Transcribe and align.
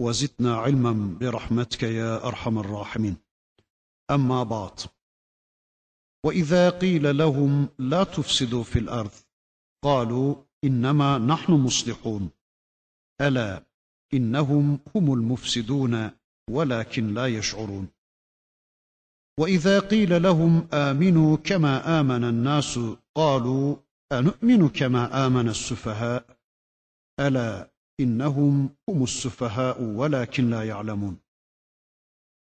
وزدنا 0.00 0.56
علما 0.56 1.18
برحمتك 1.20 1.82
يا 1.82 2.26
أرحم 2.26 2.58
الراحمين. 2.58 3.16
أما 4.10 4.42
بعد 4.42 4.80
وإذا 6.26 6.70
قيل 6.70 7.18
لهم 7.18 7.68
لا 7.78 8.04
تفسدوا 8.04 8.62
في 8.64 8.78
الأرض 8.78 9.10
قالوا 9.84 10.36
إنما 10.64 11.18
نحن 11.18 11.52
مصلحون. 11.52 12.30
ألا 13.20 13.64
إنهم 14.14 14.78
هم 14.94 15.14
المفسدون 15.14 16.10
ولكن 16.50 17.14
لا 17.14 17.26
يشعرون. 17.26 17.88
وإذا 19.40 19.80
قيل 19.80 20.22
لهم 20.22 20.68
آمنوا 20.72 21.36
كما 21.36 22.00
آمن 22.00 22.24
الناس 22.24 22.80
قالوا 23.14 23.76
أنؤمن 24.12 24.68
كما 24.68 25.26
آمن 25.26 25.48
السفهاء؟ 25.48 26.38
ألا 27.20 27.73
إنهم 28.00 28.70
هم 28.88 29.02
السفهاء 29.02 29.82
ولكن 29.82 30.50
لا 30.50 30.62
يعلمون. 30.62 31.16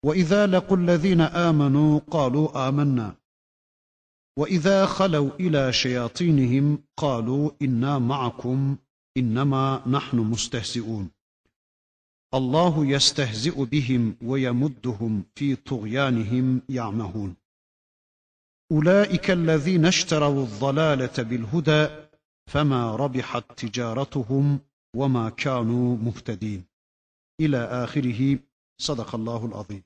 وإذا 0.04 0.46
لقوا 0.46 0.76
الذين 0.76 1.20
آمنوا 1.20 2.00
قالوا 2.10 2.68
آمنا. 2.68 3.16
وإذا 4.38 4.86
خلوا 4.86 5.30
إلى 5.40 5.72
شياطينهم 5.72 6.78
قالوا 6.96 7.50
إنا 7.62 7.98
معكم 7.98 8.76
إنما 9.16 9.82
نحن 9.86 10.16
مستهزئون. 10.16 11.10
الله 12.34 12.86
يستهزئ 12.86 13.64
بهم 13.64 14.16
ويمدهم 14.22 15.24
في 15.34 15.56
طغيانهم 15.56 16.62
يعمهون. 16.68 17.36
أولئك 18.72 19.30
الذين 19.30 19.86
اشتروا 19.86 20.44
الضلالة 20.44 21.22
بالهدى 21.22 21.88
فما 22.46 22.96
ربحت 22.96 23.44
تجارتهم 23.56 24.60
وما 24.95 25.29
كانوا 25.29 25.97
مهتدين 25.97 26.63
İlâ 27.39 27.83
ahirihi 27.83 28.39
sadakallahul 28.77 29.53
azim. 29.53 29.83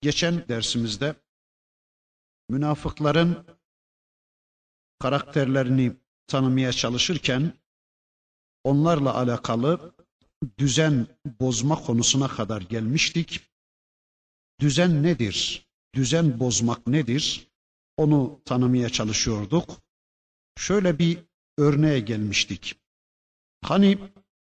Geçen 0.00 0.48
dersimizde 0.48 1.14
münafıkların 2.48 3.46
karakterlerini 4.98 5.96
tanımaya 6.26 6.72
çalışırken 6.72 7.52
onlarla 8.64 9.14
alakalı 9.14 9.94
düzen 10.58 11.06
bozma 11.40 11.82
konusuna 11.82 12.28
kadar 12.28 12.62
gelmiştik. 12.62 13.40
Düzen 14.60 15.02
nedir? 15.02 15.66
Düzen 15.94 16.40
bozmak 16.40 16.86
nedir? 16.86 17.48
Onu 17.96 18.40
tanımaya 18.44 18.88
çalışıyorduk. 18.88 19.82
Şöyle 20.58 20.98
bir 20.98 21.18
örneğe 21.58 22.00
gelmiştik. 22.00 22.80
Hani 23.61 23.97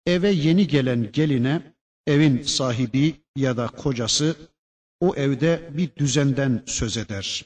eve 0.05 0.29
yeni 0.31 0.67
gelen 0.67 1.11
geline 1.11 1.73
evin 2.07 2.41
sahibi 2.41 3.15
ya 3.35 3.57
da 3.57 3.67
kocası 3.67 4.35
o 4.99 5.15
evde 5.15 5.69
bir 5.73 5.95
düzenden 5.95 6.63
söz 6.65 6.97
eder. 6.97 7.45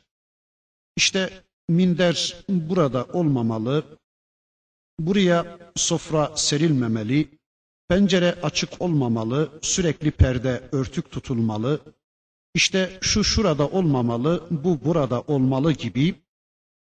İşte 0.96 1.44
minder 1.70 2.36
burada 2.50 3.06
olmamalı, 3.06 3.84
buraya 5.00 5.60
sofra 5.76 6.38
serilmemeli, 6.38 7.30
pencere 7.90 8.36
açık 8.42 8.82
olmamalı, 8.82 9.60
sürekli 9.62 10.12
perde 10.12 10.70
örtük 10.72 11.12
tutulmalı, 11.12 11.80
işte 12.54 12.98
şu 13.02 13.24
şurada 13.24 13.68
olmamalı, 13.68 14.48
bu 14.52 14.86
burada 14.86 15.22
olmalı 15.22 15.74
gibi 15.74 16.16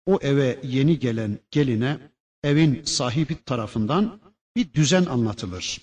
o 0.06 0.20
eve 0.22 0.60
yeni 0.64 1.00
gelen 1.00 1.40
geline 1.52 1.98
evin 2.44 2.84
sahibi 2.84 3.44
tarafından 3.44 4.20
bir 4.56 4.74
düzen 4.74 5.06
anlatılır. 5.06 5.82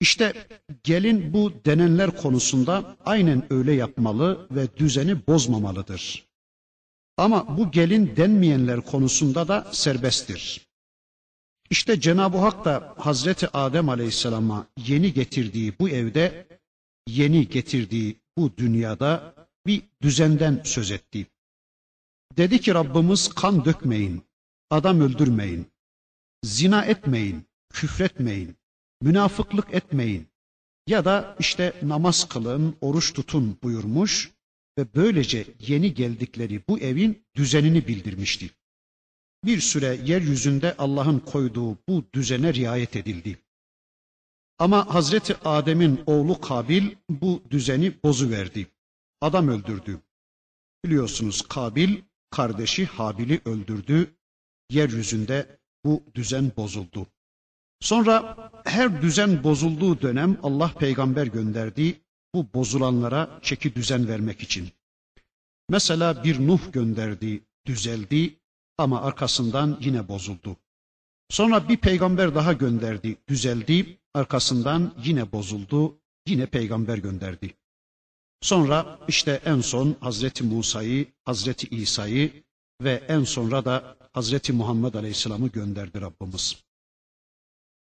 İşte 0.00 0.48
gelin 0.84 1.32
bu 1.32 1.52
denenler 1.64 2.16
konusunda 2.16 2.96
aynen 3.04 3.52
öyle 3.52 3.72
yapmalı 3.72 4.46
ve 4.50 4.76
düzeni 4.76 5.26
bozmamalıdır. 5.26 6.28
Ama 7.16 7.58
bu 7.58 7.70
gelin 7.70 8.16
denmeyenler 8.16 8.80
konusunda 8.80 9.48
da 9.48 9.66
serbesttir. 9.72 10.68
İşte 11.70 12.00
Cenab-ı 12.00 12.38
Hak 12.38 12.64
da 12.64 12.94
Hazreti 12.98 13.48
Adem 13.56 13.88
Aleyhisselam'a 13.88 14.66
yeni 14.86 15.12
getirdiği 15.12 15.78
bu 15.78 15.88
evde, 15.88 16.46
yeni 17.06 17.48
getirdiği 17.48 18.16
bu 18.36 18.56
dünyada 18.56 19.34
bir 19.66 19.82
düzenden 20.02 20.60
söz 20.64 20.90
etti. 20.90 21.26
Dedi 22.36 22.60
ki 22.60 22.74
Rabbimiz 22.74 23.28
kan 23.28 23.64
dökmeyin, 23.64 24.22
adam 24.70 25.00
öldürmeyin, 25.00 25.66
zina 26.44 26.84
etmeyin, 26.84 27.47
küfretmeyin, 27.70 28.56
münafıklık 29.02 29.74
etmeyin 29.74 30.28
ya 30.86 31.04
da 31.04 31.36
işte 31.38 31.74
namaz 31.82 32.28
kılın, 32.28 32.76
oruç 32.80 33.12
tutun 33.12 33.58
buyurmuş 33.62 34.30
ve 34.78 34.94
böylece 34.94 35.46
yeni 35.60 35.94
geldikleri 35.94 36.62
bu 36.68 36.78
evin 36.78 37.26
düzenini 37.34 37.88
bildirmişti. 37.88 38.50
Bir 39.44 39.60
süre 39.60 40.00
yeryüzünde 40.04 40.76
Allah'ın 40.76 41.18
koyduğu 41.18 41.78
bu 41.88 42.04
düzene 42.14 42.54
riayet 42.54 42.96
edildi. 42.96 43.38
Ama 44.58 44.94
Hazreti 44.94 45.36
Adem'in 45.36 46.00
oğlu 46.06 46.40
Kabil 46.40 46.94
bu 47.10 47.42
düzeni 47.50 48.02
bozuverdi. 48.02 48.66
Adam 49.20 49.48
öldürdü. 49.48 50.00
Biliyorsunuz 50.84 51.42
Kabil 51.42 52.02
kardeşi 52.30 52.86
Habil'i 52.86 53.40
öldürdü. 53.44 54.14
Yeryüzünde 54.70 55.58
bu 55.84 56.02
düzen 56.14 56.52
bozuldu. 56.56 57.06
Sonra 57.80 58.36
her 58.64 59.02
düzen 59.02 59.44
bozulduğu 59.44 60.02
dönem 60.02 60.38
Allah 60.42 60.72
peygamber 60.78 61.26
gönderdi 61.26 62.00
bu 62.34 62.46
bozulanlara 62.54 63.38
çeki 63.42 63.74
düzen 63.74 64.08
vermek 64.08 64.40
için. 64.40 64.68
Mesela 65.68 66.24
bir 66.24 66.46
Nuh 66.46 66.72
gönderdi, 66.72 67.40
düzeldi 67.66 68.38
ama 68.78 69.02
arkasından 69.02 69.78
yine 69.80 70.08
bozuldu. 70.08 70.56
Sonra 71.30 71.68
bir 71.68 71.76
peygamber 71.76 72.34
daha 72.34 72.52
gönderdi, 72.52 73.16
düzeldi, 73.28 73.98
arkasından 74.14 74.94
yine 75.04 75.32
bozuldu, 75.32 75.98
yine 76.26 76.46
peygamber 76.46 76.98
gönderdi. 76.98 77.54
Sonra 78.40 78.98
işte 79.08 79.40
en 79.44 79.60
son 79.60 79.96
Hazreti 80.00 80.44
Musa'yı, 80.44 81.06
Hazreti 81.24 81.68
İsa'yı 81.76 82.42
ve 82.82 83.02
en 83.08 83.24
sonra 83.24 83.64
da 83.64 83.96
Hazreti 84.12 84.52
Muhammed 84.52 84.94
Aleyhisselam'ı 84.94 85.48
gönderdi 85.48 86.00
Rabbimiz. 86.00 86.67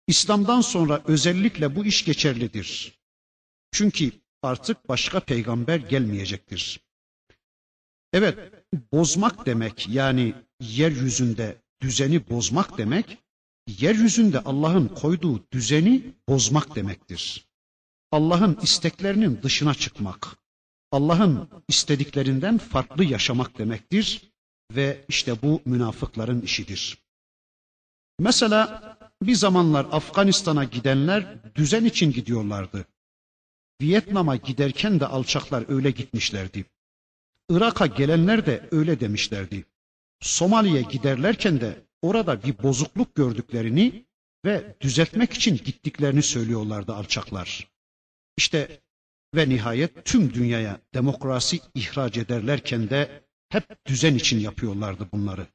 İslam'dan 0.07 0.61
sonra 0.61 1.01
özellikle 1.05 1.75
bu 1.75 1.85
iş 1.85 2.05
geçerlidir. 2.05 2.99
Çünkü 3.71 4.11
artık 4.41 4.89
başka 4.89 5.19
peygamber 5.19 5.77
gelmeyecektir. 5.79 6.79
Evet, 8.13 8.53
bozmak 8.91 9.45
demek 9.45 9.87
yani 9.89 10.33
yeryüzünde 10.59 11.61
düzeni 11.81 12.29
bozmak 12.29 12.77
demek, 12.77 13.17
yeryüzünde 13.67 14.39
Allah'ın 14.39 14.87
koyduğu 14.87 15.51
düzeni 15.51 16.13
bozmak 16.29 16.75
demektir. 16.75 17.47
Allah'ın 18.11 18.59
isteklerinin 18.61 19.41
dışına 19.43 19.73
çıkmak, 19.73 20.37
Allah'ın 20.91 21.49
istediklerinden 21.67 22.57
farklı 22.57 23.03
yaşamak 23.03 23.57
demektir 23.57 24.31
ve 24.71 25.05
işte 25.07 25.41
bu 25.41 25.61
münafıkların 25.65 26.41
işidir. 26.41 26.97
Mesela 28.19 28.96
bir 29.21 29.35
zamanlar 29.35 29.87
Afganistan'a 29.91 30.63
gidenler 30.63 31.25
düzen 31.55 31.85
için 31.85 32.11
gidiyorlardı. 32.11 32.85
Vietnam'a 33.81 34.35
giderken 34.35 34.99
de 34.99 35.05
alçaklar 35.07 35.65
öyle 35.69 35.91
gitmişlerdi. 35.91 36.65
Irak'a 37.49 37.85
gelenler 37.85 38.45
de 38.45 38.69
öyle 38.71 38.99
demişlerdi. 38.99 39.65
Somali'ye 40.21 40.81
giderlerken 40.81 41.61
de 41.61 41.85
orada 42.01 42.43
bir 42.43 42.63
bozukluk 42.63 43.15
gördüklerini 43.15 44.05
ve 44.45 44.75
düzeltmek 44.81 45.33
için 45.33 45.57
gittiklerini 45.57 46.23
söylüyorlardı 46.23 46.93
alçaklar. 46.93 47.67
İşte 48.37 48.81
ve 49.35 49.49
nihayet 49.49 50.05
tüm 50.05 50.33
dünyaya 50.33 50.79
demokrasi 50.93 51.59
ihraç 51.75 52.17
ederlerken 52.17 52.89
de 52.89 53.23
hep 53.49 53.85
düzen 53.85 54.15
için 54.15 54.39
yapıyorlardı 54.39 55.07
bunları. 55.11 55.47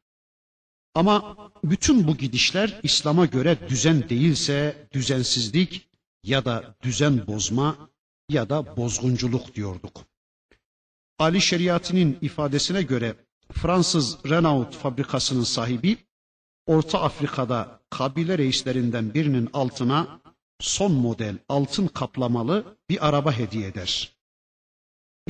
Ama 0.94 1.36
bütün 1.64 2.06
bu 2.06 2.16
gidişler 2.16 2.80
İslam'a 2.82 3.26
göre 3.26 3.58
düzen 3.68 4.08
değilse 4.08 4.88
düzensizlik, 4.92 5.88
ya 6.24 6.44
da 6.44 6.74
düzen 6.82 7.26
bozma 7.26 7.76
ya 8.28 8.50
da 8.50 8.76
bozgunculuk 8.76 9.54
diyorduk. 9.54 10.00
Ali 11.18 11.40
Şeriati'nin 11.40 12.18
ifadesine 12.20 12.82
göre 12.82 13.14
Fransız 13.52 14.18
Renault 14.30 14.74
fabrikasının 14.76 15.44
sahibi 15.44 15.96
Orta 16.66 17.02
Afrika'da 17.02 17.80
kabile 17.90 18.38
reislerinden 18.38 19.14
birinin 19.14 19.48
altına 19.52 20.20
son 20.60 20.92
model 20.92 21.38
altın 21.48 21.86
kaplamalı 21.86 22.76
bir 22.90 23.08
araba 23.08 23.32
hediye 23.32 23.66
eder. 23.68 24.12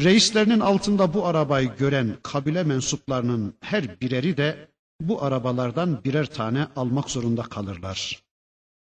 Reislerinin 0.00 0.60
altında 0.60 1.14
bu 1.14 1.26
arabayı 1.26 1.76
gören 1.76 2.16
kabile 2.22 2.62
mensuplarının 2.62 3.54
her 3.60 4.00
bireri 4.00 4.36
de 4.36 4.71
bu 5.00 5.24
arabalardan 5.24 6.04
birer 6.04 6.26
tane 6.26 6.68
almak 6.76 7.10
zorunda 7.10 7.42
kalırlar. 7.42 8.22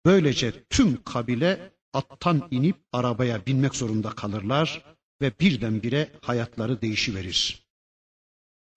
Böylece 0.05 0.63
tüm 0.69 1.03
kabile 1.03 1.71
attan 1.93 2.47
inip 2.51 2.77
arabaya 2.93 3.45
binmek 3.45 3.75
zorunda 3.75 4.09
kalırlar 4.09 4.83
ve 5.21 5.31
birdenbire 5.39 6.11
hayatları 6.21 6.81
değişiverir. 6.81 7.65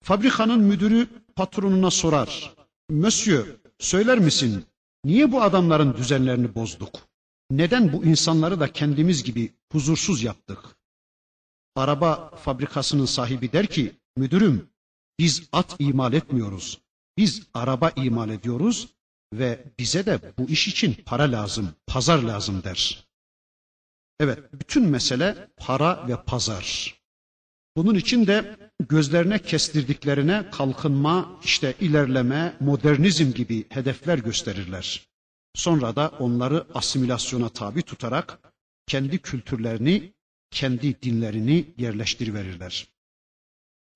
Fabrikanın 0.03 0.59
müdürü 0.59 1.07
patronuna 1.35 1.91
sorar. 1.91 2.55
Monsieur, 2.89 3.47
söyler 3.79 4.19
misin 4.19 4.65
niye 5.05 5.31
bu 5.31 5.41
adamların 5.41 5.97
düzenlerini 5.97 6.55
bozduk? 6.55 6.99
Neden 7.51 7.93
bu 7.93 8.05
insanları 8.05 8.59
da 8.59 8.71
kendimiz 8.73 9.23
gibi 9.23 9.53
huzursuz 9.71 10.23
yaptık? 10.23 10.59
Araba 11.75 12.31
fabrikasının 12.35 13.05
sahibi 13.05 13.51
der 13.51 13.67
ki, 13.67 13.95
müdürüm 14.17 14.69
biz 15.19 15.49
at 15.51 15.75
imal 15.79 16.13
etmiyoruz. 16.13 16.82
Biz 17.17 17.47
araba 17.53 17.89
imal 17.95 18.29
ediyoruz 18.29 18.87
ve 19.33 19.65
bize 19.79 20.05
de 20.05 20.33
bu 20.37 20.49
iş 20.49 20.67
için 20.67 20.93
para 21.05 21.31
lazım, 21.31 21.75
pazar 21.87 22.23
lazım 22.23 22.63
der. 22.63 23.07
Evet, 24.19 24.39
bütün 24.53 24.83
mesele 24.83 25.47
para 25.57 26.07
ve 26.07 26.23
pazar. 26.23 26.95
Bunun 27.77 27.95
için 27.95 28.27
de 28.27 28.57
gözlerine 28.89 29.39
kestirdiklerine 29.39 30.49
kalkınma, 30.51 31.39
işte 31.43 31.73
ilerleme, 31.79 32.57
modernizm 32.59 33.31
gibi 33.31 33.65
hedefler 33.69 34.17
gösterirler. 34.17 35.07
Sonra 35.55 35.95
da 35.95 36.09
onları 36.19 36.67
asimilasyona 36.73 37.49
tabi 37.49 37.81
tutarak 37.81 38.39
kendi 38.87 39.19
kültürlerini, 39.19 40.13
kendi 40.51 41.01
dinlerini 41.01 41.65
yerleştiriverirler. 41.77 42.87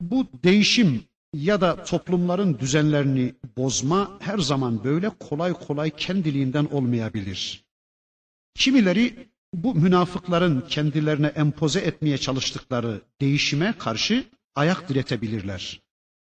Bu 0.01 0.27
değişim 0.43 1.03
ya 1.33 1.61
da 1.61 1.83
toplumların 1.83 2.59
düzenlerini 2.59 3.35
bozma 3.57 4.11
her 4.19 4.37
zaman 4.37 4.83
böyle 4.83 5.09
kolay 5.09 5.53
kolay 5.53 5.91
kendiliğinden 5.97 6.65
olmayabilir. 6.65 7.63
Kimileri 8.55 9.29
bu 9.53 9.75
münafıkların 9.75 10.61
kendilerine 10.61 11.27
empoze 11.27 11.79
etmeye 11.79 12.17
çalıştıkları 12.17 13.01
değişime 13.21 13.73
karşı 13.77 14.25
ayak 14.55 14.89
diretebilirler. 14.89 15.81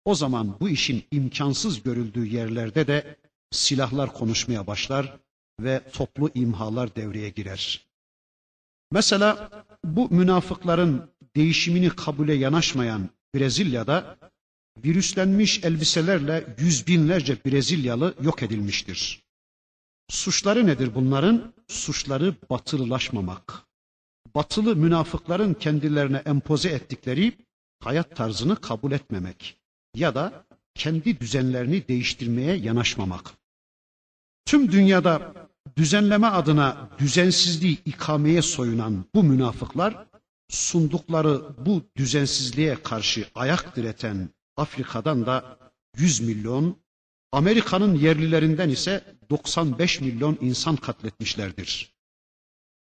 O 0.05 0.15
zaman 0.15 0.59
bu 0.59 0.69
işin 0.69 1.03
imkansız 1.11 1.83
görüldüğü 1.83 2.25
yerlerde 2.25 2.87
de 2.87 3.15
silahlar 3.51 4.13
konuşmaya 4.13 4.67
başlar 4.67 5.17
ve 5.59 5.81
toplu 5.93 6.29
imhalar 6.33 6.95
devreye 6.95 7.29
girer. 7.29 7.87
Mesela 8.91 9.49
bu 9.83 10.09
münafıkların 10.09 11.09
değişimini 11.35 11.89
kabule 11.89 12.33
yanaşmayan 12.33 13.09
Brezilya'da 13.35 14.17
virüslenmiş 14.85 15.63
elbiselerle 15.63 16.56
yüz 16.57 16.88
binlerce 16.88 17.38
Brezilyalı 17.45 18.15
yok 18.21 18.44
edilmiştir. 18.44 19.24
Suçları 20.09 20.68
nedir 20.68 20.95
bunların? 20.95 21.53
Suçları 21.68 22.35
batılılaşmamak. 22.50 23.63
Batılı 24.35 24.75
münafıkların 24.75 25.53
kendilerine 25.53 26.18
empoze 26.25 26.69
ettikleri 26.69 27.33
hayat 27.79 28.15
tarzını 28.15 28.56
kabul 28.56 28.91
etmemek 28.91 29.57
ya 29.95 30.15
da 30.15 30.45
kendi 30.75 31.19
düzenlerini 31.19 31.88
değiştirmeye 31.88 32.56
yanaşmamak. 32.56 33.33
Tüm 34.45 34.71
dünyada 34.71 35.33
düzenleme 35.77 36.27
adına 36.27 36.89
düzensizliği 37.00 37.77
ikameye 37.85 38.41
soyunan 38.41 39.06
bu 39.15 39.23
münafıklar 39.23 40.07
sundukları 40.50 41.65
bu 41.65 41.83
düzensizliğe 41.95 42.83
karşı 42.83 43.27
ayak 43.35 43.75
direten 43.75 44.30
Afrika'dan 44.57 45.25
da 45.25 45.57
100 45.98 46.19
milyon, 46.21 46.77
Amerika'nın 47.31 47.95
yerlilerinden 47.95 48.69
ise 48.69 49.15
95 49.30 50.01
milyon 50.01 50.38
insan 50.42 50.75
katletmişlerdir. 50.75 51.95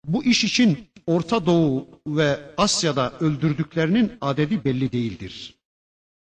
Bu 0.06 0.24
iş 0.24 0.44
için 0.44 0.90
Orta 1.06 1.46
Doğu 1.46 1.88
ve 2.08 2.54
Asya'da 2.58 3.14
öldürdüklerinin 3.20 4.18
adedi 4.22 4.64
belli 4.64 4.92
değildir. 4.92 5.56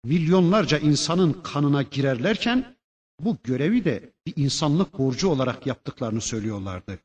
Milyonlarca 0.04 0.78
insanın 0.78 1.34
kanına 1.34 1.82
girerlerken 1.82 2.76
bu 3.20 3.38
görevi 3.44 3.86
de 3.86 4.14
bir 4.28 4.34
insanlık 4.36 4.98
borcu 4.98 5.30
olarak 5.30 5.68
yaptıklarını 5.68 6.22
söylüyorlardı. 6.22 7.00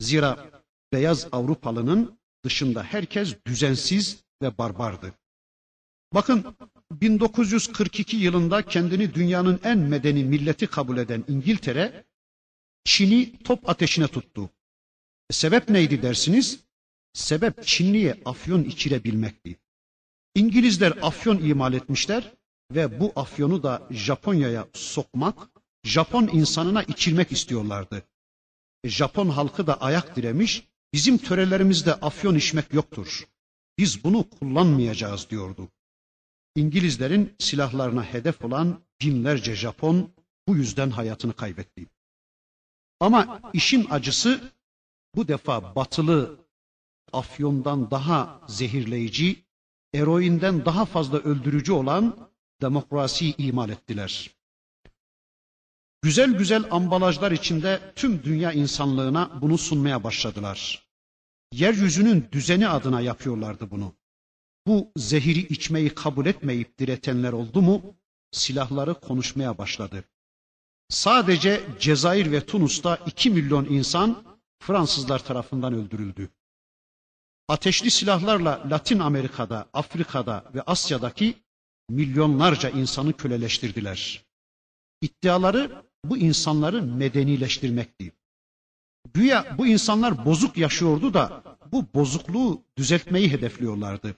Zira 0.00 0.50
beyaz 0.92 1.28
Avrupalının 1.32 2.18
dışında 2.44 2.82
herkes 2.82 3.36
düzensiz 3.46 4.24
ve 4.42 4.58
barbardı. 4.58 5.12
Bakın 6.14 6.44
1942 7.00 8.16
yılında 8.16 8.62
kendini 8.62 9.14
dünyanın 9.14 9.60
en 9.64 9.78
medeni 9.78 10.24
milleti 10.24 10.66
kabul 10.66 10.96
eden 10.96 11.24
İngiltere 11.28 12.04
Çin'i 12.84 13.38
top 13.44 13.68
ateşine 13.68 14.06
tuttu. 14.08 14.50
Sebep 15.30 15.68
neydi 15.68 16.02
dersiniz? 16.02 16.60
Sebep 17.12 17.66
Çinliye 17.66 18.20
afyon 18.24 18.64
içirebilmekti. 18.64 19.58
İngilizler 20.34 20.92
afyon 21.02 21.38
imal 21.38 21.72
etmişler 21.72 22.32
ve 22.72 23.00
bu 23.00 23.12
afyonu 23.16 23.62
da 23.62 23.88
Japonya'ya 23.90 24.68
sokmak, 24.72 25.50
Japon 25.84 26.28
insanına 26.32 26.82
içirmek 26.82 27.32
istiyorlardı. 27.32 28.02
E, 28.84 28.88
Japon 28.88 29.28
halkı 29.28 29.66
da 29.66 29.80
ayak 29.80 30.16
diremiş, 30.16 30.68
bizim 30.92 31.18
törelerimizde 31.18 31.94
afyon 31.94 32.34
içmek 32.34 32.72
yoktur. 32.72 33.26
Biz 33.78 34.04
bunu 34.04 34.30
kullanmayacağız 34.30 35.30
diyordu. 35.30 35.68
İngilizlerin 36.56 37.34
silahlarına 37.38 38.04
hedef 38.04 38.44
olan 38.44 38.80
binlerce 39.00 39.54
Japon 39.54 40.12
bu 40.48 40.56
yüzden 40.56 40.90
hayatını 40.90 41.32
kaybetti. 41.32 41.86
Ama 43.00 43.40
işin 43.52 43.86
acısı 43.90 44.52
bu 45.14 45.28
defa 45.28 45.74
batılı 45.74 46.40
afyondan 47.12 47.90
daha 47.90 48.40
zehirleyici, 48.48 49.44
eroinden 49.94 50.64
daha 50.64 50.84
fazla 50.84 51.18
öldürücü 51.18 51.72
olan 51.72 52.30
demokrasiyi 52.62 53.36
imal 53.36 53.70
ettiler. 53.70 54.30
Güzel 56.02 56.32
güzel 56.38 56.64
ambalajlar 56.70 57.32
içinde 57.32 57.92
tüm 57.96 58.24
dünya 58.24 58.52
insanlığına 58.52 59.40
bunu 59.40 59.58
sunmaya 59.58 60.04
başladılar. 60.04 60.88
Yeryüzünün 61.52 62.28
düzeni 62.32 62.68
adına 62.68 63.00
yapıyorlardı 63.00 63.70
bunu. 63.70 63.94
Bu 64.66 64.92
zehiri 64.96 65.40
içmeyi 65.40 65.94
kabul 65.94 66.26
etmeyip 66.26 66.78
diretenler 66.78 67.32
oldu 67.32 67.62
mu 67.62 67.96
silahları 68.30 68.94
konuşmaya 68.94 69.58
başladı. 69.58 70.04
Sadece 70.88 71.60
Cezayir 71.80 72.32
ve 72.32 72.46
Tunus'ta 72.46 72.96
2 73.06 73.30
milyon 73.30 73.64
insan 73.64 74.24
Fransızlar 74.62 75.24
tarafından 75.24 75.72
öldürüldü. 75.74 76.30
Ateşli 77.48 77.90
silahlarla 77.90 78.66
Latin 78.70 78.98
Amerika'da, 78.98 79.68
Afrika'da 79.72 80.50
ve 80.54 80.62
Asya'daki 80.62 81.34
milyonlarca 81.88 82.70
insanı 82.70 83.12
köleleştirdiler. 83.12 84.24
İddiaları 85.00 85.84
bu 86.04 86.16
insanları 86.16 86.82
medenileştirmekti. 86.82 88.12
Güya 89.14 89.58
bu 89.58 89.66
insanlar 89.66 90.24
bozuk 90.24 90.56
yaşıyordu 90.56 91.14
da 91.14 91.42
bu 91.72 91.86
bozukluğu 91.94 92.62
düzeltmeyi 92.76 93.30
hedefliyorlardı. 93.30 94.16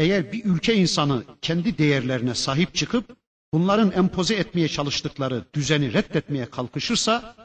Eğer 0.00 0.32
bir 0.32 0.44
ülke 0.44 0.74
insanı 0.74 1.24
kendi 1.42 1.78
değerlerine 1.78 2.34
sahip 2.34 2.74
çıkıp 2.74 3.16
bunların 3.52 3.92
empoze 3.92 4.34
etmeye 4.34 4.68
çalıştıkları 4.68 5.44
düzeni 5.54 5.92
reddetmeye 5.92 6.50
kalkışırsa 6.50 7.36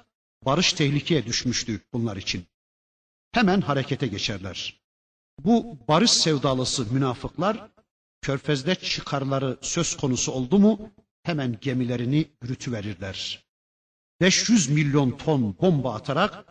barış 0.46 0.74
tehlikeye 0.74 1.26
düşmüştü 1.26 1.82
bunlar 1.94 2.18
için. 2.18 2.46
Hemen 3.32 3.62
harekete 3.62 4.08
geçerler. 4.08 4.82
Bu 5.40 5.78
barış 5.88 6.12
sevdalısı 6.12 6.94
münafıklar 6.94 7.72
körfezde 8.22 8.76
çıkarları 8.76 9.58
söz 9.62 9.98
konusu 9.98 10.32
oldu 10.32 10.60
mu 10.60 10.92
hemen 11.24 11.58
gemilerini 11.62 12.28
yürütüverirler. 12.44 13.46
500 14.22 14.70
milyon 14.70 15.12
ton 15.18 15.58
bomba 15.62 15.94
atarak 15.96 16.46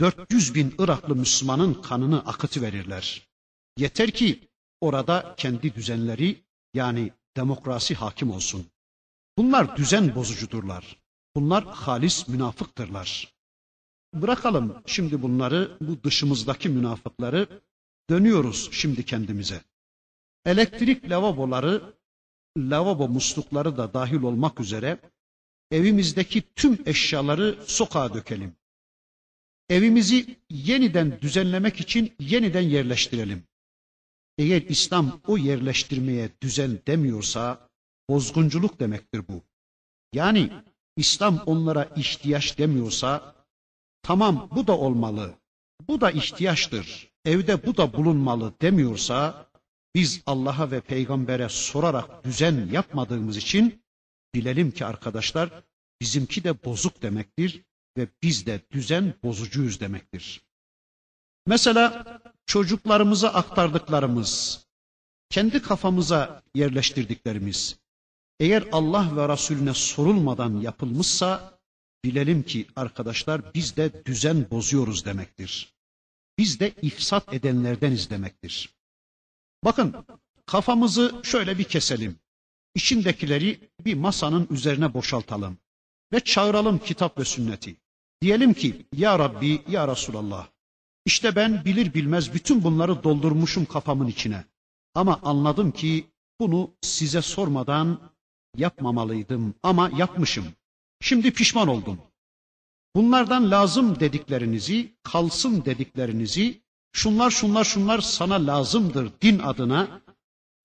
400 0.00 0.54
bin 0.54 0.74
Iraklı 0.78 1.16
Müslümanın 1.16 1.74
kanını 1.74 2.26
akıtıverirler. 2.26 3.28
Yeter 3.76 4.10
ki 4.10 4.49
orada 4.80 5.34
kendi 5.36 5.74
düzenleri 5.74 6.42
yani 6.74 7.12
demokrasi 7.36 7.94
hakim 7.94 8.30
olsun. 8.30 8.66
Bunlar 9.38 9.76
düzen 9.76 10.14
bozucudurlar. 10.14 10.96
Bunlar 11.36 11.64
halis 11.64 12.28
münafıktırlar. 12.28 13.34
bırakalım 14.14 14.82
şimdi 14.86 15.22
bunları, 15.22 15.76
bu 15.80 16.04
dışımızdaki 16.04 16.68
münafıkları 16.68 17.62
dönüyoruz 18.10 18.68
şimdi 18.72 19.04
kendimize. 19.04 19.60
Elektrik 20.44 21.10
lavaboları, 21.10 21.94
lavabo 22.58 23.08
muslukları 23.08 23.76
da 23.76 23.94
dahil 23.94 24.22
olmak 24.22 24.60
üzere 24.60 24.98
evimizdeki 25.70 26.42
tüm 26.56 26.78
eşyaları 26.86 27.58
sokağa 27.66 28.14
dökelim. 28.14 28.52
Evimizi 29.68 30.36
yeniden 30.50 31.20
düzenlemek 31.20 31.80
için 31.80 32.12
yeniden 32.20 32.60
yerleştirelim. 32.60 33.42
Eğer 34.40 34.62
İslam 34.62 35.20
o 35.26 35.36
yerleştirmeye 35.36 36.30
düzen 36.42 36.78
demiyorsa 36.86 37.68
bozgunculuk 38.10 38.80
demektir 38.80 39.28
bu. 39.28 39.42
Yani 40.12 40.50
İslam 40.96 41.38
onlara 41.46 41.84
ihtiyaç 41.96 42.58
demiyorsa 42.58 43.34
tamam 44.02 44.48
bu 44.56 44.66
da 44.66 44.78
olmalı, 44.78 45.34
bu 45.88 46.00
da 46.00 46.10
ihtiyaçtır, 46.10 47.10
evde 47.24 47.66
bu 47.66 47.76
da 47.76 47.92
bulunmalı 47.92 48.54
demiyorsa 48.62 49.46
biz 49.94 50.22
Allah'a 50.26 50.70
ve 50.70 50.80
peygambere 50.80 51.48
sorarak 51.48 52.24
düzen 52.24 52.68
yapmadığımız 52.72 53.36
için 53.36 53.82
bilelim 54.34 54.70
ki 54.70 54.84
arkadaşlar 54.84 55.50
bizimki 56.00 56.44
de 56.44 56.64
bozuk 56.64 57.02
demektir 57.02 57.64
ve 57.96 58.08
biz 58.22 58.46
de 58.46 58.60
düzen 58.70 59.14
bozucuyuz 59.22 59.80
demektir. 59.80 60.42
Mesela 61.46 62.04
çocuklarımıza 62.50 63.28
aktardıklarımız, 63.28 64.60
kendi 65.28 65.62
kafamıza 65.62 66.42
yerleştirdiklerimiz, 66.54 67.78
eğer 68.40 68.64
Allah 68.72 69.16
ve 69.16 69.28
Resulüne 69.28 69.74
sorulmadan 69.74 70.60
yapılmışsa 70.60 71.58
bilelim 72.04 72.42
ki 72.42 72.66
arkadaşlar 72.76 73.54
biz 73.54 73.76
de 73.76 74.04
düzen 74.04 74.50
bozuyoruz 74.50 75.04
demektir. 75.04 75.74
Biz 76.38 76.60
de 76.60 76.72
ifsat 76.82 77.34
edenlerdeniz 77.34 78.10
demektir. 78.10 78.74
Bakın 79.64 79.94
kafamızı 80.46 81.20
şöyle 81.22 81.58
bir 81.58 81.64
keselim. 81.64 82.18
İçindekileri 82.74 83.70
bir 83.84 83.94
masanın 83.94 84.46
üzerine 84.50 84.94
boşaltalım 84.94 85.58
ve 86.12 86.20
çağıralım 86.20 86.78
kitap 86.78 87.18
ve 87.18 87.24
sünneti. 87.24 87.76
Diyelim 88.22 88.54
ki 88.54 88.86
ya 88.96 89.18
Rabbi 89.18 89.62
ya 89.68 89.88
Resulallah 89.88 90.48
işte 91.04 91.36
ben 91.36 91.64
bilir 91.64 91.94
bilmez 91.94 92.34
bütün 92.34 92.64
bunları 92.64 93.04
doldurmuşum 93.04 93.64
kafamın 93.64 94.06
içine. 94.06 94.44
Ama 94.94 95.20
anladım 95.22 95.72
ki 95.72 96.06
bunu 96.40 96.70
size 96.80 97.22
sormadan 97.22 98.00
yapmamalıydım 98.56 99.54
ama 99.62 99.90
yapmışım. 99.96 100.46
Şimdi 101.00 101.30
pişman 101.32 101.68
oldum. 101.68 101.98
Bunlardan 102.96 103.50
lazım 103.50 104.00
dediklerinizi, 104.00 104.94
kalsın 105.02 105.64
dediklerinizi, 105.64 106.62
şunlar 106.92 107.30
şunlar 107.30 107.64
şunlar 107.64 108.00
sana 108.00 108.46
lazımdır 108.46 109.12
din 109.22 109.38
adına, 109.38 110.02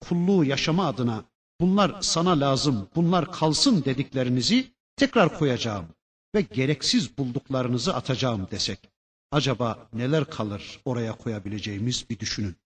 kulluğu 0.00 0.44
yaşama 0.44 0.86
adına, 0.86 1.24
bunlar 1.60 2.02
sana 2.02 2.40
lazım, 2.40 2.88
bunlar 2.96 3.32
kalsın 3.32 3.84
dediklerinizi 3.84 4.72
tekrar 4.96 5.38
koyacağım 5.38 5.86
ve 6.34 6.40
gereksiz 6.40 7.18
bulduklarınızı 7.18 7.94
atacağım 7.94 8.48
desek. 8.50 8.95
Acaba 9.30 9.88
neler 9.92 10.30
kalır 10.30 10.80
oraya 10.84 11.12
koyabileceğimiz 11.12 12.10
bir 12.10 12.18
düşünün. 12.18 12.56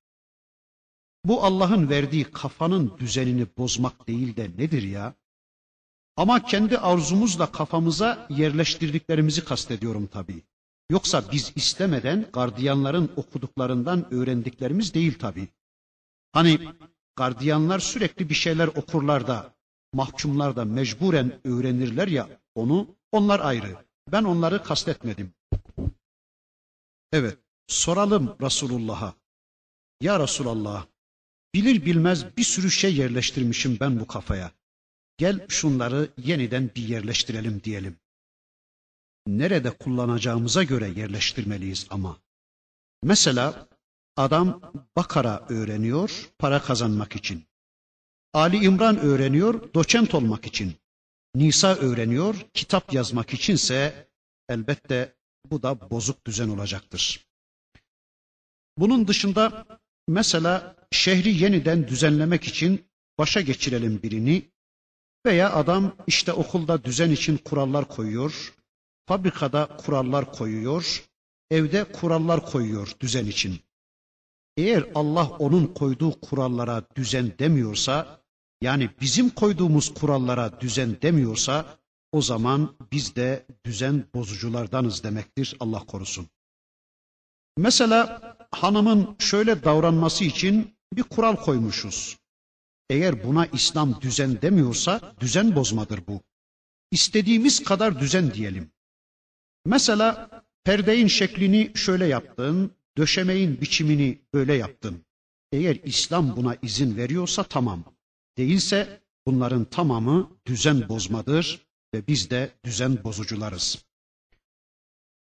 Bu 1.24 1.44
Allah'ın 1.44 1.90
verdiği 1.90 2.24
kafanın 2.24 2.98
düzenini 2.98 3.46
bozmak 3.58 4.08
değil 4.08 4.36
de 4.36 4.50
nedir 4.58 4.82
ya? 4.82 5.14
Ama 6.16 6.42
kendi 6.42 6.78
arzumuzla 6.78 7.52
kafamıza 7.52 8.26
yerleştirdiklerimizi 8.30 9.44
kastediyorum 9.44 10.06
tabii. 10.06 10.42
Yoksa 10.90 11.24
biz 11.32 11.52
istemeden 11.56 12.26
gardiyanların 12.32 13.12
okuduklarından 13.16 14.14
öğrendiklerimiz 14.14 14.94
değil 14.94 15.18
tabii. 15.18 15.48
Hani 16.32 16.58
gardiyanlar 17.16 17.78
sürekli 17.78 18.28
bir 18.28 18.34
şeyler 18.34 18.66
okurlar 18.66 19.26
da 19.26 19.54
mahkumlar 19.92 20.56
da 20.56 20.64
mecburen 20.64 21.40
öğrenirler 21.44 22.08
ya 22.08 22.28
onu 22.54 22.96
onlar 23.12 23.40
ayrı. 23.40 23.76
Ben 24.12 24.24
onları 24.24 24.62
kastetmedim. 24.62 25.34
Evet 27.12 27.38
soralım 27.66 28.36
Resulullah'a. 28.40 29.14
Ya 30.00 30.20
Resulallah 30.20 30.86
bilir 31.54 31.84
bilmez 31.84 32.36
bir 32.36 32.44
sürü 32.44 32.70
şey 32.70 32.96
yerleştirmişim 32.96 33.76
ben 33.80 34.00
bu 34.00 34.06
kafaya. 34.06 34.52
Gel 35.18 35.46
şunları 35.48 36.08
yeniden 36.16 36.70
bir 36.76 36.82
yerleştirelim 36.82 37.60
diyelim. 37.64 37.96
Nerede 39.26 39.70
kullanacağımıza 39.70 40.62
göre 40.62 40.88
yerleştirmeliyiz 40.88 41.86
ama. 41.90 42.20
Mesela 43.02 43.68
adam 44.16 44.60
Bakara 44.96 45.46
öğreniyor 45.48 46.30
para 46.38 46.62
kazanmak 46.62 47.16
için. 47.16 47.44
Ali 48.34 48.64
İmran 48.64 48.98
öğreniyor 48.98 49.74
doçent 49.74 50.14
olmak 50.14 50.46
için. 50.46 50.74
Nisa 51.34 51.74
öğreniyor 51.74 52.34
kitap 52.54 52.92
yazmak 52.92 53.34
içinse 53.34 54.08
elbette 54.48 55.14
bu 55.44 55.62
da 55.62 55.90
bozuk 55.90 56.26
düzen 56.26 56.48
olacaktır. 56.48 57.26
Bunun 58.78 59.08
dışında 59.08 59.66
mesela 60.08 60.76
şehri 60.90 61.42
yeniden 61.42 61.88
düzenlemek 61.88 62.44
için 62.44 62.84
başa 63.18 63.40
geçirelim 63.40 64.02
birini 64.02 64.50
veya 65.26 65.52
adam 65.52 65.96
işte 66.06 66.32
okulda 66.32 66.84
düzen 66.84 67.10
için 67.10 67.36
kurallar 67.36 67.88
koyuyor, 67.88 68.54
fabrikada 69.06 69.76
kurallar 69.76 70.32
koyuyor, 70.32 71.04
evde 71.50 71.84
kurallar 71.84 72.46
koyuyor 72.46 72.92
düzen 73.00 73.26
için. 73.26 73.60
Eğer 74.56 74.84
Allah 74.94 75.28
onun 75.28 75.66
koyduğu 75.66 76.20
kurallara 76.20 76.84
düzen 76.96 77.32
demiyorsa, 77.38 78.20
yani 78.60 78.90
bizim 79.00 79.30
koyduğumuz 79.30 79.94
kurallara 79.94 80.60
düzen 80.60 80.96
demiyorsa, 81.02 81.79
o 82.12 82.22
zaman 82.22 82.76
biz 82.92 83.16
de 83.16 83.46
düzen 83.64 84.04
bozuculardanız 84.14 85.04
demektir 85.04 85.56
Allah 85.60 85.78
korusun. 85.78 86.28
Mesela 87.56 88.36
hanımın 88.50 89.16
şöyle 89.18 89.64
davranması 89.64 90.24
için 90.24 90.74
bir 90.92 91.02
kural 91.02 91.36
koymuşuz. 91.36 92.18
Eğer 92.90 93.24
buna 93.24 93.46
İslam 93.46 94.00
düzen 94.00 94.42
demiyorsa 94.42 95.14
düzen 95.20 95.56
bozmadır 95.56 96.06
bu. 96.06 96.20
İstediğimiz 96.90 97.64
kadar 97.64 98.00
düzen 98.00 98.34
diyelim. 98.34 98.70
Mesela 99.66 100.30
perdeyin 100.64 101.06
şeklini 101.06 101.72
şöyle 101.74 102.06
yaptın, 102.06 102.72
döşemeyin 102.98 103.60
biçimini 103.60 104.18
böyle 104.34 104.54
yaptın. 104.54 105.04
Eğer 105.52 105.78
İslam 105.84 106.36
buna 106.36 106.56
izin 106.62 106.96
veriyorsa 106.96 107.42
tamam. 107.42 107.84
Değilse 108.38 109.00
bunların 109.26 109.64
tamamı 109.64 110.30
düzen 110.46 110.88
bozmadır 110.88 111.69
ve 111.94 112.06
biz 112.06 112.30
de 112.30 112.50
düzen 112.64 113.04
bozucularız. 113.04 113.84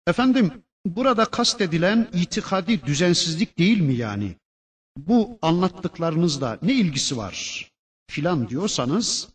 Efendim 0.06 0.52
burada 0.86 1.24
kastedilen 1.24 2.08
itikadi 2.12 2.86
düzensizlik 2.86 3.58
değil 3.58 3.80
mi 3.80 3.94
yani? 3.94 4.36
bu 4.96 5.38
anlattıklarınızla 5.42 6.58
ne 6.62 6.72
ilgisi 6.72 7.16
var 7.16 7.66
filan 8.06 8.48
diyorsanız 8.48 9.28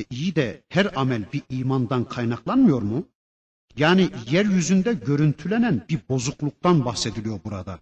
e, 0.00 0.04
iyi 0.10 0.34
de 0.34 0.62
her 0.68 0.96
amel 0.96 1.32
bir 1.32 1.42
imandan 1.48 2.04
kaynaklanmıyor 2.04 2.82
mu? 2.82 3.08
Yani 3.76 4.10
yeryüzünde 4.30 4.92
görüntülenen 4.92 5.84
bir 5.88 6.00
bozukluktan 6.08 6.84
bahsediliyor 6.84 7.40
burada. 7.44 7.78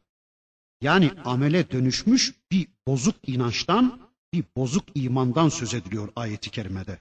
Yani 0.80 1.10
amele 1.24 1.70
dönüşmüş 1.70 2.34
bir 2.50 2.68
bozuk 2.86 3.28
inançtan, 3.28 4.00
bir 4.32 4.44
bozuk 4.56 4.84
imandan 4.94 5.48
söz 5.48 5.74
ediliyor 5.74 6.08
ayeti 6.16 6.50
kerimede. 6.50 7.00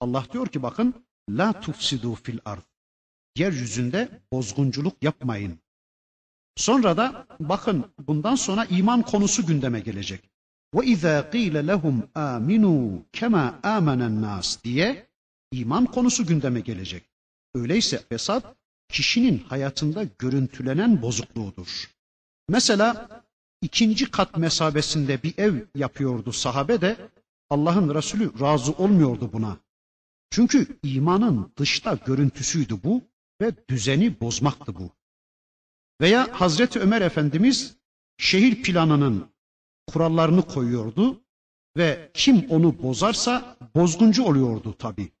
Allah 0.00 0.26
diyor 0.32 0.46
ki 0.46 0.62
bakın 0.62 0.94
la 1.30 1.60
tufsidu 1.60 2.14
fil 2.14 2.38
ard. 2.44 2.62
Yeryüzünde 3.36 4.08
bozgunculuk 4.32 5.02
yapmayın. 5.02 5.58
Sonra 6.56 6.96
da 6.96 7.26
bakın 7.40 7.84
bundan 7.98 8.34
sonra 8.34 8.64
iman 8.64 9.02
konusu 9.02 9.46
gündeme 9.46 9.80
gelecek. 9.80 10.30
Ve 10.74 10.86
izâ 10.86 11.30
qîle 11.30 11.66
lehum 11.66 12.00
âminû 12.14 13.02
kemâ 13.12 13.60
âmenen 13.62 14.22
nâs 14.22 14.64
diye 14.64 15.08
iman 15.52 15.86
konusu 15.86 16.26
gündeme 16.26 16.60
gelecek. 16.60 17.04
Öyleyse 17.54 17.98
fesat 18.08 18.56
kişinin 18.88 19.38
hayatında 19.38 20.04
görüntülenen 20.18 21.02
bozukluğudur. 21.02 21.90
Mesela 22.48 23.08
ikinci 23.62 24.10
kat 24.10 24.36
mesabesinde 24.36 25.22
bir 25.22 25.38
ev 25.38 25.54
yapıyordu 25.74 26.32
sahabe 26.32 26.80
de 26.80 26.96
Allah'ın 27.50 27.94
Resulü 27.94 28.40
razı 28.40 28.72
olmuyordu 28.72 29.30
buna. 29.32 29.56
Çünkü 30.30 30.78
imanın 30.82 31.52
dışta 31.56 31.94
görüntüsüydü 32.06 32.82
bu 32.84 33.02
ve 33.40 33.68
düzeni 33.68 34.20
bozmaktı 34.20 34.74
bu. 34.74 34.90
Veya 36.00 36.40
Hazreti 36.40 36.80
Ömer 36.80 37.02
Efendimiz 37.02 37.76
şehir 38.18 38.62
planının 38.62 39.26
kurallarını 39.86 40.42
koyuyordu 40.42 41.24
ve 41.76 42.10
kim 42.14 42.50
onu 42.50 42.82
bozarsa 42.82 43.56
bozguncu 43.74 44.24
oluyordu 44.24 44.74
tabi. 44.78 45.12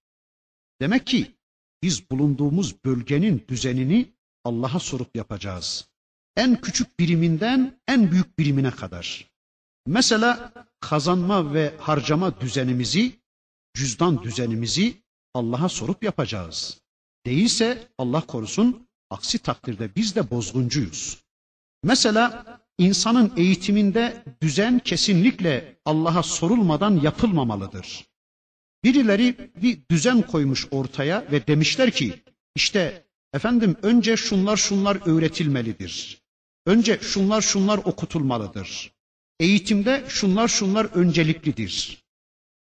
Demek 0.80 1.06
ki 1.06 1.34
biz 1.82 2.10
bulunduğumuz 2.10 2.84
bölgenin 2.84 3.44
düzenini 3.48 4.14
Allah'a 4.44 4.80
sorup 4.80 5.16
yapacağız. 5.16 5.88
En 6.36 6.60
küçük 6.60 7.00
biriminden 7.00 7.80
en 7.88 8.10
büyük 8.10 8.38
birimine 8.38 8.70
kadar. 8.70 9.30
Mesela 9.86 10.52
kazanma 10.80 11.54
ve 11.54 11.74
harcama 11.78 12.40
düzenimizi, 12.40 13.12
cüzdan 13.74 14.22
düzenimizi 14.22 15.02
Allah'a 15.34 15.68
sorup 15.68 16.04
yapacağız. 16.04 16.80
Değilse 17.26 17.88
Allah 17.98 18.20
korusun 18.20 18.88
aksi 19.10 19.38
takdirde 19.38 19.96
biz 19.96 20.16
de 20.16 20.30
bozguncuyuz. 20.30 21.24
Mesela 21.82 22.60
insanın 22.78 23.32
eğitiminde 23.36 24.24
düzen 24.42 24.78
kesinlikle 24.78 25.78
Allah'a 25.84 26.22
sorulmadan 26.22 27.00
yapılmamalıdır. 27.00 28.06
Birileri 28.84 29.50
bir 29.62 29.78
düzen 29.90 30.22
koymuş 30.22 30.68
ortaya 30.70 31.32
ve 31.32 31.46
demişler 31.46 31.90
ki 31.90 32.22
işte 32.54 33.06
efendim 33.32 33.76
önce 33.82 34.16
şunlar 34.16 34.56
şunlar 34.56 34.98
öğretilmelidir. 35.06 36.22
Önce 36.66 36.98
şunlar 37.02 37.40
şunlar 37.40 37.78
okutulmalıdır. 37.78 38.92
Eğitimde 39.40 40.04
şunlar 40.08 40.48
şunlar 40.48 40.84
önceliklidir. 40.84 42.03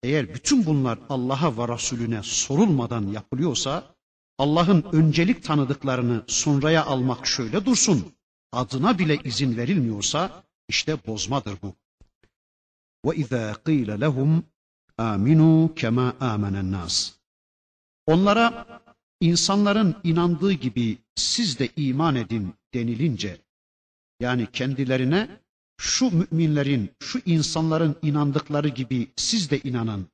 Eğer 0.05 0.35
bütün 0.35 0.67
bunlar 0.67 0.99
Allah'a 1.09 1.59
ve 1.59 1.75
Resulüne 1.75 2.23
sorulmadan 2.23 3.07
yapılıyorsa 3.07 3.95
Allah'ın 4.39 4.85
öncelik 4.93 5.45
tanıdıklarını 5.45 6.25
sonraya 6.27 6.85
almak 6.85 7.27
şöyle 7.27 7.65
dursun. 7.65 8.15
Adına 8.53 8.99
bile 8.99 9.17
izin 9.25 9.57
verilmiyorsa 9.57 10.45
işte 10.69 11.07
bozmadır 11.07 11.59
bu. 11.63 11.75
Ve 13.07 13.17
izâ 13.17 13.55
qîle 13.65 14.01
lehum 14.01 14.45
aminu 14.99 15.73
kema 15.77 16.15
amenen. 16.21 16.75
Onlara 18.07 18.67
insanların 19.21 19.97
inandığı 20.05 20.53
gibi 20.53 20.99
siz 21.15 21.59
de 21.59 21.69
iman 21.77 22.15
edin 22.15 22.55
denilince 22.75 23.41
yani 24.21 24.49
kendilerine 24.53 25.41
şu 25.77 26.11
müminlerin, 26.11 26.91
şu 27.01 27.21
insanların 27.27 27.97
inandıkları 28.03 28.69
gibi 28.69 29.09
siz 29.17 29.51
de 29.51 29.61
inanın. 29.61 30.07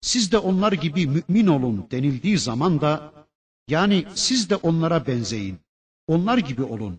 Siz 0.00 0.32
de 0.32 0.38
onlar 0.38 0.72
gibi 0.72 1.06
mümin 1.06 1.46
olun 1.46 1.86
denildiği 1.90 2.38
zaman 2.38 2.80
da 2.80 3.12
yani 3.68 4.04
siz 4.14 4.50
de 4.50 4.56
onlara 4.56 5.06
benzeyin. 5.06 5.58
Onlar 6.06 6.38
gibi 6.38 6.62
olun. 6.62 6.98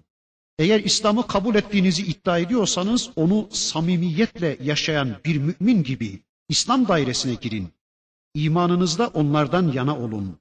Eğer 0.60 0.80
İslam'ı 0.80 1.28
kabul 1.28 1.56
ettiğinizi 1.56 2.06
iddia 2.06 2.38
ediyorsanız 2.40 3.10
onu 3.16 3.50
samimiyetle 3.52 4.58
yaşayan 4.62 5.16
bir 5.26 5.38
mümin 5.38 5.84
gibi 5.84 6.20
İslam 6.50 6.88
dairesine 6.88 7.34
girin. 7.34 7.70
İmanınızda 8.34 9.08
onlardan 9.08 9.72
yana 9.72 9.98
olun 9.98 10.38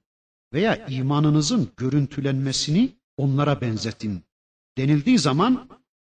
veya 0.53 0.87
imanınızın 0.87 1.69
görüntülenmesini 1.77 2.93
onlara 3.17 3.61
benzetin. 3.61 4.23
Denildiği 4.79 5.19
zaman 5.19 5.69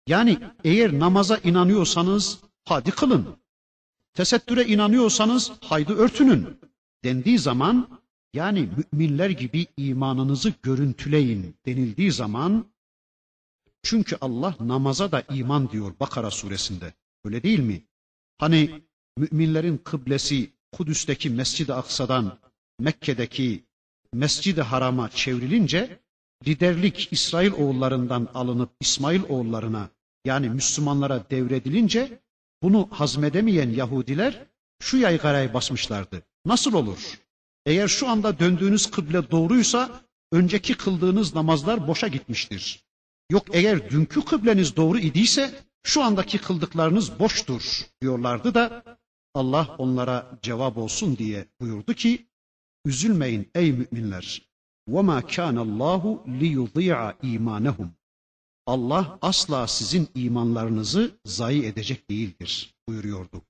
yani 0.07 0.39
eğer 0.63 0.99
namaza 0.99 1.37
inanıyorsanız 1.37 2.39
hadi 2.65 2.91
kılın. 2.91 3.37
Tesettüre 4.13 4.65
inanıyorsanız 4.65 5.51
haydi 5.61 5.93
örtünün. 5.93 6.59
Dendiği 7.03 7.39
zaman 7.39 8.01
yani 8.33 8.69
müminler 8.91 9.29
gibi 9.29 9.67
imanınızı 9.77 10.53
görüntüleyin 10.63 11.55
denildiği 11.65 12.11
zaman 12.11 12.65
çünkü 13.83 14.17
Allah 14.21 14.55
namaza 14.59 15.11
da 15.11 15.23
iman 15.33 15.71
diyor 15.71 15.93
Bakara 15.99 16.31
suresinde. 16.31 16.93
Öyle 17.23 17.43
değil 17.43 17.59
mi? 17.59 17.81
Hani 18.37 18.81
müminlerin 19.17 19.77
kıblesi 19.77 20.51
Kudüs'teki 20.71 21.29
Mescid-i 21.29 21.73
Aksa'dan 21.73 22.39
Mekke'deki 22.79 23.63
Mescid-i 24.13 24.61
Haram'a 24.61 25.09
çevrilince 25.09 25.99
liderlik 26.47 27.07
İsrail 27.11 27.51
oğullarından 27.51 28.27
alınıp 28.33 28.69
İsmail 28.79 29.23
oğullarına 29.29 29.89
yani 30.24 30.48
Müslümanlara 30.48 31.30
devredilince 31.30 32.20
bunu 32.62 32.88
hazmedemeyen 32.90 33.70
Yahudiler 33.70 34.46
şu 34.82 34.96
yaygarayı 34.96 35.54
basmışlardı. 35.54 36.22
Nasıl 36.46 36.72
olur? 36.74 37.20
Eğer 37.66 37.88
şu 37.88 38.08
anda 38.08 38.38
döndüğünüz 38.38 38.90
kıble 38.90 39.30
doğruysa 39.30 40.00
önceki 40.32 40.74
kıldığınız 40.74 41.34
namazlar 41.34 41.88
boşa 41.88 42.08
gitmiştir. 42.08 42.84
Yok 43.30 43.44
eğer 43.52 43.90
dünkü 43.90 44.24
kıbleniz 44.24 44.76
doğru 44.76 44.98
idiyse 44.98 45.64
şu 45.82 46.02
andaki 46.02 46.38
kıldıklarınız 46.38 47.18
boştur 47.18 47.86
diyorlardı 48.02 48.54
da 48.54 48.84
Allah 49.34 49.74
onlara 49.78 50.38
cevap 50.42 50.78
olsun 50.78 51.16
diye 51.16 51.46
buyurdu 51.60 51.94
ki 51.94 52.26
üzülmeyin 52.84 53.50
ey 53.54 53.72
müminler. 53.72 54.50
وَمَا 54.88 55.22
كَانَ 55.22 55.56
اللّٰهُ 55.66 56.02
لِيُضِيعَ 56.40 57.14
اِيمَانَهُمْ 57.22 57.88
Allah 58.65 59.19
asla 59.21 59.67
sizin 59.67 60.07
imanlarınızı 60.15 61.11
zayi 61.25 61.65
edecek 61.65 62.09
değildir 62.09 62.75
buyuruyordu. 62.87 63.41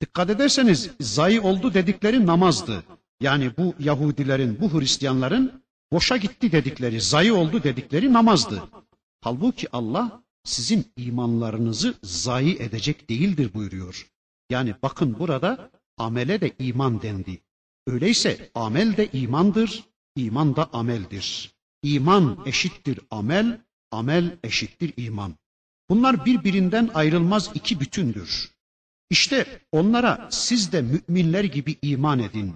Dikkat 0.00 0.30
ederseniz 0.30 0.90
zayi 1.00 1.40
oldu 1.40 1.74
dedikleri 1.74 2.26
namazdı. 2.26 2.84
Yani 3.20 3.56
bu 3.58 3.74
Yahudilerin, 3.78 4.60
bu 4.60 4.80
Hristiyanların 4.80 5.62
boşa 5.92 6.16
gitti 6.16 6.52
dedikleri, 6.52 7.00
zayi 7.00 7.32
oldu 7.32 7.62
dedikleri 7.62 8.12
namazdı. 8.12 8.62
Halbuki 9.20 9.68
Allah 9.72 10.22
sizin 10.44 10.92
imanlarınızı 10.96 11.94
zayi 12.02 12.56
edecek 12.56 13.10
değildir 13.10 13.54
buyuruyor. 13.54 14.10
Yani 14.50 14.74
bakın 14.82 15.18
burada 15.18 15.70
amele 15.96 16.40
de 16.40 16.52
iman 16.58 17.02
dendi. 17.02 17.40
Öyleyse 17.86 18.50
amel 18.54 18.96
de 18.96 19.08
imandır, 19.12 19.84
iman 20.16 20.56
da 20.56 20.68
ameldir. 20.72 21.54
İman 21.82 22.38
eşittir 22.46 23.00
amel, 23.10 23.60
amel 23.94 24.38
eşittir 24.44 24.92
iman. 24.96 25.34
Bunlar 25.90 26.24
birbirinden 26.24 26.90
ayrılmaz 26.94 27.50
iki 27.54 27.80
bütündür. 27.80 28.50
İşte 29.10 29.60
onlara 29.72 30.28
siz 30.30 30.72
de 30.72 30.82
müminler 30.82 31.44
gibi 31.44 31.76
iman 31.82 32.18
edin. 32.18 32.54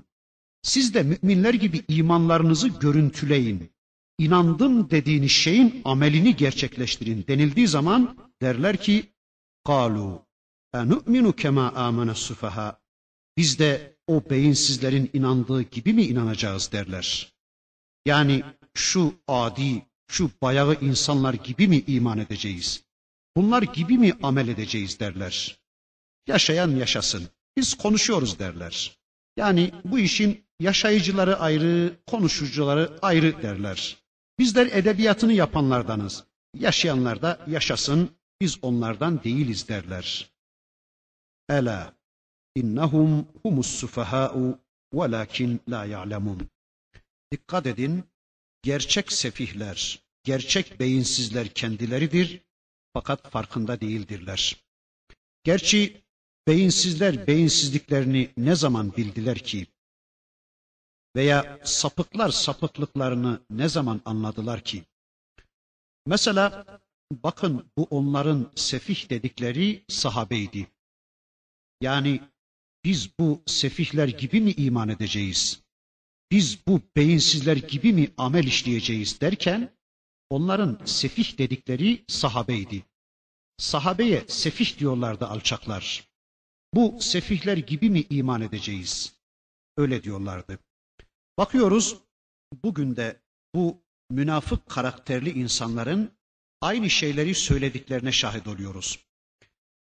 Siz 0.63 0.95
de 0.95 1.03
müminler 1.03 1.55
gibi 1.55 1.85
imanlarınızı 1.89 2.69
görüntüleyin. 2.69 3.71
İnandım 4.19 4.91
dediğiniz 4.91 5.31
şeyin 5.31 5.83
amelini 5.85 6.37
gerçekleştirin 6.37 7.25
denildiği 7.29 7.69
zaman 7.69 8.17
derler 8.43 8.77
ki 8.77 9.13
kalu 9.65 10.27
enu'minu 10.75 11.33
kema 11.33 11.73
amene 11.73 12.15
sufaha. 12.15 12.81
Biz 13.37 13.59
de 13.59 13.97
o 14.07 14.31
beyinsizlerin 14.31 15.11
inandığı 15.13 15.63
gibi 15.63 15.93
mi 15.93 16.03
inanacağız 16.03 16.73
derler. 16.73 17.35
Yani 18.07 18.43
şu 18.75 19.15
adi 19.29 19.87
şu 20.11 20.31
bayağı 20.43 20.75
insanlar 20.81 21.35
gibi 21.35 21.69
mi 21.69 21.85
iman 21.87 22.19
edeceğiz? 22.19 22.83
Bunlar 23.37 23.63
gibi 23.63 23.99
mi 23.99 24.13
amel 24.23 24.49
edeceğiz 24.49 25.01
derler. 25.01 25.59
Yaşayan 26.27 26.71
yaşasın. 26.71 27.29
Biz 27.57 27.75
konuşuyoruz 27.75 28.39
derler. 28.39 28.99
Yani 29.37 29.73
bu 29.85 29.99
işin 29.99 30.45
yaşayıcıları 30.61 31.39
ayrı, 31.39 31.97
konuşucuları 32.07 32.99
ayrı 33.03 33.43
derler. 33.43 33.97
Bizler 34.39 34.67
edebiyatını 34.67 35.33
yapanlardanız. 35.33 36.25
Yaşayanlar 36.55 37.23
da 37.23 37.39
yaşasın, 37.47 38.11
biz 38.41 38.59
onlardan 38.63 39.25
değiliz 39.25 39.69
derler. 39.69 40.31
Ela 41.49 41.95
innahum 42.55 43.27
humus 43.43 43.67
sufaha'u 43.67 44.59
velakin 44.95 45.61
la 45.69 45.85
ya'lemun. 45.85 46.49
Dikkat 47.33 47.67
edin, 47.67 48.05
gerçek 48.63 49.13
sefihler, 49.13 50.03
gerçek 50.25 50.81
beyinsizler 50.81 51.49
kendileridir 51.49 52.41
fakat 52.93 53.31
farkında 53.31 53.81
değildirler. 53.81 54.57
Gerçi 55.45 56.03
beyinsizler 56.49 57.27
beyinsizliklerini 57.27 58.31
ne 58.37 58.55
zaman 58.55 58.97
bildiler 58.97 59.39
ki? 59.39 59.67
Veya 61.17 61.61
sapıklar 61.65 62.31
sapıklıklarını 62.31 63.41
ne 63.51 63.69
zaman 63.69 64.01
anladılar 64.05 64.61
ki? 64.61 64.85
Mesela 66.07 66.67
bakın 67.13 67.71
bu 67.77 67.85
onların 67.91 68.53
sefih 68.55 69.11
dedikleri 69.11 69.85
sahabeydi. 69.89 70.69
Yani 71.81 72.21
biz 72.85 73.19
bu 73.19 73.43
sefihler 73.47 74.09
gibi 74.09 74.41
mi 74.41 74.51
iman 74.53 74.89
edeceğiz? 74.89 75.61
Biz 76.31 76.67
bu 76.67 76.81
beyinsizler 76.97 77.57
gibi 77.57 77.93
mi 77.93 78.11
amel 78.17 78.45
işleyeceğiz 78.45 79.21
derken 79.21 79.77
onların 80.31 80.81
sefih 80.85 81.39
dedikleri 81.39 82.05
sahabeydi. 82.09 82.85
Sahabeye 83.59 84.25
sefih 84.29 84.79
diyorlardı 84.79 85.27
alçaklar. 85.27 86.09
Bu 86.75 86.99
sefihler 87.01 87.57
gibi 87.57 87.91
mi 87.91 88.05
iman 88.11 88.41
edeceğiz? 88.41 89.13
Öyle 89.77 90.03
diyorlardı. 90.03 90.59
Bakıyoruz 91.39 91.97
bugün 92.65 92.97
de 92.97 93.21
bu 93.55 93.83
münafık 94.11 94.69
karakterli 94.69 95.31
insanların 95.31 96.19
aynı 96.61 96.91
şeyleri 96.91 97.35
söylediklerine 97.35 98.13
şahit 98.13 98.47
oluyoruz. 98.47 98.99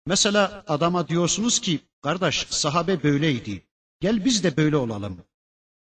Mesela 0.05 0.63
adama 0.67 1.07
diyorsunuz 1.07 1.59
ki 1.59 1.79
kardeş 2.01 2.47
sahabe 2.49 3.03
böyleydi. 3.03 3.63
Gel 3.99 4.25
biz 4.25 4.43
de 4.43 4.57
böyle 4.57 4.77
olalım. 4.77 5.23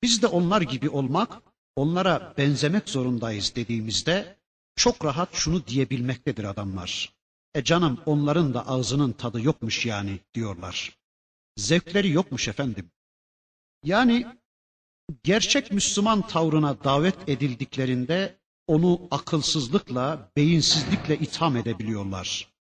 Biz 0.04 0.22
de 0.22 0.28
onlar 0.28 0.62
gibi 0.62 0.90
olmak, 0.90 1.42
onlara 1.76 2.34
benzemek 2.38 2.90
zorundayız 2.90 3.56
dediğimizde 3.56 4.38
çok 4.76 5.06
rahat 5.06 5.34
şunu 5.34 5.68
diyebilmektedir 5.68 6.44
adamlar. 6.44 7.14
E 7.54 7.64
canım 7.64 8.00
onların 8.06 8.54
da 8.54 8.68
ağzının 8.68 9.12
tadı 9.12 9.42
yokmuş 9.42 9.86
yani 9.86 10.20
diyorlar. 10.34 10.98
Zevkleri 11.58 12.10
yokmuş 12.10 12.48
efendim. 12.48 12.92
Yani 13.84 14.28
gerçek 15.24 15.72
Müslüman 15.72 16.28
tavrına 16.28 16.84
davet 16.84 17.30
edildiklerinde 17.30 18.40
onu 18.68 19.08
akılsızlıkla, 19.12 20.32
beyinsizlikle 20.38 21.18
itham 21.18 21.58
edebiliyorlar. 21.58 22.54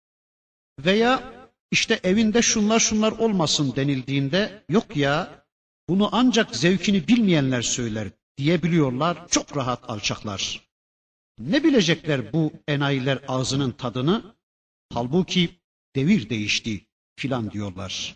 Veya 0.79 1.33
işte 1.71 1.99
evinde 2.03 2.41
şunlar 2.41 2.79
şunlar 2.79 3.11
olmasın 3.11 3.73
denildiğinde 3.75 4.63
yok 4.69 4.97
ya 4.97 5.45
bunu 5.89 6.09
ancak 6.11 6.55
zevkini 6.55 7.07
bilmeyenler 7.07 7.61
söyler 7.61 8.07
diyebiliyorlar. 8.37 9.27
Çok 9.27 9.57
rahat 9.57 9.89
alçaklar. 9.89 10.67
Ne 11.39 11.63
bilecekler 11.63 12.33
bu 12.33 12.51
enayiler 12.67 13.19
ağzının 13.27 13.71
tadını? 13.71 14.35
Halbuki 14.93 15.49
devir 15.95 16.29
değişti 16.29 16.85
filan 17.15 17.51
diyorlar. 17.51 18.15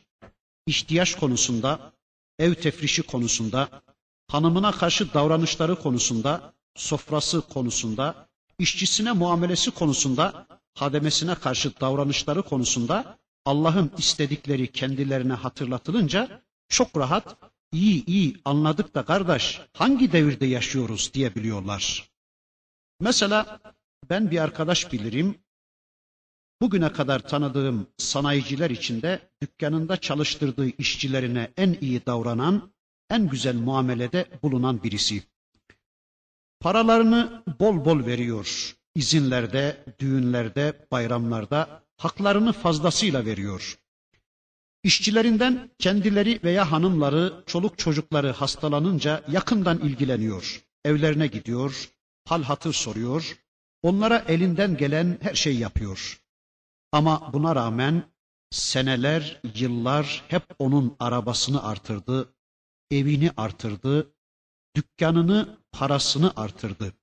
İhtiyaç 0.67 1.15
konusunda, 1.15 1.93
ev 2.39 2.53
tefrişi 2.53 3.03
konusunda, 3.03 3.84
hanımına 4.27 4.71
karşı 4.71 5.13
davranışları 5.13 5.75
konusunda, 5.75 6.53
sofrası 6.75 7.41
konusunda, 7.41 8.29
işçisine 8.60 9.12
muamelesi 9.12 9.71
konusunda, 9.71 10.47
hademesine 10.73 11.36
karşı 11.36 11.79
davranışları 11.81 12.43
konusunda 12.43 13.17
Allah'ın 13.45 13.91
istedikleri 13.97 14.71
kendilerine 14.71 15.34
hatırlatılınca 15.34 16.41
çok 16.69 16.97
rahat 16.97 17.50
iyi 17.71 18.05
iyi 18.05 18.38
anladık 18.45 18.95
da 18.95 19.05
kardeş 19.05 19.62
hangi 19.73 20.12
devirde 20.12 20.45
yaşıyoruz 20.45 21.13
diyebiliyorlar. 21.13 22.12
Mesela 22.99 23.60
ben 24.10 24.31
bir 24.31 24.38
arkadaş 24.38 24.91
bilirim. 24.91 25.36
Bugüne 26.62 26.91
kadar 26.91 27.19
tanıdığım 27.19 27.88
sanayiciler 27.97 28.69
içinde 28.69 29.29
dükkanında 29.41 29.97
çalıştırdığı 29.97 30.67
işçilerine 30.67 31.51
en 31.57 31.77
iyi 31.81 32.05
davranan, 32.05 32.73
en 33.10 33.27
güzel 33.29 33.55
muamelede 33.55 34.25
bulunan 34.43 34.84
birisi. 34.84 35.23
Paralarını 36.60 37.43
bol 37.60 37.86
bol 37.86 38.05
veriyor. 38.05 38.75
İzinlerde, 38.95 39.86
düğünlerde, 39.99 40.88
bayramlarda 40.91 41.84
haklarını 41.97 42.53
fazlasıyla 42.53 43.25
veriyor. 43.25 43.79
İşçilerinden 44.83 45.69
kendileri 45.79 46.39
veya 46.43 46.71
hanımları, 46.71 47.43
çoluk 47.45 47.77
çocukları 47.77 48.31
hastalanınca 48.31 49.23
yakından 49.27 49.79
ilgileniyor. 49.79 50.63
Evlerine 50.85 51.27
gidiyor, 51.27 51.89
hal 52.25 52.43
hatır 52.43 52.73
soruyor. 52.73 53.37
Onlara 53.83 54.25
elinden 54.27 54.77
gelen 54.77 55.17
her 55.21 55.35
şeyi 55.35 55.59
yapıyor. 55.59 56.21
Ama 56.91 57.33
buna 57.33 57.55
rağmen 57.55 58.03
seneler, 58.51 59.41
yıllar 59.55 60.23
hep 60.27 60.43
onun 60.59 60.95
arabasını 60.99 61.63
artırdı, 61.63 62.33
evini 62.91 63.31
artırdı, 63.37 64.13
dükkanını, 64.75 65.57
parasını 65.71 66.33
artırdı. 66.35 66.93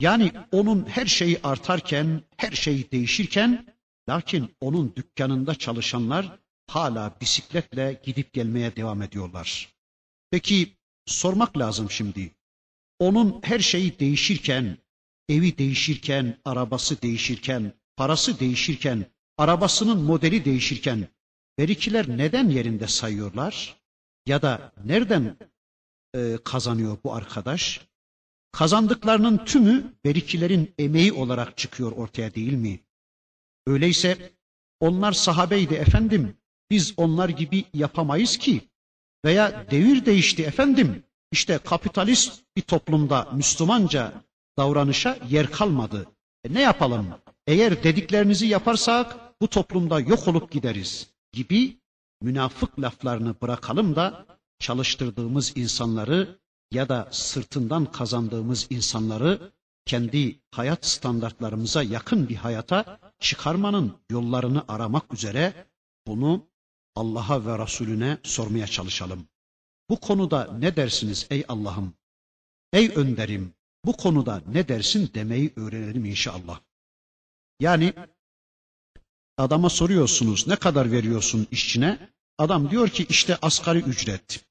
Yani 0.00 0.32
onun 0.52 0.86
her 0.88 1.06
şeyi 1.06 1.40
artarken, 1.42 2.22
her 2.36 2.52
şey 2.52 2.90
değişirken 2.90 3.74
Lakin 4.08 4.56
onun 4.60 4.96
dükkanında 4.96 5.54
çalışanlar 5.54 6.38
hala 6.66 7.16
bisikletle 7.20 8.00
gidip 8.04 8.32
gelmeye 8.32 8.76
devam 8.76 9.02
ediyorlar. 9.02 9.74
Peki 10.30 10.76
sormak 11.06 11.58
lazım 11.58 11.90
şimdi. 11.90 12.30
Onun 12.98 13.40
her 13.42 13.58
şeyi 13.58 13.98
değişirken, 13.98 14.78
evi 15.28 15.58
değişirken, 15.58 16.38
arabası 16.44 17.02
değişirken, 17.02 17.72
parası 17.96 18.40
değişirken, 18.40 19.06
arabasının 19.38 20.02
modeli 20.02 20.44
değişirken 20.44 21.08
verikiler 21.58 22.08
neden 22.08 22.48
yerinde 22.48 22.88
sayıyorlar? 22.88 23.76
Ya 24.26 24.42
da 24.42 24.72
nereden 24.84 25.36
e, 26.14 26.38
kazanıyor 26.44 26.98
bu 27.04 27.14
arkadaş? 27.14 27.80
Kazandıklarının 28.52 29.44
tümü 29.44 29.94
verikilerin 30.06 30.74
emeği 30.78 31.12
olarak 31.12 31.56
çıkıyor 31.56 31.92
ortaya 31.92 32.34
değil 32.34 32.52
mi? 32.52 32.80
Öyleyse 33.66 34.32
onlar 34.80 35.12
sahabeydi 35.12 35.74
efendim. 35.74 36.36
Biz 36.70 36.94
onlar 36.96 37.28
gibi 37.28 37.64
yapamayız 37.74 38.36
ki. 38.36 38.68
Veya 39.24 39.66
devir 39.70 40.06
değişti 40.06 40.42
efendim. 40.42 41.04
İşte 41.32 41.58
kapitalist 41.58 42.42
bir 42.56 42.62
toplumda 42.62 43.28
Müslümanca 43.32 44.12
davranışa 44.58 45.18
yer 45.30 45.50
kalmadı. 45.50 46.06
E 46.44 46.54
ne 46.54 46.60
yapalım? 46.60 47.06
Eğer 47.46 47.82
dediklerinizi 47.84 48.46
yaparsak 48.46 49.16
bu 49.40 49.48
toplumda 49.48 50.00
yok 50.00 50.28
olup 50.28 50.50
gideriz 50.52 51.10
gibi 51.32 51.76
münafık 52.22 52.80
laflarını 52.80 53.34
bırakalım 53.42 53.96
da 53.96 54.26
çalıştırdığımız 54.58 55.52
insanları 55.56 56.38
ya 56.72 56.88
da 56.88 57.08
sırtından 57.10 57.92
kazandığımız 57.92 58.66
insanları 58.70 59.52
kendi 59.86 60.40
hayat 60.50 60.86
standartlarımıza 60.86 61.82
yakın 61.82 62.28
bir 62.28 62.36
hayata 62.36 62.98
çıkarmanın 63.20 63.92
yollarını 64.10 64.64
aramak 64.68 65.14
üzere 65.14 65.66
bunu 66.06 66.46
Allah'a 66.96 67.46
ve 67.46 67.64
Resulüne 67.64 68.18
sormaya 68.22 68.66
çalışalım. 68.66 69.28
Bu 69.90 70.00
konuda 70.00 70.52
ne 70.58 70.76
dersiniz 70.76 71.26
ey 71.30 71.44
Allah'ım? 71.48 71.94
Ey 72.72 72.92
önderim 72.94 73.54
bu 73.84 73.96
konuda 73.96 74.42
ne 74.46 74.68
dersin 74.68 75.10
demeyi 75.14 75.52
öğrenelim 75.56 76.04
inşallah. 76.04 76.60
Yani 77.60 77.92
adama 79.36 79.70
soruyorsunuz 79.70 80.46
ne 80.46 80.56
kadar 80.56 80.92
veriyorsun 80.92 81.46
işçine? 81.50 82.08
Adam 82.38 82.70
diyor 82.70 82.88
ki 82.88 83.06
işte 83.08 83.36
asgari 83.42 83.78
ücret. 83.78 84.44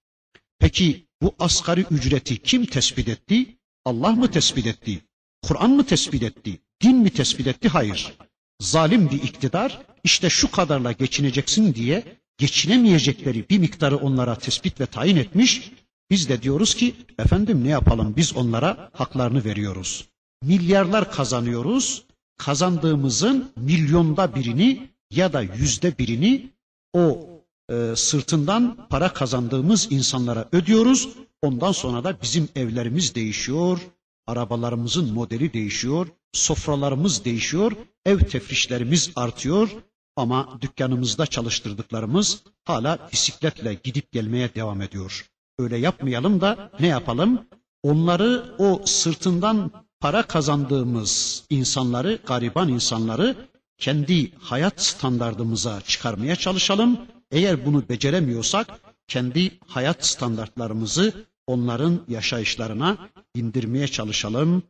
Peki 0.59 1.07
bu 1.21 1.35
asgari 1.39 1.81
ücreti 1.81 2.37
kim 2.37 2.65
tespit 2.65 3.07
etti? 3.07 3.57
Allah 3.85 4.11
mı 4.11 4.31
tespit 4.31 4.67
etti? 4.67 5.01
Kur'an 5.41 5.69
mı 5.69 5.85
tespit 5.85 6.23
etti? 6.23 6.59
Din 6.81 6.97
mi 6.97 7.09
tespit 7.09 7.47
etti? 7.47 7.69
Hayır. 7.69 8.17
Zalim 8.59 9.09
bir 9.09 9.23
iktidar 9.23 9.81
işte 10.03 10.29
şu 10.29 10.51
kadarla 10.51 10.91
geçineceksin 10.91 11.75
diye 11.75 12.22
geçinemeyecekleri 12.43 13.49
bir 13.49 13.59
miktarı 13.59 13.97
onlara 13.97 14.35
tespit 14.35 14.79
ve 14.79 14.85
tayin 14.85 15.15
etmiş. 15.15 15.71
Biz 16.09 16.29
de 16.29 16.41
diyoruz 16.41 16.75
ki 16.75 16.95
efendim 17.19 17.63
ne 17.63 17.69
yapalım 17.69 18.13
biz 18.17 18.35
onlara 18.35 18.89
haklarını 18.93 19.45
veriyoruz. 19.45 20.07
Milyarlar 20.41 21.11
kazanıyoruz. 21.11 22.03
Kazandığımızın 22.37 23.51
milyonda 23.55 24.35
birini 24.35 24.89
ya 25.11 25.33
da 25.33 25.41
yüzde 25.41 25.97
birini 25.97 26.49
o 26.93 27.27
e, 27.71 27.93
sırtından 27.95 28.87
para 28.89 29.13
kazandığımız 29.13 29.87
insanlara 29.91 30.49
ödüyoruz. 30.51 31.09
Ondan 31.41 31.71
sonra 31.71 32.03
da 32.03 32.21
bizim 32.21 32.49
evlerimiz 32.55 33.15
değişiyor, 33.15 33.79
Arabalarımızın 34.27 35.13
modeli 35.13 35.53
değişiyor, 35.53 36.07
sofralarımız 36.33 37.25
değişiyor, 37.25 37.71
ev 38.05 38.19
tefrişlerimiz 38.19 39.11
artıyor 39.15 39.69
ama 40.15 40.57
dükkanımızda 40.61 41.25
çalıştırdıklarımız 41.25 42.43
hala 42.65 43.09
bisikletle 43.11 43.73
gidip 43.73 44.11
gelmeye 44.11 44.55
devam 44.55 44.81
ediyor. 44.81 45.25
Öyle 45.59 45.77
yapmayalım 45.77 46.41
da 46.41 46.71
ne 46.79 46.87
yapalım? 46.87 47.45
Onları 47.83 48.55
o 48.57 48.81
sırtından 48.85 49.71
para 49.99 50.23
kazandığımız 50.23 51.43
insanları, 51.49 52.19
gariban 52.25 52.69
insanları 52.69 53.35
kendi 53.77 54.31
hayat 54.35 54.81
standardımıza 54.81 55.81
çıkarmaya 55.81 56.35
çalışalım. 56.35 56.99
Eğer 57.31 57.65
bunu 57.65 57.89
beceremiyorsak 57.89 58.79
kendi 59.07 59.51
hayat 59.67 60.05
standartlarımızı 60.05 61.25
onların 61.47 62.01
yaşayışlarına 62.07 62.97
indirmeye 63.35 63.87
çalışalım. 63.87 64.63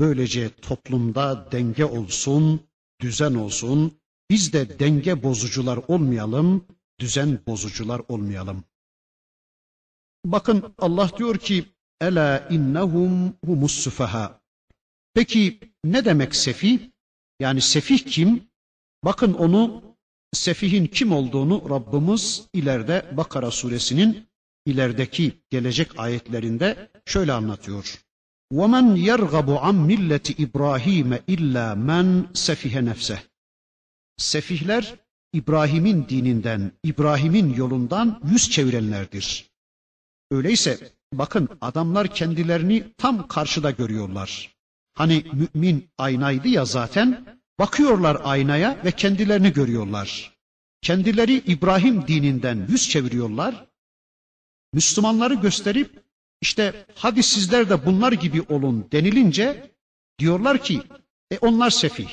Böylece 0.00 0.50
toplumda 0.62 1.48
denge 1.52 1.84
olsun, 1.84 2.60
düzen 3.00 3.34
olsun. 3.34 3.92
Biz 4.29 4.53
de 4.53 4.79
denge 4.79 5.23
bozucular 5.23 5.79
olmayalım, 5.87 6.65
düzen 6.99 7.39
bozucular 7.47 8.01
olmayalım. 8.07 8.63
Bakın 10.25 10.73
Allah 10.77 11.11
diyor 11.17 11.37
ki 11.37 11.65
Ela 12.01 12.47
innehum 12.49 13.33
humus 13.45 13.73
sufaha. 13.73 14.41
Peki 15.13 15.59
ne 15.83 16.05
demek 16.05 16.35
sefih? 16.35 16.79
Yani 17.39 17.61
sefih 17.61 17.99
kim? 17.99 18.49
Bakın 19.03 19.33
onu 19.33 19.81
sefihin 20.33 20.85
kim 20.87 21.11
olduğunu 21.11 21.69
Rabbimiz 21.69 22.47
ileride 22.53 23.05
Bakara 23.17 23.51
suresinin 23.51 24.27
ilerideki 24.65 25.33
gelecek 25.49 25.99
ayetlerinde 25.99 26.91
şöyle 27.05 27.33
anlatıyor. 27.33 27.99
وَمَنْ 28.53 28.97
يَرْغَبُ 28.97 29.57
عَنْ 29.57 29.75
مِلَّةِ 29.87 30.41
İbrahim 30.41 31.19
illa 31.27 31.75
men 31.75 32.27
sefihe 32.33 32.85
nefseh. 32.85 33.19
Sefihler 34.16 34.94
İbrahim'in 35.32 36.08
dininden, 36.08 36.72
İbrahim'in 36.84 37.54
yolundan 37.54 38.20
yüz 38.30 38.50
çevirenlerdir. 38.50 39.50
Öyleyse 40.30 40.92
bakın 41.12 41.48
adamlar 41.60 42.14
kendilerini 42.14 42.84
tam 42.98 43.28
karşıda 43.28 43.70
görüyorlar. 43.70 44.54
Hani 44.94 45.24
mümin 45.32 45.88
aynaydı 45.98 46.48
ya 46.48 46.64
zaten. 46.64 47.26
Bakıyorlar 47.58 48.20
aynaya 48.24 48.84
ve 48.84 48.92
kendilerini 48.92 49.52
görüyorlar. 49.52 50.36
Kendileri 50.82 51.34
İbrahim 51.34 52.08
dininden 52.08 52.66
yüz 52.68 52.88
çeviriyorlar. 52.88 53.66
Müslümanları 54.72 55.34
gösterip 55.34 56.04
işte 56.40 56.86
hadi 56.94 57.22
sizler 57.22 57.70
de 57.70 57.86
bunlar 57.86 58.12
gibi 58.12 58.42
olun 58.42 58.88
denilince 58.92 59.70
diyorlar 60.18 60.62
ki 60.62 60.82
e 61.30 61.38
onlar 61.38 61.70
sefih. 61.70 62.08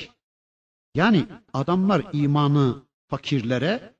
Yani 0.94 1.26
adamlar 1.52 2.02
imanı 2.12 2.82
fakirlere, 3.08 3.94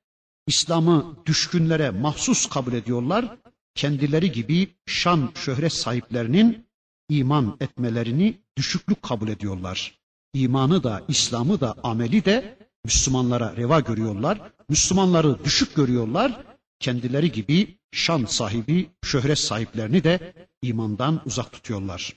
İslam'ı 0.47 1.15
düşkünlere 1.25 1.89
mahsus 1.89 2.49
kabul 2.49 2.73
ediyorlar. 2.73 3.37
Kendileri 3.75 4.31
gibi 4.31 4.75
şan 4.85 5.31
şöhret 5.35 5.73
sahiplerinin 5.73 6.67
iman 7.09 7.57
etmelerini 7.59 8.41
düşüklük 8.57 9.01
kabul 9.01 9.27
ediyorlar. 9.27 9.99
İmanı 10.33 10.83
da, 10.83 11.03
İslam'ı 11.07 11.61
da, 11.61 11.75
ameli 11.83 12.25
de 12.25 12.57
Müslümanlara 12.85 13.55
reva 13.55 13.79
görüyorlar. 13.79 14.51
Müslümanları 14.69 15.43
düşük 15.43 15.75
görüyorlar. 15.75 16.43
Kendileri 16.79 17.31
gibi 17.31 17.77
şan 17.91 18.25
sahibi, 18.25 18.89
şöhret 19.03 19.39
sahiplerini 19.39 20.03
de 20.03 20.33
imandan 20.61 21.21
uzak 21.25 21.51
tutuyorlar. 21.51 22.13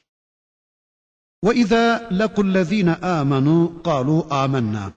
وَإِذَا 1.46 1.86
لَقُوا 2.20 2.44
الَّذ۪ينَ 2.44 2.90
آمَنُوا 3.20 3.82
قَالُوا 3.84 4.22
آمَنَّا 4.44 4.92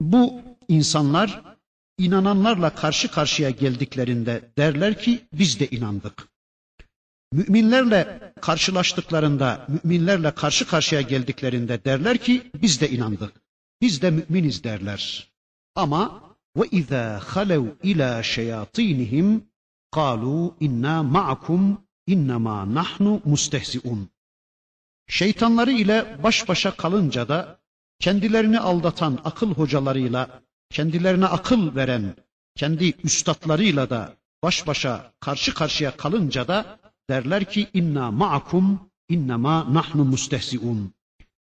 Bu 0.00 0.42
insanlar 0.68 1.56
inananlarla 1.98 2.74
karşı 2.74 3.10
karşıya 3.10 3.50
geldiklerinde 3.50 4.52
derler 4.58 4.98
ki 4.98 5.28
biz 5.32 5.60
de 5.60 5.66
inandık. 5.66 6.28
Müminlerle 7.32 8.32
karşılaştıklarında, 8.40 9.66
müminlerle 9.68 10.30
karşı 10.30 10.66
karşıya 10.66 11.00
geldiklerinde 11.00 11.84
derler 11.84 12.18
ki 12.18 12.50
biz 12.62 12.80
de 12.80 12.90
inandık. 12.90 13.32
Biz 13.80 14.02
de 14.02 14.10
müminiz 14.10 14.64
derler. 14.64 15.32
Ama 15.74 16.22
ve 16.56 16.68
izâ 16.70 17.20
halev 17.26 17.64
ilâ 17.82 18.22
şeyatînihim 18.22 19.44
kâlû 19.92 20.52
inna 20.60 21.02
ma'akum 21.02 21.78
innema 22.06 22.74
nahnu 22.74 23.20
mustehzi'un. 23.24 24.08
Şeytanları 25.09 25.71
ile 25.71 26.17
baş 26.23 26.47
başa 26.47 26.71
kalınca 26.71 27.27
da 27.27 27.59
kendilerini 27.99 28.59
aldatan 28.59 29.19
akıl 29.25 29.51
hocalarıyla, 29.51 30.41
kendilerine 30.69 31.25
akıl 31.25 31.75
veren 31.75 32.15
kendi 32.55 32.93
üstadlarıyla 33.03 33.89
da 33.89 34.15
baş 34.43 34.67
başa 34.67 35.13
karşı 35.19 35.53
karşıya 35.53 35.97
kalınca 35.97 36.47
da 36.47 36.79
derler 37.09 37.45
ki 37.45 37.67
inna 37.73 38.11
ma'akum 38.11 38.89
innema 39.09 39.73
nahnu 39.73 40.05
mustehziun. 40.05 40.93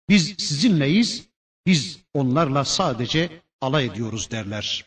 Biz 0.10 0.36
sizinleyiz, 0.38 1.28
biz 1.65 1.99
onlarla 2.13 2.65
sadece 2.65 3.41
alay 3.62 3.86
ediyoruz 3.86 4.32
derler. 4.32 4.86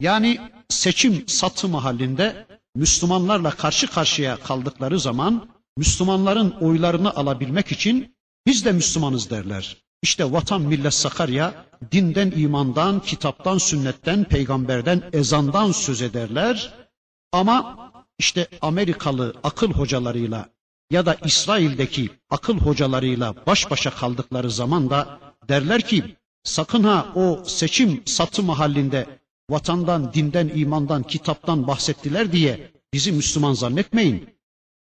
Yani 0.00 0.40
seçim 0.68 1.28
satım 1.28 1.74
halinde 1.74 2.46
Müslümanlarla 2.74 3.50
karşı 3.50 3.86
karşıya 3.86 4.36
kaldıkları 4.36 5.00
zaman 5.00 5.51
Müslümanların 5.76 6.50
oylarını 6.50 7.14
alabilmek 7.16 7.72
için 7.72 8.16
biz 8.46 8.64
de 8.64 8.72
Müslümanız 8.72 9.30
derler. 9.30 9.76
İşte 10.02 10.32
vatan 10.32 10.60
millet 10.60 10.94
Sakarya 10.94 11.66
dinden, 11.92 12.32
imandan, 12.36 13.00
kitaptan, 13.00 13.58
sünnetten, 13.58 14.24
peygamberden, 14.24 15.02
ezandan 15.12 15.72
söz 15.72 16.02
ederler. 16.02 16.74
Ama 17.32 17.90
işte 18.18 18.48
Amerikalı 18.60 19.34
akıl 19.42 19.72
hocalarıyla 19.72 20.48
ya 20.90 21.06
da 21.06 21.16
İsrail'deki 21.24 22.10
akıl 22.30 22.58
hocalarıyla 22.58 23.34
baş 23.46 23.70
başa 23.70 23.90
kaldıkları 23.90 24.50
zaman 24.50 24.90
da 24.90 25.20
derler 25.48 25.82
ki 25.82 26.16
sakın 26.44 26.84
ha 26.84 27.12
o 27.14 27.42
seçim 27.46 28.02
satım 28.06 28.48
halinde 28.48 29.06
vatandan, 29.50 30.14
dinden, 30.14 30.50
imandan, 30.54 31.02
kitaptan 31.02 31.66
bahsettiler 31.66 32.32
diye 32.32 32.72
bizi 32.92 33.12
Müslüman 33.12 33.52
zannetmeyin. 33.52 34.28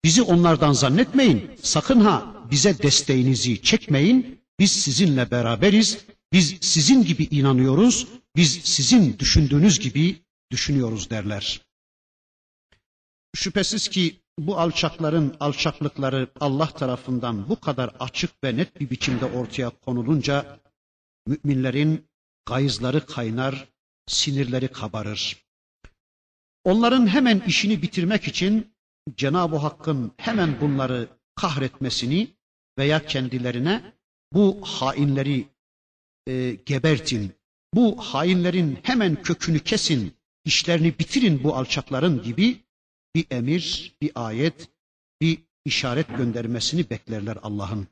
Bizi 0.04 0.22
onlardan 0.22 0.74
zannetmeyin. 0.74 1.52
Sakın 1.62 2.00
ha 2.00 2.36
bize 2.52 2.78
desteğinizi 2.84 3.62
çekmeyin. 3.62 4.40
Biz 4.60 4.72
sizinle 4.72 5.32
beraberiz. 5.32 6.06
Biz 6.34 6.58
sizin 6.62 7.04
gibi 7.04 7.24
inanıyoruz. 7.24 8.08
Biz 8.36 8.52
sizin 8.52 9.20
düşündüğünüz 9.20 9.80
gibi 9.80 10.24
düşünüyoruz 10.52 11.10
derler. 11.10 11.62
Şüphesiz 13.36 13.88
ki 13.88 14.20
bu 14.40 14.60
alçakların 14.60 15.36
alçaklıkları 15.40 16.28
Allah 16.40 16.68
tarafından 16.68 17.50
bu 17.50 17.60
kadar 17.60 17.92
açık 18.00 18.44
ve 18.44 18.58
net 18.58 18.80
bir 18.80 18.90
biçimde 18.90 19.26
ortaya 19.26 19.70
konulunca 19.70 20.60
müminlerin 21.28 22.08
gayızları 22.46 23.06
kaynar, 23.06 23.68
sinirleri 24.08 24.68
kabarır. 24.68 25.46
Onların 26.64 27.08
hemen 27.08 27.40
işini 27.48 27.82
bitirmek 27.82 28.28
için 28.28 28.73
Cenab-ı 29.16 29.56
Hakk'ın 29.56 30.12
hemen 30.18 30.62
bunları 30.62 31.08
kahretmesini 31.36 32.28
veya 32.78 33.06
kendilerine 33.06 33.94
bu 34.34 34.62
hainleri 34.66 35.48
e, 36.28 36.58
gebertin, 36.66 37.34
bu 37.74 37.98
hainlerin 37.98 38.80
hemen 38.84 39.22
kökünü 39.22 39.60
kesin, 39.60 40.14
işlerini 40.46 41.00
bitirin 41.00 41.44
bu 41.44 41.56
alçakların 41.56 42.24
gibi 42.24 42.64
bir 43.16 43.26
emir, 43.32 43.96
bir 44.02 44.12
ayet, 44.16 44.70
bir 45.22 45.40
işaret 45.66 46.08
göndermesini 46.18 46.90
beklerler 46.90 47.38
Allah'ın. 47.44 47.88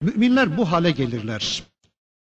Müminler 0.00 0.56
bu 0.56 0.72
hale 0.72 0.90
gelirler. 0.90 1.62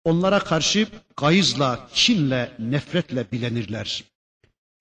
Onlara 0.04 0.40
karşı 0.40 0.88
gayızla, 1.18 1.90
kinle, 1.94 2.56
nefretle 2.60 3.32
bilenirler. 3.32 4.04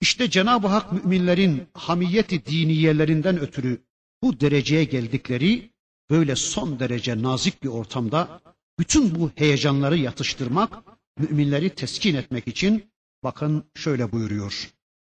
İşte 0.01 0.31
Cenab-ı 0.31 0.67
Hak 0.67 0.93
müminlerin 0.93 1.69
hamiyeti 1.75 2.47
diniyelerinden 2.47 3.41
ötürü 3.41 3.83
bu 4.23 4.41
dereceye 4.41 4.85
geldikleri 4.85 5.71
böyle 6.11 6.37
son 6.37 6.79
derece 6.79 7.23
nazik 7.23 7.63
bir 7.63 7.69
ortamda 7.69 8.41
bütün 8.79 9.15
bu 9.15 9.31
heyecanları 9.35 9.97
yatıştırmak, 9.97 10.73
müminleri 11.19 11.71
teskin 11.71 12.15
etmek 12.15 12.49
için 12.49 12.93
bakın 13.25 13.65
şöyle 13.75 14.13
buyuruyor. 14.13 14.73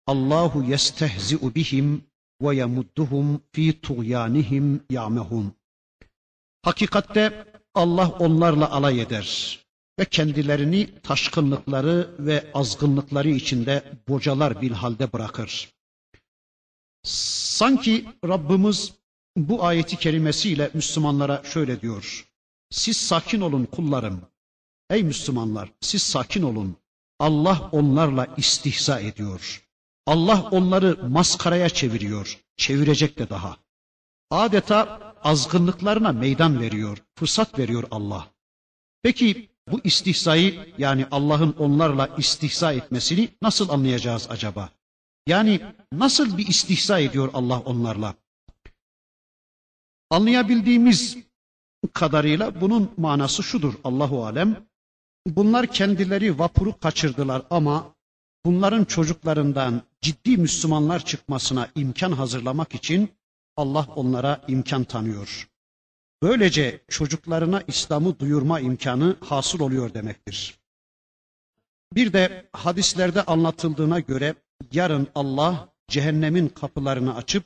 Allahu 0.07 0.63
yestehzi'u 0.63 1.55
bihim 1.55 2.03
ve 2.41 2.55
yemudduhum 2.55 3.41
fi 3.51 3.81
tuğyanihim 3.81 4.83
ya'mehun. 4.89 5.53
Hakikatte 6.61 7.45
Allah 7.73 8.09
onlarla 8.09 8.71
alay 8.71 9.01
eder 9.01 9.66
ve 9.99 10.05
kendilerini 10.05 11.01
taşkınlıkları 11.03 12.15
ve 12.19 12.51
azgınlıkları 12.53 13.29
içinde 13.29 13.83
bocalar 14.07 14.61
bir 14.61 14.71
halde 14.71 15.13
bırakır. 15.13 15.73
Sanki 17.03 18.05
Rabbimiz 18.25 18.93
bu 19.37 19.65
ayeti 19.65 19.97
kerimesiyle 19.97 20.71
Müslümanlara 20.73 21.43
şöyle 21.43 21.81
diyor. 21.81 22.27
Siz 22.69 22.97
sakin 22.97 23.41
olun 23.41 23.65
kullarım. 23.65 24.21
Ey 24.89 25.03
Müslümanlar 25.03 25.71
siz 25.81 26.03
sakin 26.03 26.43
olun. 26.43 26.75
Allah 27.19 27.69
onlarla 27.71 28.27
istihza 28.37 28.99
ediyor. 28.99 29.67
Allah 30.05 30.49
onları 30.51 31.09
maskaraya 31.09 31.69
çeviriyor. 31.69 32.39
Çevirecek 32.57 33.19
de 33.19 33.29
daha. 33.29 33.57
Adeta 34.31 35.13
azgınlıklarına 35.23 36.11
meydan 36.11 36.61
veriyor. 36.61 36.97
Fırsat 37.15 37.59
veriyor 37.59 37.83
Allah. 37.91 38.27
Peki 39.03 39.49
bu 39.71 39.81
istihzayı 39.83 40.73
yani 40.77 41.05
Allah'ın 41.11 41.55
onlarla 41.59 42.09
istihza 42.17 42.73
etmesini 42.73 43.29
nasıl 43.41 43.69
anlayacağız 43.69 44.27
acaba? 44.29 44.69
Yani 45.27 45.61
nasıl 45.91 46.37
bir 46.37 46.47
istihza 46.47 46.99
ediyor 46.99 47.29
Allah 47.33 47.59
onlarla? 47.59 48.15
Anlayabildiğimiz 50.09 51.17
kadarıyla 51.93 52.61
bunun 52.61 52.91
manası 52.97 53.43
şudur 53.43 53.73
Allahu 53.83 54.25
alem. 54.25 54.67
Bunlar 55.27 55.67
kendileri 55.67 56.39
vapuru 56.39 56.79
kaçırdılar 56.79 57.41
ama 57.49 57.95
bunların 58.45 58.83
çocuklarından 58.83 59.81
ciddi 60.01 60.37
Müslümanlar 60.37 61.05
çıkmasına 61.05 61.69
imkan 61.75 62.11
hazırlamak 62.11 62.75
için 62.75 63.09
Allah 63.57 63.87
onlara 63.95 64.41
imkan 64.47 64.83
tanıyor. 64.83 65.49
Böylece 66.21 66.81
çocuklarına 66.87 67.63
İslam'ı 67.67 68.19
duyurma 68.19 68.59
imkanı 68.59 69.15
hasıl 69.19 69.59
oluyor 69.59 69.93
demektir. 69.93 70.59
Bir 71.93 72.13
de 72.13 72.49
hadislerde 72.53 73.23
anlatıldığına 73.23 73.99
göre 73.99 74.35
yarın 74.71 75.07
Allah 75.15 75.73
cehennemin 75.87 76.47
kapılarını 76.49 77.15
açıp 77.15 77.43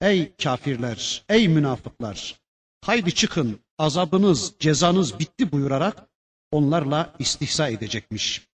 ey 0.00 0.36
kafirler, 0.36 1.24
ey 1.28 1.48
münafıklar 1.48 2.40
haydi 2.80 3.14
çıkın 3.14 3.60
azabınız, 3.78 4.54
cezanız 4.58 5.18
bitti 5.18 5.52
buyurarak 5.52 6.08
onlarla 6.52 7.14
istihza 7.18 7.68
edecekmiş. 7.68 8.48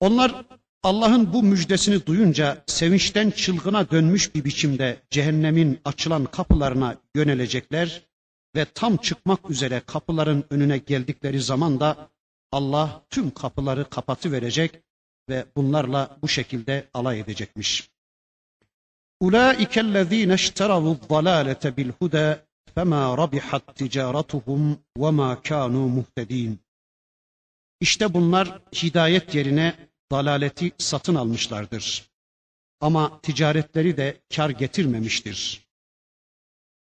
Onlar 0.00 0.44
Allah'ın 0.82 1.32
bu 1.32 1.42
müjdesini 1.42 2.06
duyunca 2.06 2.62
sevinçten 2.66 3.30
çılgına 3.30 3.90
dönmüş 3.90 4.34
bir 4.34 4.44
biçimde 4.44 5.02
cehennemin 5.10 5.80
açılan 5.84 6.24
kapılarına 6.24 6.96
yönelecekler 7.14 8.08
ve 8.56 8.64
tam 8.64 8.96
çıkmak 8.96 9.50
üzere 9.50 9.80
kapıların 9.86 10.44
önüne 10.50 10.78
geldikleri 10.78 11.40
zaman 11.40 11.80
da 11.80 12.10
Allah 12.52 13.02
tüm 13.10 13.30
kapıları 13.30 13.90
kapatı 13.90 14.32
verecek 14.32 14.82
ve 15.28 15.44
bunlarla 15.56 16.18
bu 16.22 16.28
şekilde 16.28 16.88
alay 16.94 17.20
edecekmiş. 17.20 17.90
Ulaike 19.20 19.80
ellezine 19.80 20.34
işteravu 20.34 20.98
zalalete 21.08 21.76
bil 21.76 21.90
huda 21.98 22.46
fema 22.74 23.18
rabihat 23.18 23.76
ticaretuhum 23.76 24.78
ve 24.98 25.10
ma 25.10 25.42
kanu 25.42 25.88
muhtedin. 25.88 26.60
İşte 27.80 28.14
bunlar 28.14 28.60
hidayet 28.74 29.34
yerine 29.34 29.87
dalaleti 30.11 30.71
satın 30.77 31.15
almışlardır. 31.15 32.09
Ama 32.81 33.21
ticaretleri 33.21 33.97
de 33.97 34.21
kar 34.35 34.49
getirmemiştir. 34.49 35.67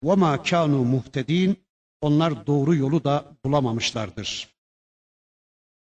وَمَا 0.04 0.38
كَانُوا 0.38 0.86
muhtedin 0.86 1.58
Onlar 2.02 2.48
doğru 2.48 2.76
yolu 2.76 3.04
da 3.04 3.38
bulamamışlardır. 3.46 4.48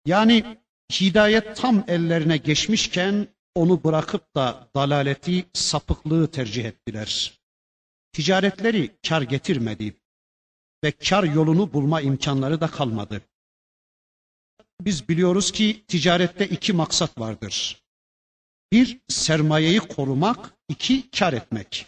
Yani 0.06 0.58
hidayet 0.92 1.58
tam 1.58 1.84
ellerine 1.88 2.38
geçmişken 2.38 3.28
onu 3.56 3.84
bırakıp 3.84 4.36
da 4.36 4.70
dalaleti, 4.76 5.46
sapıklığı 5.54 6.32
tercih 6.32 6.66
ettiler. 6.66 7.40
Ticaretleri 8.14 8.92
kar 9.08 9.22
getirmedi 9.22 9.96
ve 10.84 10.92
kar 10.92 11.24
yolunu 11.24 11.74
bulma 11.74 12.02
imkanları 12.02 12.62
da 12.62 12.68
kalmadı. 12.68 13.22
Biz 14.81 15.09
biliyoruz 15.09 15.53
ki 15.53 15.85
ticarette 15.89 16.47
iki 16.49 16.73
maksat 16.73 17.19
vardır. 17.19 17.83
Bir, 18.73 19.01
sermayeyi 19.09 19.79
korumak, 19.79 20.55
iki, 20.69 21.11
kar 21.11 21.33
etmek. 21.33 21.87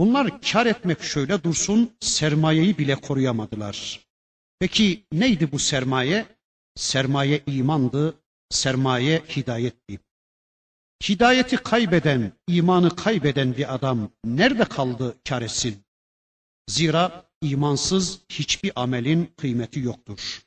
Bunlar 0.00 0.40
kar 0.40 0.66
etmek 0.66 1.02
şöyle 1.02 1.42
dursun, 1.44 1.96
sermayeyi 2.00 2.78
bile 2.78 2.94
koruyamadılar. 2.94 4.00
Peki 4.58 5.06
neydi 5.12 5.52
bu 5.52 5.58
sermaye? 5.58 6.26
Sermaye 6.76 7.42
imandı, 7.46 8.14
sermaye 8.50 9.18
hidayetti. 9.18 10.00
Hidayeti 11.08 11.56
kaybeden, 11.56 12.32
imanı 12.48 12.96
kaybeden 12.96 13.56
bir 13.56 13.74
adam 13.74 14.10
nerede 14.24 14.64
kaldı 14.64 15.16
kar 15.28 15.42
etsin? 15.42 15.84
Zira 16.68 17.30
imansız 17.42 18.20
hiçbir 18.28 18.72
amelin 18.76 19.32
kıymeti 19.36 19.80
yoktur. 19.80 20.42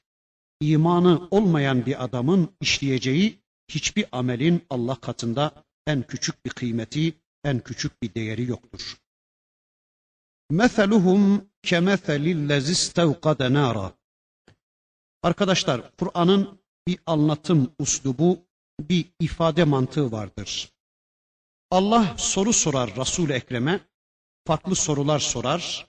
İmanı 0.61 1.27
olmayan 1.31 1.85
bir 1.85 2.03
adamın 2.03 2.49
işleyeceği 2.61 3.39
hiçbir 3.67 4.05
amelin 4.11 4.65
Allah 4.69 4.95
katında 4.95 5.63
en 5.87 6.03
küçük 6.03 6.45
bir 6.45 6.49
kıymeti, 6.49 7.13
en 7.43 7.59
küçük 7.59 8.03
bir 8.03 8.13
değeri 8.13 8.43
yoktur. 8.43 8.97
Meseluhum 10.49 11.49
kemeselillezi 11.63 12.71
istevkade 12.71 13.53
nara. 13.53 13.93
Arkadaşlar 15.23 15.95
Kur'an'ın 15.97 16.59
bir 16.87 16.99
anlatım 17.05 17.71
uslubu, 17.79 18.39
bir 18.79 19.05
ifade 19.19 19.63
mantığı 19.63 20.11
vardır. 20.11 20.73
Allah 21.71 22.15
soru 22.17 22.53
sorar 22.53 22.95
Resul-i 22.95 23.33
Ekrem'e, 23.33 23.79
farklı 24.47 24.75
sorular 24.75 25.19
sorar 25.19 25.87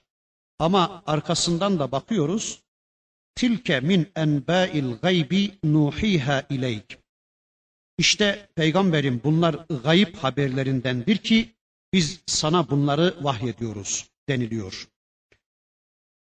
ama 0.59 1.03
arkasından 1.07 1.79
da 1.79 1.91
bakıyoruz. 1.91 2.63
Tilke 3.39 3.79
min 3.79 4.07
enba'il 4.15 4.91
gaybi 5.01 5.51
nuhiha 5.63 6.47
ileyk. 6.49 6.97
İşte 7.97 8.49
peygamberim 8.55 9.21
bunlar 9.23 9.53
gayip 9.83 10.17
haberlerindendir 10.17 11.17
ki 11.17 11.49
biz 11.93 12.19
sana 12.25 12.69
bunları 12.69 13.15
vahyediyoruz 13.21 14.09
deniliyor. 14.29 14.87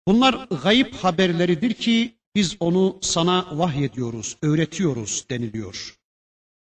Bunlar 0.08 0.34
gayip 0.62 0.94
haberleridir 0.94 1.74
ki 1.74 2.14
biz 2.34 2.56
onu 2.60 2.98
sana 3.02 3.58
vahyediyoruz, 3.58 4.36
öğretiyoruz 4.42 5.26
deniliyor. 5.30 5.98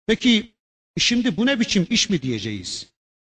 Peki 0.06 0.54
şimdi 0.98 1.36
bu 1.36 1.46
ne 1.46 1.60
biçim 1.60 1.86
iş 1.90 2.10
mi 2.10 2.22
diyeceğiz? 2.22 2.92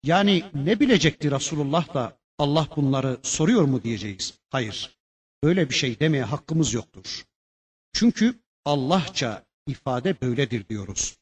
Yani 0.03 0.45
ne 0.55 0.81
bilecekti 0.81 1.31
Resulullah 1.31 1.95
da 1.95 2.19
Allah 2.39 2.69
bunları 2.77 3.19
soruyor 3.23 3.63
mu 3.63 3.83
diyeceğiz? 3.83 4.39
Hayır. 4.51 4.98
Böyle 5.44 5.68
bir 5.68 5.74
şey 5.74 6.01
demeye 6.01 6.24
hakkımız 6.24 6.74
yoktur. 6.74 7.24
Çünkü 7.92 8.38
Allahça 8.64 9.44
ifade 9.66 10.20
böyledir 10.20 10.68
diyoruz. 10.68 11.18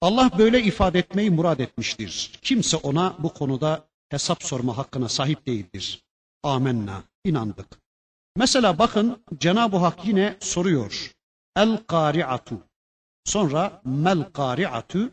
Allah 0.00 0.30
böyle 0.38 0.62
ifade 0.62 0.98
etmeyi 0.98 1.30
murad 1.30 1.58
etmiştir. 1.58 2.38
Kimse 2.42 2.76
ona 2.76 3.16
bu 3.18 3.34
konuda 3.34 3.88
hesap 4.08 4.42
sorma 4.42 4.78
hakkına 4.78 5.08
sahip 5.08 5.46
değildir. 5.46 6.04
Amenna, 6.42 7.02
inandık. 7.24 7.66
Mesela 8.36 8.78
bakın 8.78 9.24
Cenab-ı 9.38 9.76
Hak 9.76 10.06
yine 10.06 10.36
soruyor. 10.40 11.14
El 11.56 11.76
kari'atu. 11.76 12.62
Sonra 13.24 13.82
mel 13.84 14.32
kari'atu. 14.32 15.10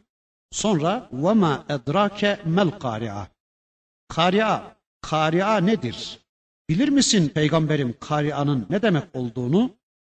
Sonra 0.52 1.10
ve 1.14 1.34
ma 1.34 1.66
edrake 1.70 2.42
mel 2.46 2.72
kari'a. 2.72 3.28
Kari'a, 4.08 4.76
kari'a 5.02 5.58
nedir? 5.58 6.19
Bilir 6.70 6.90
misin 6.90 7.30
peygamberim 7.30 7.96
kari'anın 8.00 8.68
ne 8.70 8.82
demek 8.82 9.04
olduğunu? 9.14 9.76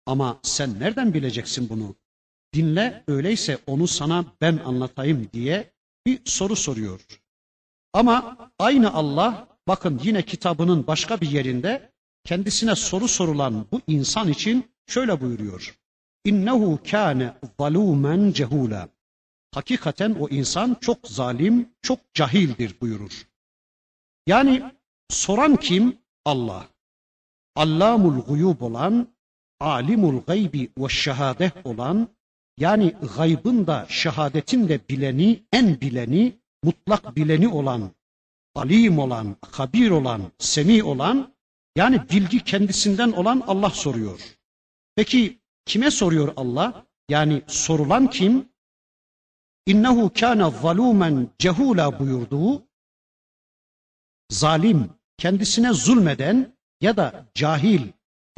Ama 0.06 0.38
sen 0.42 0.80
nereden 0.80 1.14
bileceksin 1.14 1.68
bunu? 1.68 1.94
Dinle 2.54 3.04
öyleyse 3.08 3.58
onu 3.66 3.86
sana 3.86 4.24
ben 4.40 4.56
anlatayım 4.64 5.28
diye 5.32 5.72
bir 6.06 6.20
soru 6.24 6.56
soruyor. 6.56 7.00
Ama 7.92 8.36
aynı 8.58 8.94
Allah 8.94 9.48
bakın 9.68 10.00
yine 10.04 10.22
kitabının 10.22 10.86
başka 10.86 11.20
bir 11.20 11.30
yerinde 11.30 11.92
kendisine 12.24 12.74
soru 12.74 13.08
sorulan 13.08 13.66
bu 13.72 13.80
insan 13.86 14.28
için 14.28 14.70
şöyle 14.86 15.20
buyuruyor. 15.20 15.78
İnnehu 16.24 16.78
kâne 16.90 17.34
zalûmen 17.58 18.32
cehûlâ. 18.32 18.88
Hakikaten 19.54 20.16
o 20.20 20.28
insan 20.28 20.76
çok 20.80 21.08
zalim, 21.08 21.68
çok 21.82 22.14
cahildir 22.14 22.80
buyurur. 22.80 23.26
Yani 24.26 24.62
soran 25.08 25.56
kim? 25.56 26.00
Allah. 26.24 26.68
Allamul 27.56 28.20
guyub 28.20 28.60
olan, 28.60 29.14
alimul 29.60 30.20
gaybi 30.20 30.70
ve 30.78 30.88
şehadeh 30.88 31.66
olan, 31.66 32.08
yani 32.58 32.96
gaybın 33.16 33.66
da 33.66 33.86
şehadetin 33.88 34.68
de 34.68 34.80
bileni, 34.88 35.42
en 35.52 35.80
bileni, 35.80 36.40
mutlak 36.62 37.16
bileni 37.16 37.48
olan, 37.48 37.90
alim 38.54 38.98
olan, 38.98 39.36
habir 39.50 39.90
olan, 39.90 40.22
semi 40.38 40.82
olan, 40.82 41.34
yani 41.76 42.10
bilgi 42.10 42.44
kendisinden 42.44 43.12
olan 43.12 43.42
Allah 43.46 43.70
soruyor. 43.70 44.20
Peki 44.96 45.40
kime 45.66 45.90
soruyor 45.90 46.32
Allah? 46.36 46.86
Yani 47.08 47.42
sorulan 47.46 48.10
kim? 48.10 48.48
İnnehu 49.66 50.12
kana 50.20 50.50
zalumen 50.50 51.28
cehula 51.38 51.98
buyurduğu 51.98 52.62
zalim, 54.30 54.90
kendisine 55.20 55.72
zulmeden 55.72 56.56
ya 56.80 56.96
da 56.96 57.26
cahil, 57.34 57.80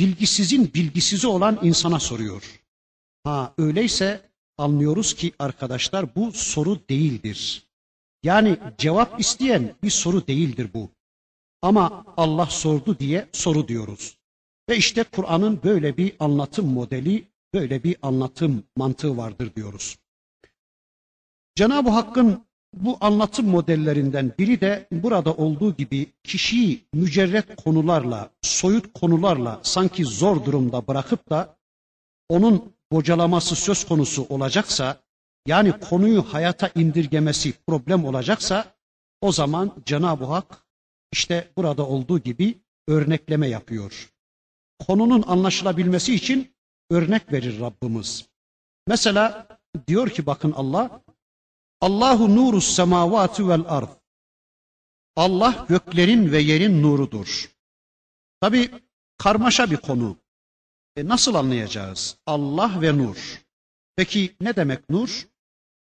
bilgisizin 0.01 0.75
bilgisizi 0.75 1.27
olan 1.27 1.59
insana 1.63 2.01
soruyor. 2.01 2.61
Ha 3.25 3.55
öyleyse 3.59 4.31
anlıyoruz 4.59 5.15
ki 5.15 5.33
arkadaşlar 5.39 6.15
bu 6.15 6.33
soru 6.33 6.89
değildir. 6.89 7.67
Yani 8.23 8.59
cevap 8.79 9.21
isteyen 9.21 9.75
bir 9.83 9.91
soru 9.91 10.27
değildir 10.27 10.71
bu. 10.75 10.91
Ama 11.63 12.05
Allah 12.17 12.47
sordu 12.47 12.99
diye 12.99 13.29
soru 13.33 13.69
diyoruz. 13.69 14.19
Ve 14.69 14.77
işte 14.77 15.05
Kur'an'ın 15.05 15.63
böyle 15.63 15.97
bir 15.97 16.17
anlatım 16.19 16.67
modeli, 16.73 17.29
böyle 17.55 17.85
bir 17.85 17.97
anlatım 18.03 18.65
mantığı 18.77 19.17
vardır 19.17 19.55
diyoruz. 19.57 19.99
Cenab-ı 21.55 21.91
Hakk'ın 21.91 22.45
bu 22.75 22.97
anlatım 23.01 23.47
modellerinden 23.49 24.33
biri 24.39 24.61
de 24.61 24.89
burada 24.93 25.35
olduğu 25.35 25.77
gibi 25.77 26.13
kişiyi 26.25 26.85
mücerret 26.93 27.57
konularla, 27.57 28.31
soyut 28.43 28.93
konularla 28.93 29.61
sanki 29.63 30.05
zor 30.05 30.45
durumda 30.45 30.87
bırakıp 30.87 31.31
da 31.31 31.57
onun 32.29 32.73
bocalaması 32.93 33.57
söz 33.57 33.85
konusu 33.85 34.27
olacaksa, 34.29 35.01
yani 35.47 35.73
konuyu 35.73 36.23
hayata 36.23 36.71
indirgemesi 36.75 37.55
problem 37.67 38.05
olacaksa, 38.05 38.65
o 39.21 39.33
zaman 39.33 39.73
Cenab-ı 39.87 40.25
Hak 40.25 40.67
işte 41.13 41.49
burada 41.57 41.87
olduğu 41.87 42.19
gibi 42.19 42.59
örnekleme 42.89 43.49
yapıyor. 43.49 44.13
Konunun 44.87 45.23
anlaşılabilmesi 45.27 46.15
için 46.15 46.55
örnek 46.91 47.33
verir 47.33 47.61
Rabbimiz. 47.61 48.29
Mesela 48.87 49.47
diyor 49.89 50.09
ki 50.09 50.27
bakın 50.27 50.53
Allah, 50.53 51.03
Allahu 51.83 52.37
nuru 52.37 52.61
semavati 52.61 53.49
vel 53.49 53.65
ard. 53.69 53.89
Allah 55.17 55.67
göklerin 55.69 56.33
ve 56.33 56.39
yerin 56.39 56.83
nurudur. 56.83 57.51
Tabi 58.41 58.71
karmaşa 59.19 59.71
bir 59.71 59.77
konu. 59.77 60.17
E 60.97 61.09
nasıl 61.09 61.35
anlayacağız? 61.35 62.17
Allah 62.27 62.83
ve 62.83 62.99
nur. 62.99 63.43
Peki 63.97 64.37
ne 64.41 64.57
demek 64.57 64.91
nur? 64.91 65.29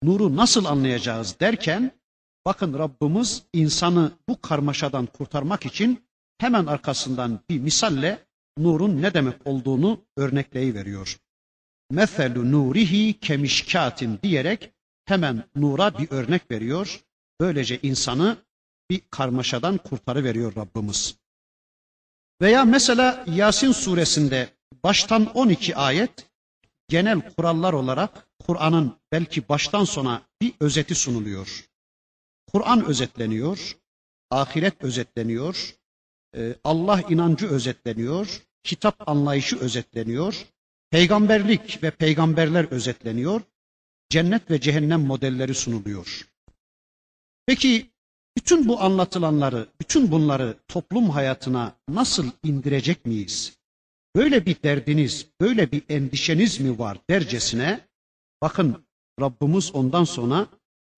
Nuru 0.04 0.36
nasıl 0.36 0.66
anlayacağız 0.66 1.40
derken 1.40 1.92
bakın 2.46 2.80
Rabbimiz 2.80 3.44
insanı 3.54 4.12
bu 4.30 4.42
karmaşadan 4.42 5.06
kurtarmak 5.06 5.66
için 5.66 6.06
hemen 6.38 6.66
arkasından 6.66 7.40
bir 7.50 7.60
misalle 7.60 8.28
nurun 8.58 9.02
ne 9.02 9.14
demek 9.14 9.48
olduğunu 9.48 10.02
örnekleyi 10.18 10.76
veriyor. 10.76 11.18
Meselu 11.92 12.52
nurihi 12.52 13.20
kemişkatin 13.20 14.20
diyerek 14.24 14.75
hemen 15.06 15.44
nura 15.56 16.00
bir 16.00 16.12
örnek 16.12 16.52
veriyor. 16.52 17.04
Böylece 17.42 17.80
insanı 17.82 18.38
bir 18.90 19.02
karmaşadan 19.10 19.78
kurtarı 19.78 20.24
veriyor 20.24 20.56
Rabbimiz. 20.56 21.16
Veya 22.42 22.66
mesela 22.66 23.26
Yasin 23.28 23.72
suresinde 23.72 24.50
baştan 24.84 25.26
12 25.26 25.76
ayet 25.76 26.30
genel 26.88 27.34
kurallar 27.36 27.74
olarak 27.74 28.28
Kur'an'ın 28.48 28.98
belki 29.12 29.50
baştan 29.50 29.84
sona 29.84 30.22
bir 30.42 30.54
özeti 30.60 30.96
sunuluyor. 30.96 31.66
Kur'an 32.52 32.86
özetleniyor, 32.86 33.78
ahiret 34.32 34.84
özetleniyor, 34.84 35.76
e, 36.36 36.56
Allah 36.64 37.02
inancı 37.10 37.48
özetleniyor, 37.48 38.42
kitap 38.64 39.10
anlayışı 39.10 39.60
özetleniyor, 39.60 40.46
peygamberlik 40.90 41.84
ve 41.84 41.92
peygamberler 41.92 42.66
özetleniyor, 42.66 43.42
cennet 44.10 44.52
ve 44.52 44.60
cehennem 44.60 45.02
modelleri 45.02 45.56
sunuluyor. 45.56 46.28
Peki 47.46 47.92
bütün 48.38 48.68
bu 48.68 48.82
anlatılanları, 48.82 49.68
bütün 49.82 50.12
bunları 50.12 50.58
toplum 50.68 51.10
hayatına 51.10 51.76
nasıl 51.90 52.32
indirecek 52.44 53.06
miyiz? 53.06 53.58
Böyle 54.16 54.46
bir 54.46 54.64
derdiniz, 54.64 55.28
böyle 55.42 55.72
bir 55.72 55.84
endişeniz 55.90 56.60
mi 56.60 56.80
var 56.80 56.98
dercesine 57.10 57.80
bakın 58.42 58.86
Rabbimiz 59.22 59.76
ondan 59.76 60.04
sonra 60.04 60.48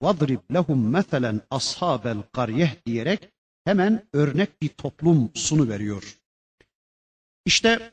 vadrib 0.01 0.39
lehum 0.53 0.89
meselen 0.89 1.41
ashabel 1.49 2.18
qaryeh 2.34 2.86
diyerek 2.86 3.30
hemen 3.66 4.08
örnek 4.14 4.62
bir 4.62 4.70
toplum 4.70 5.32
sunu 5.34 5.70
veriyor. 5.70 6.18
İşte 7.45 7.91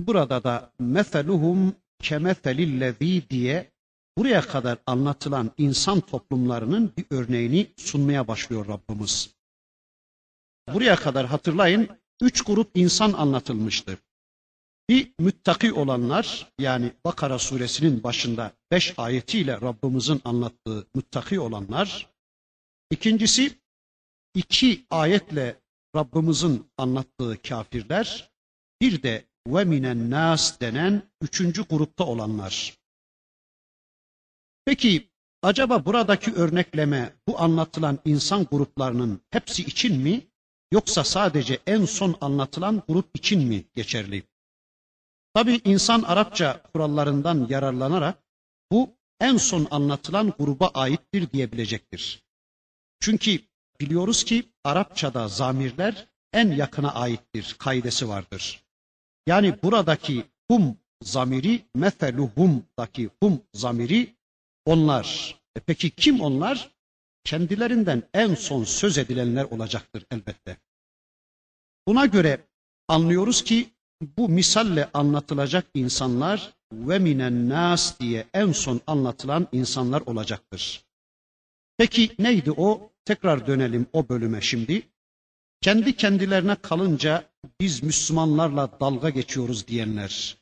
burada 0.00 0.44
da 0.44 0.72
meseluhum 0.78 1.74
kemeselillezî 2.02 3.30
diye 3.30 3.70
buraya 4.18 4.40
kadar 4.40 4.78
anlatılan 4.86 5.50
insan 5.58 6.00
toplumlarının 6.00 6.92
bir 6.96 7.06
örneğini 7.10 7.66
sunmaya 7.76 8.28
başlıyor 8.28 8.68
Rabbimiz. 8.68 9.34
Buraya 10.74 10.96
kadar 10.96 11.26
hatırlayın 11.26 11.88
üç 12.22 12.42
grup 12.42 12.70
insan 12.74 13.12
anlatılmıştı. 13.12 13.98
Bir 14.88 15.12
müttaki 15.18 15.72
olanlar 15.72 16.52
yani 16.58 16.92
Bakara 17.04 17.38
suresinin 17.38 18.02
başında 18.02 18.52
beş 18.70 18.94
ayetiyle 18.96 19.60
Rabbimizin 19.60 20.20
anlattığı 20.24 20.86
müttaki 20.94 21.40
olanlar. 21.40 22.10
İkincisi 22.90 23.58
iki 24.34 24.86
ayetle 24.90 25.56
Rabbimizin 25.96 26.70
anlattığı 26.78 27.42
kafirler. 27.42 28.30
Bir 28.80 29.02
de 29.02 29.24
ve 29.46 29.64
minen 29.64 30.10
nas 30.10 30.60
denen 30.60 31.02
üçüncü 31.22 31.62
grupta 31.62 32.04
olanlar. 32.04 32.77
Peki 34.68 35.10
acaba 35.42 35.84
buradaki 35.84 36.34
örnekleme 36.34 37.12
bu 37.28 37.40
anlatılan 37.40 37.98
insan 38.04 38.44
gruplarının 38.44 39.20
hepsi 39.30 39.62
için 39.62 40.00
mi 40.00 40.26
yoksa 40.72 41.04
sadece 41.04 41.58
en 41.66 41.84
son 41.84 42.16
anlatılan 42.20 42.82
grup 42.88 43.16
için 43.16 43.48
mi 43.48 43.64
geçerli? 43.74 44.22
Tabi 45.34 45.60
insan 45.64 46.02
Arapça 46.02 46.62
kurallarından 46.72 47.46
yararlanarak 47.50 48.18
bu 48.72 48.90
en 49.20 49.36
son 49.36 49.68
anlatılan 49.70 50.32
gruba 50.38 50.70
aittir 50.74 51.30
diyebilecektir. 51.30 52.22
Çünkü 53.00 53.40
biliyoruz 53.80 54.24
ki 54.24 54.52
Arapçada 54.64 55.28
zamirler 55.28 56.08
en 56.32 56.50
yakına 56.50 56.94
aittir, 56.94 57.56
kaidesi 57.58 58.08
vardır. 58.08 58.64
Yani 59.26 59.62
buradaki 59.62 60.24
hum 60.50 60.76
zamiri, 61.02 61.64
mefeluhum'daki 61.74 63.10
hum 63.22 63.40
zamiri 63.54 64.17
onlar. 64.64 65.36
E 65.56 65.60
peki 65.60 65.90
kim 65.90 66.20
onlar? 66.20 66.70
Kendilerinden 67.24 68.02
en 68.14 68.34
son 68.34 68.64
söz 68.64 68.98
edilenler 68.98 69.44
olacaktır 69.44 70.06
elbette. 70.10 70.56
Buna 71.88 72.06
göre 72.06 72.46
anlıyoruz 72.88 73.44
ki 73.44 73.68
bu 74.00 74.28
misalle 74.28 74.90
anlatılacak 74.94 75.66
insanlar 75.74 76.54
ve 76.72 76.98
minen 76.98 77.48
nas 77.48 78.00
diye 78.00 78.26
en 78.34 78.52
son 78.52 78.80
anlatılan 78.86 79.48
insanlar 79.52 80.00
olacaktır. 80.00 80.84
Peki 81.78 82.10
neydi 82.18 82.52
o? 82.52 82.92
Tekrar 83.04 83.46
dönelim 83.46 83.86
o 83.92 84.08
bölüme 84.08 84.40
şimdi. 84.40 84.82
Kendi 85.60 85.96
kendilerine 85.96 86.54
kalınca 86.54 87.24
biz 87.60 87.82
Müslümanlarla 87.82 88.80
dalga 88.80 89.10
geçiyoruz 89.10 89.66
diyenler. 89.66 90.38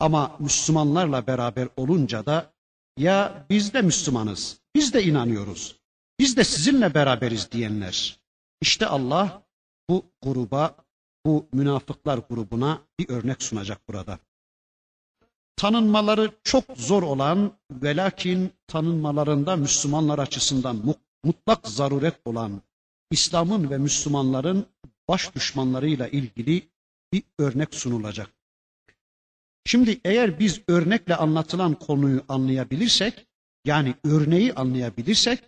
Ama 0.00 0.36
Müslümanlarla 0.38 1.26
beraber 1.26 1.68
olunca 1.76 2.26
da 2.26 2.52
ya 2.98 3.46
biz 3.50 3.74
de 3.74 3.82
Müslümanız, 3.82 4.60
biz 4.74 4.94
de 4.94 5.04
inanıyoruz, 5.04 5.76
biz 6.18 6.36
de 6.36 6.44
sizinle 6.44 6.94
beraberiz 6.94 7.52
diyenler. 7.52 8.20
İşte 8.60 8.86
Allah 8.86 9.42
bu 9.90 10.04
gruba 10.22 10.76
bu 11.26 11.46
münafıklar 11.52 12.18
grubuna 12.18 12.82
bir 12.98 13.08
örnek 13.08 13.42
sunacak 13.42 13.88
burada. 13.88 14.18
Tanınmaları 15.56 16.30
çok 16.44 16.64
zor 16.76 17.02
olan 17.02 17.52
ve 17.70 17.96
lakin 17.96 18.52
tanınmalarında 18.66 19.56
Müslümanlar 19.56 20.18
açısından 20.18 20.96
mutlak 21.24 21.68
zaruret 21.68 22.20
olan 22.24 22.62
İslam'ın 23.10 23.70
ve 23.70 23.78
Müslümanların 23.78 24.66
baş 25.08 25.34
düşmanlarıyla 25.34 26.08
ilgili 26.08 26.68
bir 27.12 27.22
örnek 27.38 27.74
sunulacak. 27.74 28.37
Şimdi 29.68 30.00
eğer 30.04 30.38
biz 30.38 30.60
örnekle 30.68 31.16
anlatılan 31.16 31.74
konuyu 31.74 32.24
anlayabilirsek, 32.28 33.26
yani 33.64 33.94
örneği 34.04 34.54
anlayabilirsek, 34.54 35.40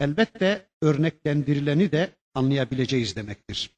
elbette 0.00 0.68
örneklendirileni 0.82 1.92
de 1.92 2.10
anlayabileceğiz 2.34 3.16
demektir. 3.16 3.70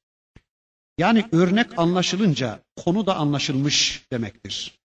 Yani 0.99 1.25
örnek 1.33 1.79
anlaşılınca 1.79 2.61
konu 2.77 3.07
da 3.07 3.17
anlaşılmış 3.17 4.07
demektir. 4.13 4.81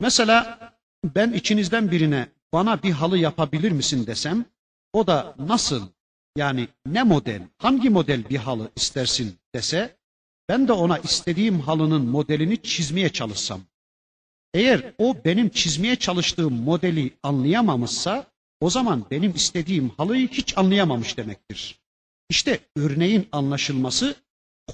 Mesela 0.00 0.58
ben 1.04 1.32
içinizden 1.32 1.90
birine 1.90 2.28
bana 2.52 2.82
bir 2.82 2.92
halı 2.92 3.18
yapabilir 3.18 3.72
misin 3.72 4.06
desem 4.06 4.44
o 4.92 5.06
da 5.06 5.34
nasıl 5.38 5.88
yani 6.36 6.68
ne 6.86 7.02
model 7.02 7.42
hangi 7.58 7.90
model 7.90 8.30
bir 8.30 8.36
halı 8.36 8.70
istersin 8.76 9.38
dese 9.54 9.96
ben 10.48 10.68
de 10.68 10.72
ona 10.72 10.98
istediğim 10.98 11.60
halının 11.60 12.06
modelini 12.06 12.62
çizmeye 12.62 13.08
çalışsam 13.08 13.60
eğer 14.54 14.94
o 14.98 15.16
benim 15.24 15.48
çizmeye 15.48 15.96
çalıştığım 15.96 16.54
modeli 16.54 17.10
anlayamamışsa 17.22 18.26
o 18.60 18.70
zaman 18.70 19.04
benim 19.10 19.34
istediğim 19.34 19.88
halıyı 19.88 20.28
hiç 20.28 20.58
anlayamamış 20.58 21.16
demektir. 21.16 21.80
İşte 22.28 22.60
örneğin 22.76 23.28
anlaşılması 23.32 24.16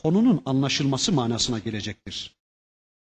konunun 0.02 0.42
anlaşılması 0.46 1.12
manasına 1.12 1.58
gelecektir. 1.58 2.36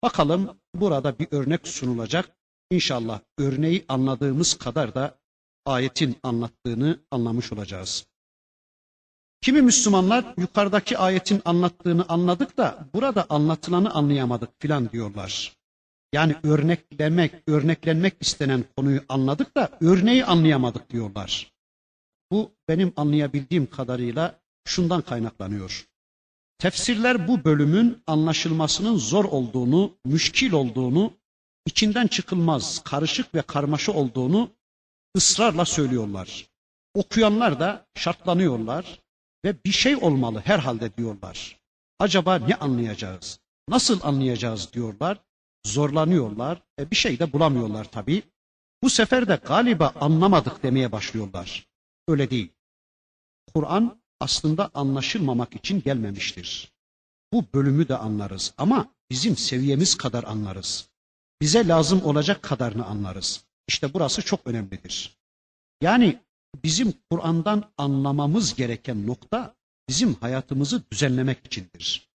Bakalım 0.03 0.57
burada 0.75 1.19
bir 1.19 1.27
örnek 1.31 1.67
sunulacak. 1.67 2.29
İnşallah 2.71 3.19
örneği 3.37 3.85
anladığımız 3.87 4.53
kadar 4.53 4.95
da 4.95 5.19
ayetin 5.65 6.17
anlattığını 6.23 6.99
anlamış 7.11 7.51
olacağız. 7.53 8.05
Kimi 9.41 9.61
Müslümanlar 9.61 10.25
yukarıdaki 10.37 10.97
ayetin 10.97 11.41
anlattığını 11.45 12.05
anladık 12.09 12.57
da 12.57 12.89
burada 12.93 13.25
anlatılanı 13.29 13.93
anlayamadık 13.93 14.49
filan 14.61 14.91
diyorlar. 14.91 15.58
Yani 16.13 16.35
örneklemek, 16.43 17.33
örneklenmek 17.47 18.13
istenen 18.19 18.63
konuyu 18.77 19.03
anladık 19.09 19.55
da 19.55 19.77
örneği 19.81 20.25
anlayamadık 20.25 20.89
diyorlar. 20.89 21.53
Bu 22.31 22.51
benim 22.67 22.93
anlayabildiğim 22.95 23.69
kadarıyla 23.69 24.39
şundan 24.65 25.01
kaynaklanıyor. 25.01 25.87
Tefsirler 26.57 27.27
bu 27.27 27.43
bölümün 27.43 28.03
anlaşılmasının 28.07 28.97
zor 28.97 29.25
olduğunu, 29.25 29.97
müşkil 30.05 30.51
olduğunu, 30.51 31.13
içinden 31.65 32.07
çıkılmaz, 32.07 32.83
karışık 32.83 33.35
ve 33.35 33.41
karmaşa 33.41 33.91
olduğunu 33.91 34.51
ısrarla 35.17 35.65
söylüyorlar. 35.65 36.47
Okuyanlar 36.93 37.59
da 37.59 37.87
şartlanıyorlar 37.95 38.99
ve 39.45 39.63
bir 39.65 39.71
şey 39.71 39.95
olmalı 39.95 40.41
herhalde 40.45 40.97
diyorlar. 40.97 41.59
Acaba 41.99 42.35
ne 42.35 42.55
anlayacağız? 42.55 43.39
Nasıl 43.69 43.99
anlayacağız 44.03 44.73
diyorlar. 44.73 45.17
Zorlanıyorlar. 45.65 46.61
E 46.79 46.91
bir 46.91 46.95
şey 46.95 47.19
de 47.19 47.33
bulamıyorlar 47.33 47.91
tabii. 47.91 48.23
Bu 48.83 48.89
sefer 48.89 49.27
de 49.27 49.39
galiba 49.45 49.93
anlamadık 50.01 50.63
demeye 50.63 50.91
başlıyorlar. 50.91 51.67
Öyle 52.07 52.29
değil. 52.29 52.53
Kur'an 53.53 54.01
aslında 54.19 54.69
anlaşılmamak 54.73 55.55
için 55.55 55.81
gelmemiştir. 55.81 56.71
Bu 57.33 57.45
bölümü 57.53 57.87
de 57.87 57.97
anlarız 57.97 58.53
ama 58.57 58.93
bizim 59.09 59.37
seviyemiz 59.37 59.97
kadar 59.97 60.23
anlarız. 60.23 60.89
Bize 61.41 61.67
lazım 61.67 62.05
olacak 62.05 62.43
kadarını 62.43 62.85
anlarız. 62.85 63.45
İşte 63.67 63.93
burası 63.93 64.21
çok 64.21 64.47
önemlidir. 64.47 65.17
Yani 65.81 66.19
bizim 66.63 66.93
Kur'an'dan 67.09 67.71
anlamamız 67.77 68.55
gereken 68.55 69.07
nokta 69.07 69.55
bizim 69.89 70.13
hayatımızı 70.13 70.83
düzenlemek 70.91 71.45
içindir. 71.45 72.09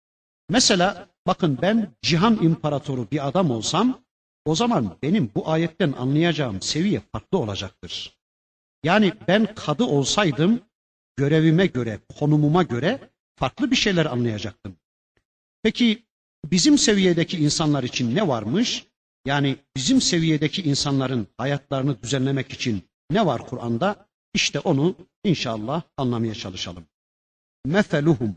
Mesela 0.48 1.08
bakın 1.26 1.58
ben 1.62 1.94
cihan 2.02 2.42
imparatoru 2.42 3.10
bir 3.10 3.28
adam 3.28 3.50
olsam 3.50 4.04
o 4.44 4.54
zaman 4.54 4.96
benim 5.02 5.30
bu 5.34 5.50
ayetten 5.50 5.92
anlayacağım 5.92 6.62
seviye 6.62 7.00
farklı 7.12 7.38
olacaktır. 7.38 8.18
Yani 8.84 9.12
ben 9.28 9.54
kadı 9.54 9.84
olsaydım 9.84 10.60
görevime 11.16 11.66
göre, 11.66 12.00
konumuma 12.18 12.62
göre 12.62 13.10
farklı 13.36 13.70
bir 13.70 13.76
şeyler 13.76 14.06
anlayacaktım. 14.06 14.76
Peki 15.62 16.04
bizim 16.44 16.78
seviyedeki 16.78 17.38
insanlar 17.38 17.82
için 17.82 18.14
ne 18.14 18.28
varmış? 18.28 18.86
Yani 19.26 19.56
bizim 19.76 20.00
seviyedeki 20.00 20.62
insanların 20.62 21.26
hayatlarını 21.38 22.02
düzenlemek 22.02 22.52
için 22.52 22.82
ne 23.10 23.26
var 23.26 23.46
Kur'an'da? 23.46 24.08
İşte 24.34 24.60
onu 24.60 24.94
inşallah 25.24 25.82
anlamaya 25.96 26.34
çalışalım. 26.34 26.84
Meseluhum 27.66 28.36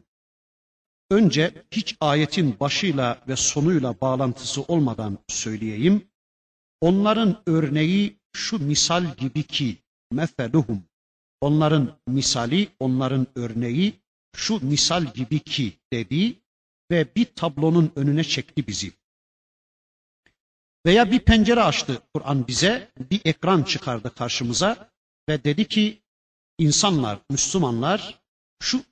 Önce 1.12 1.66
hiç 1.72 1.95
ayetin 1.99 2.60
başıyla 2.60 3.22
ve 3.28 3.36
sonuyla 3.36 4.01
bağlantısı 4.01 4.62
olmadan 4.62 5.18
söyleyeyim. 5.28 6.08
Onların 6.82 7.43
örneği 7.45 8.20
şu 8.34 8.60
misal 8.60 9.16
gibi 9.16 9.43
ki 9.43 9.78
meseluhum. 10.12 10.84
Onların 11.41 11.99
misali, 12.08 12.68
onların 12.80 13.28
örneği 13.36 13.93
şu 14.36 14.66
misal 14.66 15.14
gibi 15.14 15.39
ki 15.39 15.74
dedi 15.93 16.39
ve 16.91 17.08
bir 17.16 17.26
tablonun 17.26 17.91
önüne 17.95 18.24
çekti 18.24 18.68
bizi. 18.68 18.91
Veya 20.86 21.12
bir 21.12 21.20
pencere 21.20 21.64
açtı 21.64 22.01
Kur'an 22.14 22.47
bize, 22.47 22.91
bir 22.99 23.22
ekran 23.26 23.64
çıkardı 23.64 24.16
karşımıza 24.16 24.91
ve 25.30 25.43
dedi 25.43 25.68
ki 25.68 26.01
insanlar, 26.58 27.20
Müslümanlar 27.30 28.20
şu 28.62 28.84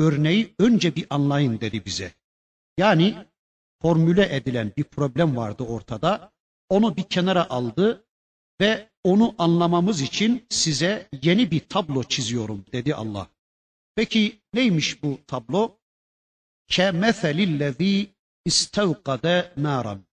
örneği 0.00 0.54
önce 0.58 0.96
bir 0.96 1.06
anlayın 1.10 1.60
dedi 1.60 1.84
bize. 1.84 2.12
Yani 2.78 3.26
formüle 3.82 4.36
edilen 4.36 4.72
bir 4.76 4.84
problem 4.84 5.36
vardı 5.36 5.62
ortada. 5.62 6.32
Onu 6.68 6.96
bir 6.96 7.02
kenara 7.02 7.50
aldı 7.50 8.04
ve 8.60 8.88
onu 9.04 9.34
anlamamız 9.38 10.00
için 10.00 10.46
size 10.50 11.08
yeni 11.22 11.50
bir 11.50 11.60
tablo 11.60 12.02
çiziyorum 12.02 12.64
dedi 12.72 12.94
Allah. 12.94 13.26
Peki 13.94 14.40
neymiş 14.54 15.02
bu 15.02 15.18
tablo? 15.26 15.78
Kemeselillezî 16.66 18.10
istevkade 18.44 19.52
naran. 19.56 20.04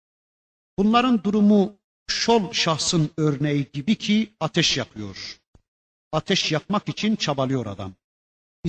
Bunların 0.78 1.24
durumu 1.24 1.78
şol 2.06 2.52
şahsın 2.52 3.10
örneği 3.16 3.66
gibi 3.72 3.94
ki 3.94 4.32
ateş 4.40 4.76
yakıyor. 4.76 5.40
Ateş 6.12 6.52
yakmak 6.52 6.88
için 6.88 7.16
çabalıyor 7.16 7.66
adam 7.66 7.94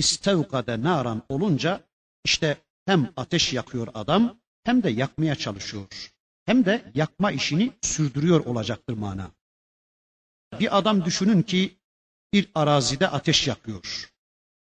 istevkade 0.00 0.82
naran 0.82 1.22
olunca 1.28 1.80
işte 2.24 2.56
hem 2.86 3.12
ateş 3.16 3.52
yakıyor 3.52 3.88
adam 3.94 4.40
hem 4.64 4.82
de 4.82 4.90
yakmaya 4.90 5.34
çalışıyor. 5.34 6.12
Hem 6.46 6.64
de 6.64 6.92
yakma 6.94 7.32
işini 7.32 7.72
sürdürüyor 7.82 8.44
olacaktır 8.46 8.94
mana. 8.94 9.30
Bir 10.60 10.78
adam 10.78 11.04
düşünün 11.04 11.42
ki 11.42 11.76
bir 12.32 12.50
arazide 12.54 13.08
ateş 13.08 13.48
yakıyor. 13.48 14.12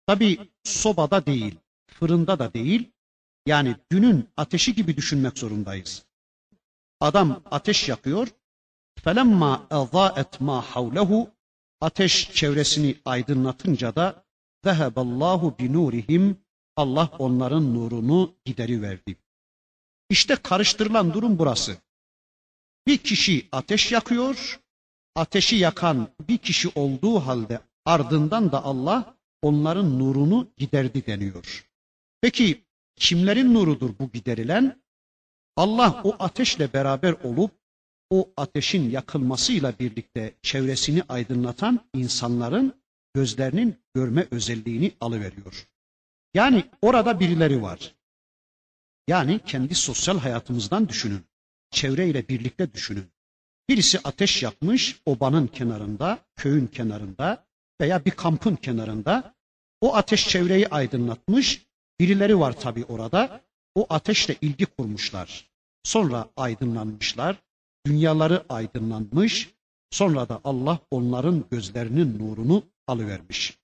Tabi 0.08 0.52
sobada 0.64 1.26
değil, 1.26 1.56
fırında 1.88 2.40
da 2.40 2.54
değil. 2.54 2.92
Yani 3.46 3.76
dünün 3.92 4.30
ateşi 4.38 4.76
gibi 4.76 4.98
düşünmek 4.98 5.38
zorundayız. 5.38 6.06
Adam 7.00 7.44
ateş 7.52 7.90
yakıyor. 7.90 8.28
Felemma 9.04 9.68
ezaet 9.72 10.42
ma 10.42 10.62
havlehu 10.62 11.30
ateş 11.82 12.32
çevresini 12.34 12.96
aydınlatınca 13.06 13.96
da 13.96 14.27
Zeheballahu 14.64 15.56
binurihim 15.60 16.38
Allah 16.76 17.10
onların 17.20 17.74
nurunu 17.76 18.36
gideri 18.46 18.82
verdi. 18.82 19.16
İşte 20.10 20.36
karıştırılan 20.36 21.14
durum 21.14 21.40
burası. 21.40 21.78
Bir 22.88 22.98
kişi 22.98 23.48
ateş 23.52 23.92
yakıyor, 23.92 24.60
ateşi 25.16 25.56
yakan 25.56 26.08
bir 26.30 26.38
kişi 26.38 26.70
olduğu 26.76 27.20
halde 27.20 27.60
ardından 27.86 28.52
da 28.52 28.64
Allah 28.64 29.18
onların 29.42 30.00
nurunu 30.00 30.48
giderdi 30.58 31.06
deniyor. 31.06 31.68
Peki 32.22 32.64
kimlerin 32.96 33.54
nurudur 33.54 33.90
bu 34.00 34.12
giderilen? 34.12 34.82
Allah 35.56 36.02
o 36.04 36.16
ateşle 36.20 36.74
beraber 36.74 37.12
olup 37.12 37.52
o 38.10 38.30
ateşin 38.38 38.90
yakılmasıyla 38.90 39.74
birlikte 39.80 40.34
çevresini 40.42 41.04
aydınlatan 41.10 41.80
insanların 41.94 42.74
gözlerinin 43.14 43.76
görme 43.94 44.28
özelliğini 44.32 44.92
alıveriyor. 45.02 45.68
Yani 46.34 46.64
orada 46.82 47.20
birileri 47.20 47.62
var. 47.62 47.96
Yani 49.08 49.40
kendi 49.46 49.76
sosyal 49.76 50.20
hayatımızdan 50.20 50.90
düşünün. 50.90 51.26
Çevreyle 51.72 52.28
birlikte 52.28 52.74
düşünün. 52.74 53.06
Birisi 53.70 54.00
ateş 54.04 54.44
yakmış 54.44 55.02
obanın 55.06 55.48
kenarında, 55.48 56.20
köyün 56.36 56.68
kenarında 56.68 57.46
veya 57.82 58.06
bir 58.06 58.12
kampın 58.12 58.56
kenarında. 58.56 59.36
O 59.82 59.96
ateş 59.96 60.28
çevreyi 60.30 60.68
aydınlatmış. 60.68 61.66
Birileri 62.00 62.40
var 62.40 62.60
tabi 62.60 62.86
orada. 62.86 63.42
O 63.76 63.86
ateşle 63.90 64.36
ilgi 64.42 64.66
kurmuşlar. 64.66 65.50
Sonra 65.84 66.30
aydınlanmışlar. 66.38 67.36
Dünyaları 67.86 68.44
aydınlanmış. 68.50 69.50
Sonra 69.92 70.30
da 70.30 70.42
Allah 70.44 70.80
onların 70.92 71.46
gözlerinin 71.52 72.20
nurunu 72.20 72.64
alıvermiş. 72.87 73.59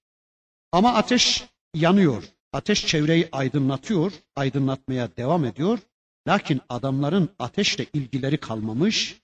Ama 0.72 0.94
ateş 0.94 1.44
yanıyor. 1.74 2.24
Ateş 2.52 2.86
çevreyi 2.86 3.28
aydınlatıyor, 3.32 4.12
aydınlatmaya 4.36 5.16
devam 5.16 5.44
ediyor. 5.44 5.78
Lakin 6.28 6.60
adamların 6.68 7.28
ateşle 7.38 7.86
ilgileri 7.92 8.36
kalmamış. 8.36 9.20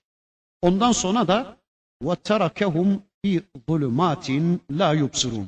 Ondan 0.61 0.91
sonra 0.91 1.27
da 1.27 1.57
وَتَرَكَهُمْ 2.03 2.99
فِي 3.25 3.41
ظُلُمَاتٍ 3.67 4.57
لَا 4.71 4.99
يُبْصِرُونَ 4.99 5.45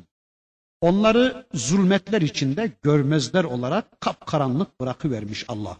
Onları 0.80 1.46
zulmetler 1.54 2.22
içinde 2.22 2.72
görmezler 2.82 3.44
olarak 3.44 4.00
kapkaranlık 4.00 4.80
bırakıvermiş 4.80 5.44
Allah. 5.48 5.76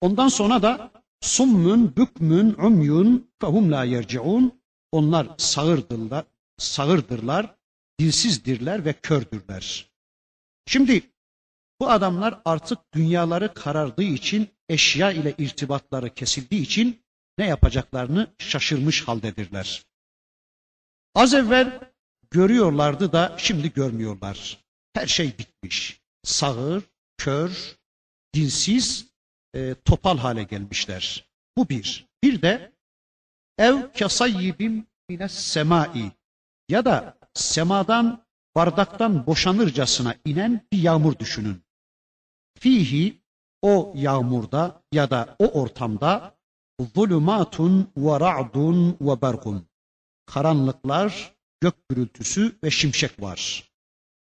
Ondan 0.00 0.28
sonra 0.28 0.62
da 0.62 0.90
summun, 1.20 1.96
bükmün, 1.96 2.54
umyun 2.54 3.30
fehum 3.40 3.72
la 3.72 3.84
yerciun. 3.84 4.62
Onlar 4.92 5.28
sağırdırlar, 5.38 6.24
sağırdırlar, 6.58 7.54
dilsizdirler 7.99 8.85
ve 8.85 8.93
kördürler. 8.93 9.91
Şimdi 10.65 11.01
bu 11.79 11.89
adamlar 11.89 12.41
artık 12.45 12.93
dünyaları 12.93 13.53
karardığı 13.53 14.03
için, 14.03 14.49
eşya 14.69 15.11
ile 15.11 15.35
irtibatları 15.37 16.13
kesildiği 16.13 16.61
için 16.61 17.03
ne 17.37 17.47
yapacaklarını 17.47 18.27
şaşırmış 18.37 19.07
haldedirler. 19.07 19.85
Az 21.15 21.33
evvel 21.33 21.79
görüyorlardı 22.31 23.11
da 23.11 23.35
şimdi 23.37 23.73
görmüyorlar. 23.73 24.65
Her 24.93 25.07
şey 25.07 25.37
bitmiş. 25.37 26.01
Sağır, 26.23 26.83
kör, 27.17 27.77
dinsiz, 28.33 29.07
e, 29.55 29.75
topal 29.85 30.17
hale 30.17 30.43
gelmişler. 30.43 31.29
Bu 31.57 31.69
bir. 31.69 32.07
Bir 32.23 32.41
de 32.41 32.71
ev 33.57 33.93
kasayyibim 33.93 34.87
mines 35.09 35.33
semai 35.33 36.11
ya 36.69 36.85
da 36.85 37.16
semadan 37.37 38.25
bardaktan 38.55 39.27
boşanırcasına 39.27 40.15
inen 40.25 40.67
bir 40.71 40.77
yağmur 40.77 41.19
düşünün. 41.19 41.63
Fihi 42.59 43.21
o 43.61 43.93
yağmurda 43.95 44.81
ya 44.91 45.09
da 45.09 45.35
o 45.39 45.47
ortamda 45.61 46.37
zulümatun 46.95 47.91
ve 47.97 48.19
ra'dun 48.19 48.97
ve 49.01 49.21
berkun. 49.21 49.67
Karanlıklar, 50.25 51.35
gök 51.61 51.89
gürültüsü 51.89 52.59
ve 52.63 52.71
şimşek 52.71 53.21
var. 53.21 53.71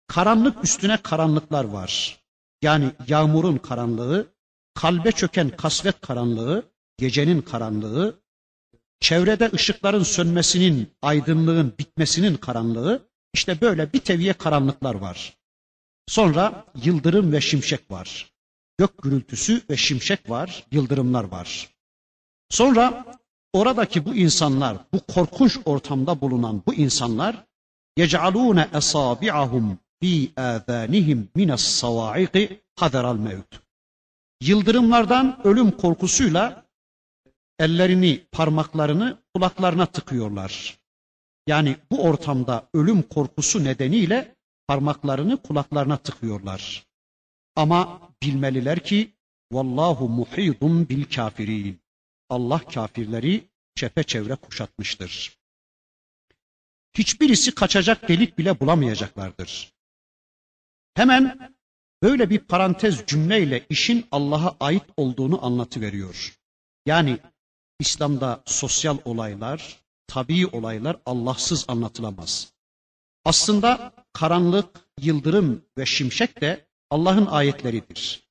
Karanlık 0.07 0.65
üstüne 0.65 0.97
karanlıklar 0.97 1.65
var. 1.65 2.21
Yani 2.63 2.91
yağmurun 3.09 3.59
karanlığı, 3.59 4.35
kalbe 4.75 5.13
çöken 5.13 5.57
kasvet 5.57 6.01
karanlığı, 6.01 6.73
gecenin 6.97 7.43
karanlığı, 7.43 8.20
çevrede 9.01 9.51
ışıkların 9.55 10.03
sönmesinin, 10.03 10.93
aydınlığın 11.03 11.75
bitmesinin 11.79 12.37
karanlığı, 12.37 13.09
işte 13.35 13.61
böyle 13.61 13.93
bir 13.93 14.01
teviye 14.01 14.33
karanlıklar 14.33 14.95
var. 14.95 15.37
Sonra 16.09 16.65
yıldırım 16.85 17.33
ve 17.33 17.41
şimşek 17.41 17.91
var. 17.91 18.33
Gök 18.79 19.03
gürültüsü 19.03 19.63
ve 19.71 19.77
şimşek 19.77 20.31
var, 20.31 20.65
yıldırımlar 20.73 21.25
var. 21.25 21.69
Sonra 22.51 23.05
oradaki 23.53 24.05
bu 24.05 24.15
insanlar, 24.15 24.77
bu 24.95 25.01
korkunç 25.01 25.59
ortamda 25.65 26.21
bulunan 26.21 26.63
bu 26.67 26.75
insanlar 26.75 27.47
yec'alûne 27.97 28.69
esâbi'ahum 28.75 29.79
fi 30.01 30.33
âzânihim 30.37 31.29
mines 31.35 31.61
savâ'iqi 31.61 32.61
haderal 32.77 33.17
mevt. 33.17 33.61
Yıldırımlardan 34.41 35.41
ölüm 35.45 35.71
korkusuyla 35.71 36.70
ellerini, 37.61 38.27
parmaklarını 38.33 39.19
kulaklarına 39.35 39.87
tıkıyorlar. 39.87 40.79
Yani 41.47 41.77
bu 41.91 42.03
ortamda 42.03 42.69
ölüm 42.75 43.03
korkusu 43.03 43.65
nedeniyle 43.65 44.37
parmaklarını 44.67 45.43
kulaklarına 45.43 45.97
tıkıyorlar. 45.97 46.87
Ama 47.57 48.01
bilmeliler 48.23 48.85
ki 48.85 49.13
Vallahu 49.53 50.09
muhidun 50.09 50.89
bil 50.89 51.05
kafirin. 51.05 51.81
Allah 52.29 52.59
kafirleri 52.59 53.49
çepeçevre 53.75 54.35
kuşatmıştır. 54.35 55.39
Hiçbirisi 56.99 57.55
kaçacak 57.55 58.09
delik 58.09 58.39
bile 58.39 58.61
bulamayacaklardır. 58.61 59.73
Hemen 60.95 61.55
böyle 62.03 62.31
bir 62.31 62.39
parantez 62.39 63.07
cümleyle 63.07 63.67
işin 63.69 64.07
Allah'a 64.11 64.57
ait 64.61 64.85
olduğunu 64.97 65.45
anlatıveriyor. 65.45 66.39
Yani 66.87 67.19
İslam'da 67.81 68.43
sosyal 68.47 68.99
olaylar, 69.05 69.81
tabii 70.07 70.47
olaylar 70.47 70.97
Allahsız 71.07 71.65
anlatılamaz. 71.69 72.53
Aslında 73.25 73.93
karanlık, 74.13 74.81
yıldırım 75.01 75.65
ve 75.79 75.87
şimşek 75.87 76.41
de 76.41 76.67
Allah'ın 76.91 77.27
ayetleridir. 77.27 78.31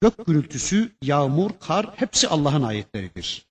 Gök 0.00 0.26
gürültüsü, 0.26 0.92
yağmur, 1.02 1.50
kar 1.60 1.86
hepsi 1.96 2.28
Allah'ın 2.28 2.62
ayetleridir. 2.62 3.46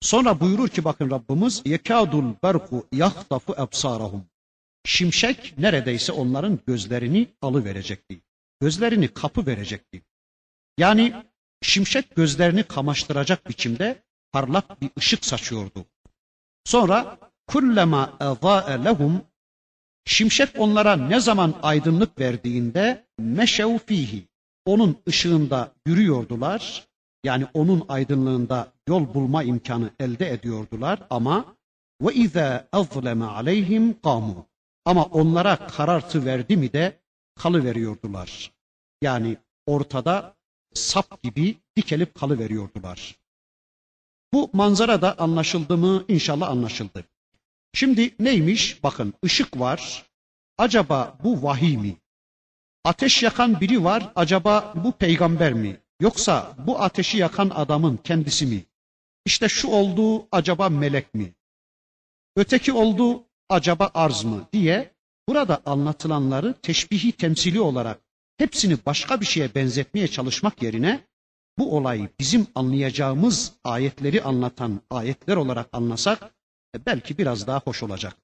Sonra 0.00 0.40
buyurur 0.40 0.68
ki 0.68 0.84
bakın 0.84 1.10
Rabbimiz 1.10 1.62
yekadul 1.64 2.34
berku 2.42 2.86
yahtafu 2.92 3.52
ebsarahum. 3.52 4.24
Şimşek 4.84 5.58
neredeyse 5.58 6.12
onların 6.12 6.58
gözlerini 6.66 7.28
alıverecekti. 7.42 8.20
Gözlerini 8.60 9.08
kapı 9.08 9.46
verecekti. 9.46 10.02
Yani 10.78 11.14
şimşek 11.62 12.16
gözlerini 12.16 12.62
kamaştıracak 12.62 13.48
biçimde 13.48 14.02
parlak 14.32 14.80
bir 14.80 14.90
ışık 14.98 15.24
saçıyordu. 15.24 15.84
Sonra 16.64 17.18
kullema 17.46 18.12
ezâe 18.20 18.84
lehum 18.84 19.22
şimşek 20.04 20.48
onlara 20.58 20.96
ne 20.96 21.20
zaman 21.20 21.54
aydınlık 21.62 22.20
verdiğinde 22.20 23.06
meşev 23.18 23.78
fihi 23.78 24.28
onun 24.66 24.96
ışığında 25.08 25.72
yürüyordular. 25.86 26.88
Yani 27.24 27.46
onun 27.54 27.84
aydınlığında 27.88 28.72
yol 28.88 29.14
bulma 29.14 29.42
imkanı 29.42 29.90
elde 30.00 30.30
ediyordular 30.30 30.98
ama 31.10 31.56
ve 32.02 32.14
izâ 32.14 32.68
azleme 32.72 33.24
aleyhim 33.24 34.00
kamu. 34.00 34.46
Ama 34.84 35.04
onlara 35.04 35.56
karartı 35.56 36.24
verdi 36.24 36.56
mi 36.56 36.72
de 36.72 37.00
kalıveriyordular. 37.34 38.52
Yani 39.02 39.36
ortada 39.66 40.36
sap 40.74 41.22
gibi 41.22 41.56
dikelip 41.76 42.14
kalıveriyordular. 42.14 43.18
Bu 44.32 44.50
manzara 44.52 45.02
da 45.02 45.18
anlaşıldı 45.18 45.76
mı? 45.76 46.04
İnşallah 46.08 46.48
anlaşıldı. 46.50 47.04
Şimdi 47.74 48.14
neymiş? 48.18 48.82
Bakın 48.82 49.14
ışık 49.24 49.60
var. 49.60 50.06
Acaba 50.58 51.18
bu 51.24 51.42
vahiy 51.42 51.76
mi? 51.76 51.96
Ateş 52.84 53.22
yakan 53.22 53.60
biri 53.60 53.84
var. 53.84 54.12
Acaba 54.14 54.72
bu 54.84 54.92
peygamber 54.92 55.52
mi? 55.52 55.80
Yoksa 56.00 56.56
bu 56.66 56.82
ateşi 56.82 57.18
yakan 57.18 57.50
adamın 57.50 57.96
kendisi 57.96 58.46
mi? 58.46 58.64
İşte 59.24 59.48
şu 59.48 59.68
oldu 59.68 60.28
acaba 60.32 60.68
melek 60.68 61.14
mi? 61.14 61.34
Öteki 62.36 62.72
oldu 62.72 63.24
acaba 63.48 63.90
arz 63.94 64.24
mı 64.24 64.48
diye 64.52 64.94
burada 65.28 65.62
anlatılanları 65.66 66.54
teşbihi 66.62 67.12
temsili 67.12 67.60
olarak 67.60 68.00
hepsini 68.36 68.78
başka 68.86 69.20
bir 69.20 69.26
şeye 69.26 69.54
benzetmeye 69.54 70.08
çalışmak 70.08 70.62
yerine 70.62 71.00
bu 71.58 71.76
olayı 71.76 72.08
bizim 72.20 72.46
anlayacağımız 72.54 73.52
ayetleri 73.64 74.22
anlatan 74.22 74.80
ayetler 74.90 75.36
olarak 75.36 75.68
anlasak 75.72 76.34
e, 76.74 76.86
belki 76.86 77.18
biraz 77.18 77.46
daha 77.46 77.60
hoş 77.60 77.82
olacak. 77.82 78.16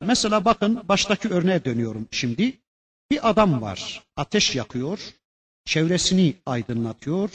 Mesela 0.00 0.44
bakın 0.44 0.88
baştaki 0.88 1.28
örneğe 1.28 1.64
dönüyorum 1.64 2.08
şimdi. 2.10 2.60
Bir 3.10 3.30
adam 3.30 3.62
var, 3.62 4.02
ateş 4.16 4.54
yakıyor, 4.54 5.14
çevresini 5.64 6.34
aydınlatıyor 6.46 7.30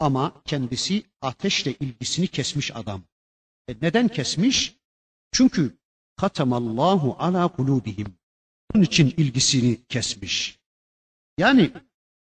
ama 0.00 0.42
kendisi 0.44 1.04
ateşle 1.20 1.72
ilgisini 1.72 2.26
kesmiş 2.26 2.76
adam. 2.76 3.02
E 3.68 3.74
neden 3.82 4.08
kesmiş? 4.08 4.76
Çünkü 5.32 5.78
katamallahu 6.16 7.16
ala 7.18 7.48
kulubihim. 7.48 8.14
Bunun 8.74 8.84
için 8.84 9.14
ilgisini 9.16 9.84
kesmiş. 9.88 10.58
Yani 11.38 11.70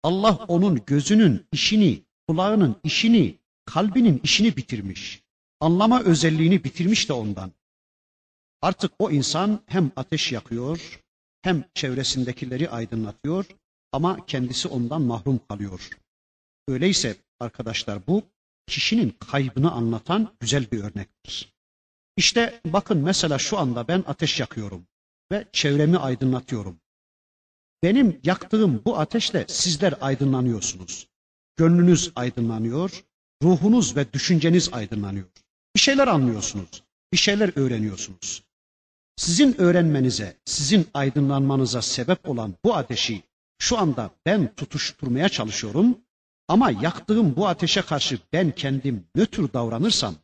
Allah 0.03 0.35
onun 0.49 0.85
gözünün 0.87 1.47
işini, 1.53 2.03
kulağının 2.29 2.77
işini, 2.85 3.39
kalbinin 3.65 4.21
işini 4.25 4.57
bitirmiş. 4.57 5.23
Anlama 5.61 6.03
özelliğini 6.03 6.65
bitirmiş 6.65 7.09
de 7.09 7.13
ondan. 7.13 7.53
Artık 8.63 8.93
o 8.99 9.11
insan 9.11 9.61
hem 9.67 9.91
ateş 9.97 10.33
yakıyor, 10.33 11.01
hem 11.43 11.65
çevresindekileri 11.75 12.71
aydınlatıyor 12.71 13.47
ama 13.93 14.27
kendisi 14.27 14.69
ondan 14.69 15.03
mahrum 15.03 15.41
kalıyor. 15.49 15.91
Öyleyse 16.69 17.17
arkadaşlar 17.41 18.07
bu 18.07 18.23
kişinin 18.67 19.11
kaybını 19.11 19.73
anlatan 19.73 20.35
güzel 20.41 20.71
bir 20.71 20.85
örnektir. 20.85 21.53
İşte 22.17 22.61
bakın 22.67 22.99
mesela 22.99 23.39
şu 23.39 23.59
anda 23.59 23.89
ben 23.89 24.05
ateş 24.07 24.41
yakıyorum 24.41 24.87
ve 25.33 25.47
çevremi 25.53 25.99
aydınlatıyorum. 25.99 26.81
Benim 27.83 28.21
yaktığım 28.25 28.83
bu 28.85 28.99
ateşle 28.99 29.45
sizler 29.49 29.95
aydınlanıyorsunuz. 30.01 31.09
Gönlünüz 31.57 32.13
aydınlanıyor, 32.17 33.05
ruhunuz 33.43 33.97
ve 33.97 34.13
düşünceniz 34.13 34.73
aydınlanıyor. 34.73 35.27
Bir 35.77 35.81
şeyler 35.81 36.09
anlıyorsunuz, 36.09 36.83
bir 37.13 37.19
şeyler 37.19 37.59
öğreniyorsunuz. 37.59 38.43
Sizin 39.17 39.61
öğrenmenize, 39.61 40.37
sizin 40.45 40.87
aydınlanmanıza 40.95 41.83
sebep 41.83 42.29
olan 42.29 42.55
bu 42.65 42.77
ateşi 42.77 43.23
şu 43.59 43.79
anda 43.79 44.11
ben 44.27 44.55
tutuşturmaya 44.55 45.29
çalışıyorum 45.29 45.99
ama 46.49 46.71
yaktığım 46.71 47.37
bu 47.37 47.49
ateşe 47.49 47.83
karşı 47.83 48.19
ben 48.33 48.51
kendim 48.51 49.05
nötr 49.15 49.53
davranırsam, 49.53 50.15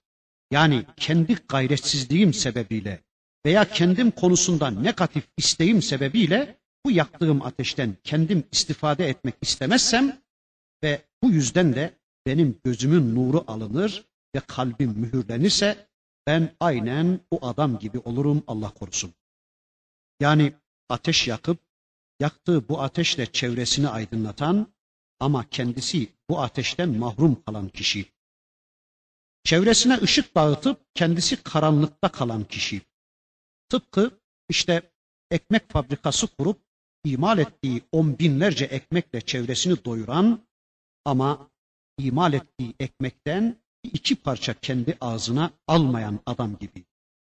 yani 0.51 0.85
kendi 0.97 1.35
gayretsizliğim 1.35 2.35
sebebiyle 2.35 3.03
veya 3.47 3.68
kendim 3.68 4.11
konusunda 4.11 4.70
negatif 4.70 5.24
isteğim 5.37 5.83
sebebiyle 5.83 6.59
bu 6.87 6.91
yaktığım 6.91 7.43
ateşten 7.43 7.97
kendim 8.05 8.45
istifade 8.53 9.09
etmek 9.09 9.35
istemezsem 9.43 10.22
ve 10.85 11.07
bu 11.22 11.30
yüzden 11.30 11.74
de 11.74 11.98
benim 12.26 12.60
gözümün 12.64 13.14
nuru 13.14 13.44
alınır 13.46 14.04
ve 14.34 14.40
kalbim 14.40 14.90
mühürlenirse 14.90 15.88
ben 16.26 16.56
aynen 16.60 17.20
o 17.30 17.46
adam 17.46 17.78
gibi 17.78 17.98
olurum 17.98 18.42
Allah 18.46 18.70
korusun. 18.70 19.14
Yani 20.20 20.52
ateş 20.88 21.28
yakıp 21.28 21.58
yaktığı 22.20 22.68
bu 22.68 22.82
ateşle 22.82 23.26
çevresini 23.26 23.88
aydınlatan 23.88 24.66
ama 25.20 25.48
kendisi 25.50 26.08
bu 26.30 26.40
ateşten 26.40 26.88
mahrum 26.88 27.42
kalan 27.42 27.68
kişi. 27.68 28.06
Çevresine 29.44 29.98
ışık 30.02 30.34
dağıtıp 30.34 30.80
kendisi 30.94 31.42
karanlıkta 31.42 32.08
kalan 32.08 32.44
kişi. 32.44 32.82
Tıpkı 33.68 34.20
işte 34.48 34.82
ekmek 35.30 35.70
fabrikası 35.72 36.26
kurup 36.26 36.60
imal 37.04 37.38
ettiği 37.38 37.82
on 37.92 38.18
binlerce 38.18 38.64
ekmekle 38.64 39.20
çevresini 39.20 39.84
doyuran 39.84 40.47
ama 41.09 41.50
imal 41.98 42.32
ettiği 42.32 42.74
ekmekten 42.80 43.56
iki 43.84 44.16
parça 44.16 44.54
kendi 44.54 44.96
ağzına 45.00 45.50
almayan 45.66 46.20
adam 46.26 46.59
gibi. 46.59 46.84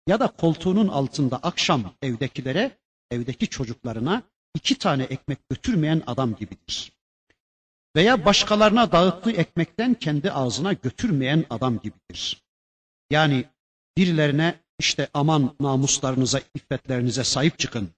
Ya 0.06 0.20
da 0.20 0.26
koltuğunun 0.26 0.88
altında 0.88 1.36
akşam 1.36 1.94
evdekilere, 2.02 2.78
evdeki 3.10 3.46
çocuklarına 3.48 4.22
iki 4.54 4.78
tane 4.78 5.02
ekmek 5.02 5.48
götürmeyen 5.48 6.02
adam 6.06 6.34
gibidir. 6.34 6.92
Veya 7.96 8.24
başkalarına 8.24 8.92
dağıttığı 8.92 9.30
ekmekten 9.30 9.94
kendi 9.94 10.32
ağzına 10.32 10.72
götürmeyen 10.72 11.44
adam 11.50 11.78
gibidir. 11.78 12.42
Yani 13.10 13.44
birilerine 13.96 14.60
işte 14.78 15.08
aman 15.14 15.56
namuslarınıza, 15.60 16.40
iffetlerinize 16.54 17.24
sahip 17.24 17.58
çıkın. 17.58 17.90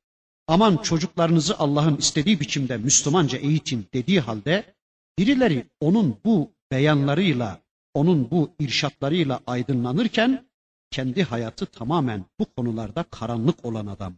Aman 0.47 0.77
çocuklarınızı 0.77 1.59
Allah'ın 1.59 1.97
istediği 1.97 2.41
biçimde 2.41 2.77
Müslümanca 2.77 3.39
eğitin 3.39 3.87
dediği 3.95 4.21
halde 4.21 4.78
birileri 5.19 5.67
onun 5.81 6.21
bu 6.25 6.53
beyanlarıyla, 6.73 7.61
onun 7.95 8.31
bu 8.31 8.51
irşatlarıyla 8.59 9.41
aydınlanırken 9.47 10.49
kendi 10.91 11.23
hayatı 11.23 11.67
tamamen 11.67 12.25
bu 12.39 12.45
konularda 12.45 13.03
karanlık 13.03 13.65
olan 13.65 13.87
adam. 13.87 14.15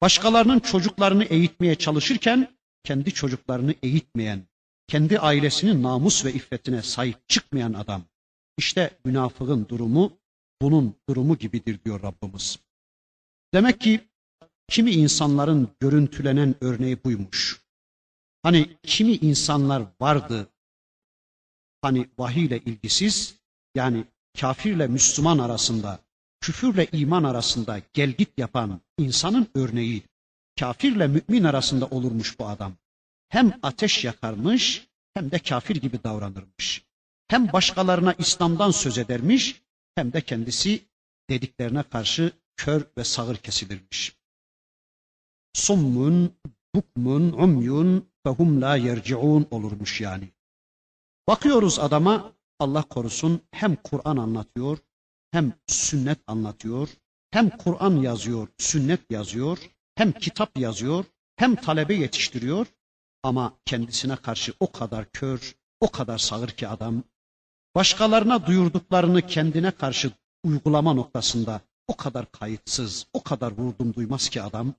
Başkalarının 0.00 0.60
çocuklarını 0.60 1.24
eğitmeye 1.24 1.74
çalışırken 1.74 2.56
kendi 2.84 3.12
çocuklarını 3.12 3.74
eğitmeyen, 3.82 4.42
kendi 4.88 5.18
ailesinin 5.18 5.82
namus 5.82 6.24
ve 6.24 6.32
iffetine 6.32 6.82
sahip 6.82 7.28
çıkmayan 7.28 7.72
adam. 7.72 8.02
İşte 8.58 8.90
münafığın 9.04 9.68
durumu 9.68 10.12
bunun 10.62 10.94
durumu 11.08 11.38
gibidir 11.38 11.78
diyor 11.84 12.02
Rabbimiz. 12.02 12.58
Demek 13.54 13.80
ki 13.80 14.00
kimi 14.68 14.90
insanların 14.90 15.68
görüntülenen 15.80 16.54
örneği 16.60 17.04
buymuş. 17.04 17.63
Hani 18.44 18.76
kimi 18.82 19.12
insanlar 19.12 19.82
vardı 20.00 20.48
hani 21.82 22.08
vahiy 22.18 22.44
ile 22.44 22.58
ilgisiz 22.58 23.34
yani 23.74 24.04
kafirle 24.40 24.86
Müslüman 24.86 25.38
arasında, 25.38 25.98
küfürle 26.40 26.86
iman 26.92 27.24
arasında 27.24 27.80
gelgit 27.92 28.38
yapan 28.38 28.80
insanın 28.98 29.48
örneği. 29.54 30.02
Kafirle 30.60 31.06
mümin 31.06 31.44
arasında 31.44 31.86
olurmuş 31.86 32.38
bu 32.38 32.46
adam. 32.48 32.72
Hem 33.28 33.52
ateş 33.62 34.04
yakarmış 34.04 34.88
hem 35.14 35.30
de 35.30 35.38
kafir 35.38 35.76
gibi 35.76 36.04
davranırmış. 36.04 36.84
Hem 37.28 37.52
başkalarına 37.52 38.14
İslam'dan 38.18 38.70
söz 38.70 38.98
edermiş 38.98 39.62
hem 39.94 40.12
de 40.12 40.20
kendisi 40.20 40.84
dediklerine 41.30 41.82
karşı 41.82 42.32
kör 42.56 42.84
ve 42.98 43.04
sağır 43.04 43.36
kesilirmiş. 43.36 44.16
Summun, 45.52 46.34
bukmun, 46.74 47.32
umyun 47.32 48.13
fehum 48.24 48.62
la 48.62 48.76
yerciun 48.76 49.46
olurmuş 49.50 50.00
yani. 50.00 50.28
Bakıyoruz 51.28 51.78
adama 51.78 52.32
Allah 52.58 52.82
korusun 52.82 53.40
hem 53.50 53.76
Kur'an 53.76 54.16
anlatıyor 54.16 54.78
hem 55.30 55.52
sünnet 55.66 56.18
anlatıyor 56.26 56.88
hem 57.30 57.50
Kur'an 57.50 57.96
yazıyor, 57.96 58.48
sünnet 58.58 59.10
yazıyor, 59.10 59.58
hem 59.94 60.12
kitap 60.12 60.58
yazıyor, 60.58 61.04
hem 61.36 61.56
talebe 61.56 61.94
yetiştiriyor 61.94 62.66
ama 63.22 63.52
kendisine 63.64 64.16
karşı 64.16 64.54
o 64.60 64.72
kadar 64.72 65.10
kör, 65.10 65.56
o 65.80 65.90
kadar 65.90 66.18
sağır 66.18 66.48
ki 66.48 66.68
adam 66.68 67.02
başkalarına 67.74 68.46
duyurduklarını 68.46 69.26
kendine 69.26 69.70
karşı 69.70 70.12
uygulama 70.44 70.92
noktasında 70.92 71.60
o 71.88 71.96
kadar 71.96 72.32
kayıtsız, 72.32 73.06
o 73.12 73.22
kadar 73.22 73.52
vurdum 73.52 73.94
duymaz 73.94 74.28
ki 74.28 74.42
adam. 74.42 74.74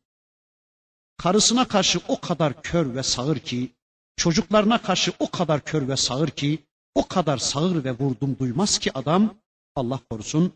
Karısına 1.26 1.68
karşı 1.68 2.00
o 2.08 2.22
kadar 2.22 2.62
kör 2.62 2.96
ve 2.96 3.04
sağır 3.04 3.40
ki, 3.40 3.76
çocuklarına 4.16 4.82
karşı 4.82 5.14
o 5.20 5.32
kadar 5.32 5.66
kör 5.66 5.88
ve 5.88 5.98
sağır 5.98 6.28
ki, 6.28 6.66
o 6.96 7.08
kadar 7.08 7.38
sağır 7.38 7.84
ve 7.84 7.92
vurdum 7.92 8.40
duymaz 8.40 8.80
ki 8.80 8.98
adam, 8.98 9.38
Allah 9.76 10.00
korusun, 10.10 10.54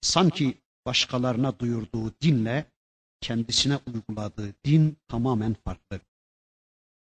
sanki 0.00 0.58
başkalarına 0.86 1.58
duyurduğu 1.58 2.12
dinle 2.20 2.64
kendisine 3.20 3.78
uyguladığı 3.86 4.54
din 4.64 4.96
tamamen 5.08 5.56
farklı. 5.64 6.00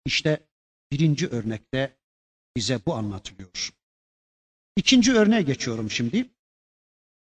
İşte 0.06 0.48
birinci 0.92 1.28
örnekte 1.28 1.98
bize 2.56 2.86
bu 2.86 2.96
anlatılıyor. 2.96 3.74
İkinci 4.76 5.14
örneğe 5.14 5.42
geçiyorum 5.42 5.92
şimdi. 5.92 6.30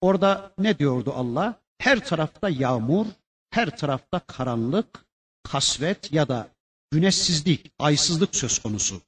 Orada 0.02 0.54
ne 0.58 0.80
diyordu 0.80 1.14
Allah? 1.16 1.62
Her 1.78 2.06
tarafta 2.06 2.50
yağmur, 2.50 3.06
her 3.50 3.78
tarafta 3.78 4.20
karanlık, 4.20 5.03
kasvet 5.44 6.14
ya 6.14 6.28
da 6.28 6.50
güneşsizlik, 6.92 7.72
aysızlık 7.80 8.36
söz 8.36 8.60
konusu. 8.60 9.02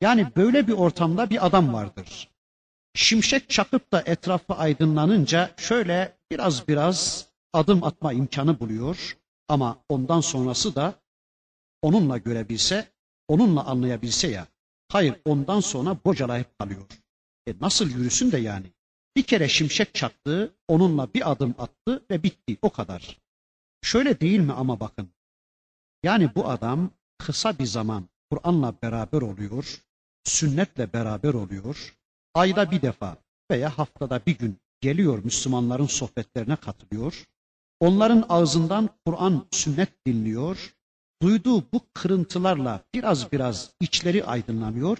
Yani 0.00 0.26
böyle 0.36 0.66
bir 0.66 0.72
ortamda 0.72 1.30
bir 1.30 1.46
adam 1.46 1.72
vardır. 1.72 2.28
Şimşek 2.94 3.50
çakıp 3.50 3.92
da 3.92 4.02
etrafı 4.06 4.54
aydınlanınca 4.54 5.54
şöyle 5.56 6.18
biraz 6.30 6.68
biraz 6.68 7.28
adım 7.52 7.84
atma 7.84 8.12
imkanı 8.12 8.60
buluyor. 8.60 9.16
Ama 9.48 9.78
ondan 9.88 10.20
sonrası 10.20 10.74
da 10.74 10.94
onunla 11.82 12.18
görebilse, 12.18 12.88
onunla 13.28 13.64
anlayabilse 13.64 14.28
ya. 14.28 14.46
Hayır 14.88 15.16
ondan 15.24 15.60
sonra 15.60 15.98
bocalayıp 16.04 16.58
kalıyor. 16.58 16.86
E 17.46 17.54
nasıl 17.60 17.90
yürüsün 17.90 18.32
de 18.32 18.38
yani? 18.38 18.66
Bir 19.16 19.22
kere 19.22 19.48
şimşek 19.48 19.94
çaktı, 19.94 20.54
onunla 20.68 21.14
bir 21.14 21.30
adım 21.30 21.54
attı 21.58 22.04
ve 22.10 22.22
bitti 22.22 22.56
o 22.62 22.70
kadar. 22.70 23.18
Şöyle 23.82 24.20
değil 24.20 24.40
mi 24.40 24.52
ama 24.52 24.80
bakın. 24.80 25.15
Yani 26.02 26.34
bu 26.34 26.48
adam 26.48 26.90
kısa 27.18 27.58
bir 27.58 27.66
zaman 27.66 28.08
Kur'an'la 28.30 28.74
beraber 28.82 29.22
oluyor, 29.22 29.82
sünnetle 30.24 30.92
beraber 30.92 31.34
oluyor, 31.34 31.96
ayda 32.34 32.70
bir 32.70 32.82
defa 32.82 33.16
veya 33.50 33.78
haftada 33.78 34.20
bir 34.26 34.38
gün 34.38 34.58
geliyor 34.80 35.24
Müslümanların 35.24 35.86
sohbetlerine 35.86 36.56
katılıyor. 36.56 37.24
Onların 37.80 38.24
ağzından 38.28 38.88
Kur'an, 39.06 39.46
sünnet 39.50 40.06
dinliyor. 40.06 40.74
Duyduğu 41.22 41.72
bu 41.72 41.80
kırıntılarla 41.94 42.80
biraz 42.94 43.32
biraz 43.32 43.70
içleri 43.80 44.24
aydınlanıyor. 44.24 44.98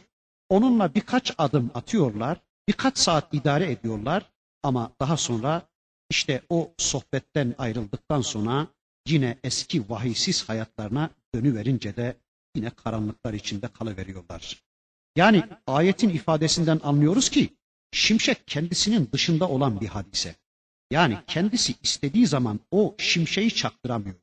Onunla 0.49 0.95
birkaç 0.95 1.35
adım 1.39 1.71
atıyorlar, 1.75 2.41
birkaç 2.69 2.99
saat 2.99 3.35
idare 3.35 3.71
ediyorlar 3.71 4.33
ama 4.63 4.91
daha 5.01 5.17
sonra 5.17 5.63
işte 6.11 6.43
o 6.49 6.73
sohbetten 6.79 7.55
ayrıldıktan 7.59 8.21
sonra 8.21 8.67
yine 9.07 9.39
eski 9.45 9.91
vahiysiz 9.91 10.49
hayatlarına 10.49 11.11
dönüverince 11.35 11.97
de 11.97 12.17
yine 12.57 12.71
karanlıklar 12.71 13.35
içinde 13.35 13.69
kalıveriyorlar. 13.69 14.63
Yani 15.17 15.45
ayetin 15.67 16.09
ifadesinden 16.09 16.81
anlıyoruz 16.83 17.29
ki 17.31 17.57
şimşek 17.93 18.47
kendisinin 18.47 19.09
dışında 19.13 19.49
olan 19.49 19.81
bir 19.81 19.87
hadise. 19.87 20.35
Yani 20.91 21.19
kendisi 21.27 21.75
istediği 21.83 22.27
zaman 22.27 22.61
o 22.71 22.95
şimşeği 22.99 23.51
çaktıramıyor. 23.51 24.17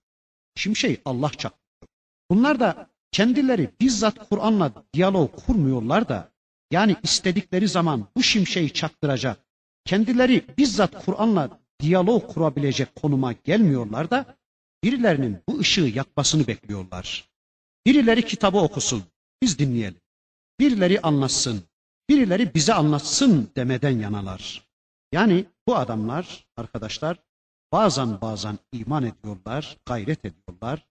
Şimşeği 0.56 1.02
Allah 1.06 1.30
çaktırıyor. 1.30 1.90
Bunlar 2.32 2.60
da 2.60 2.90
kendileri 3.12 3.70
bizzat 3.82 4.30
Kur'an'la 4.30 4.72
diyalog 4.94 5.46
kurmuyorlar 5.46 6.10
da 6.10 6.32
yani 6.72 6.96
istedikleri 7.04 7.68
zaman 7.68 8.08
bu 8.16 8.24
şimşeği 8.24 8.74
çaktıracak. 8.74 9.46
Kendileri 9.86 10.46
bizzat 10.58 11.06
Kur'an'la 11.06 11.60
diyalog 11.80 12.34
kurabilecek 12.34 12.96
konuma 12.96 13.34
gelmiyorlar 13.34 14.12
da 14.12 14.38
birilerinin 14.84 15.38
bu 15.50 15.60
ışığı 15.60 15.82
yakmasını 15.82 16.48
bekliyorlar. 16.48 17.30
Birileri 17.86 18.26
kitabı 18.26 18.58
okusun, 18.58 19.04
biz 19.42 19.60
dinleyelim. 19.60 20.02
Birileri 20.60 21.02
anlatsın, 21.02 21.64
birileri 22.10 22.54
bize 22.56 22.74
anlatsın 22.74 23.52
demeden 23.56 24.00
yanalar. 24.00 24.70
Yani 25.12 25.46
bu 25.68 25.76
adamlar 25.76 26.46
arkadaşlar 26.58 27.18
bazen 27.72 28.22
bazen 28.22 28.60
iman 28.72 29.04
ediyorlar, 29.04 29.78
gayret 29.86 30.26
ediyorlar, 30.26 30.86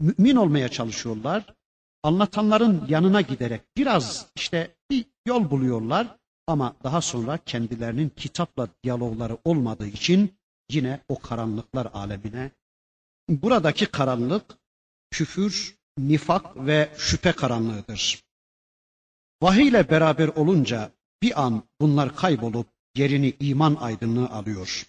mümin 0.00 0.36
olmaya 0.36 0.68
çalışıyorlar. 0.68 1.54
Anlatanların 2.02 2.84
yanına 2.88 3.20
giderek 3.20 3.60
biraz 3.76 4.26
işte 4.36 4.74
bir 4.90 5.04
yol 5.26 5.50
buluyorlar 5.50 6.16
ama 6.46 6.76
daha 6.84 7.00
sonra 7.00 7.38
kendilerinin 7.38 8.08
kitapla 8.08 8.68
diyalogları 8.82 9.38
olmadığı 9.44 9.86
için 9.86 10.34
yine 10.70 11.00
o 11.08 11.18
karanlıklar 11.18 11.88
alemine 11.94 12.50
buradaki 13.28 13.86
karanlık 13.86 14.44
küfür, 15.10 15.78
nifak 15.98 16.66
ve 16.66 16.90
şüphe 16.98 17.32
karanlığıdır. 17.32 18.24
Vahiy 19.42 19.68
ile 19.68 19.90
beraber 19.90 20.28
olunca 20.28 20.90
bir 21.22 21.42
an 21.42 21.62
bunlar 21.80 22.16
kaybolup 22.16 22.66
yerini 22.96 23.36
iman 23.40 23.74
aydınlığı 23.74 24.28
alıyor. 24.28 24.86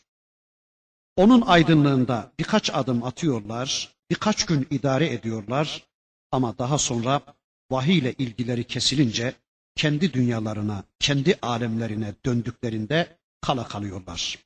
Onun 1.16 1.42
aydınlığında 1.42 2.32
birkaç 2.40 2.70
adım 2.74 3.04
atıyorlar, 3.04 3.96
birkaç 4.10 4.46
gün 4.46 4.68
idare 4.70 5.14
ediyorlar 5.14 5.84
ama 6.32 6.58
daha 6.58 6.78
sonra 6.78 7.22
vahiy 7.72 7.98
ile 7.98 8.14
ilgileri 8.14 8.64
kesilince 8.64 9.34
kendi 9.76 10.14
dünyalarına, 10.14 10.84
kendi 11.00 11.40
alemlerine 11.42 12.14
döndüklerinde 12.26 13.18
kala 13.42 13.68
kalıyorlar. 13.68 14.45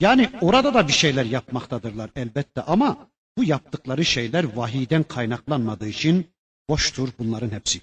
Yani 0.00 0.30
orada 0.40 0.74
da 0.74 0.88
bir 0.88 0.92
şeyler 0.92 1.24
yapmaktadırlar 1.24 2.10
elbette 2.16 2.62
ama 2.62 3.10
bu 3.38 3.44
yaptıkları 3.44 4.04
şeyler 4.04 4.44
vahiyden 4.44 5.02
kaynaklanmadığı 5.02 5.88
için 5.88 6.30
boştur 6.68 7.08
bunların 7.18 7.50
hepsi. 7.50 7.80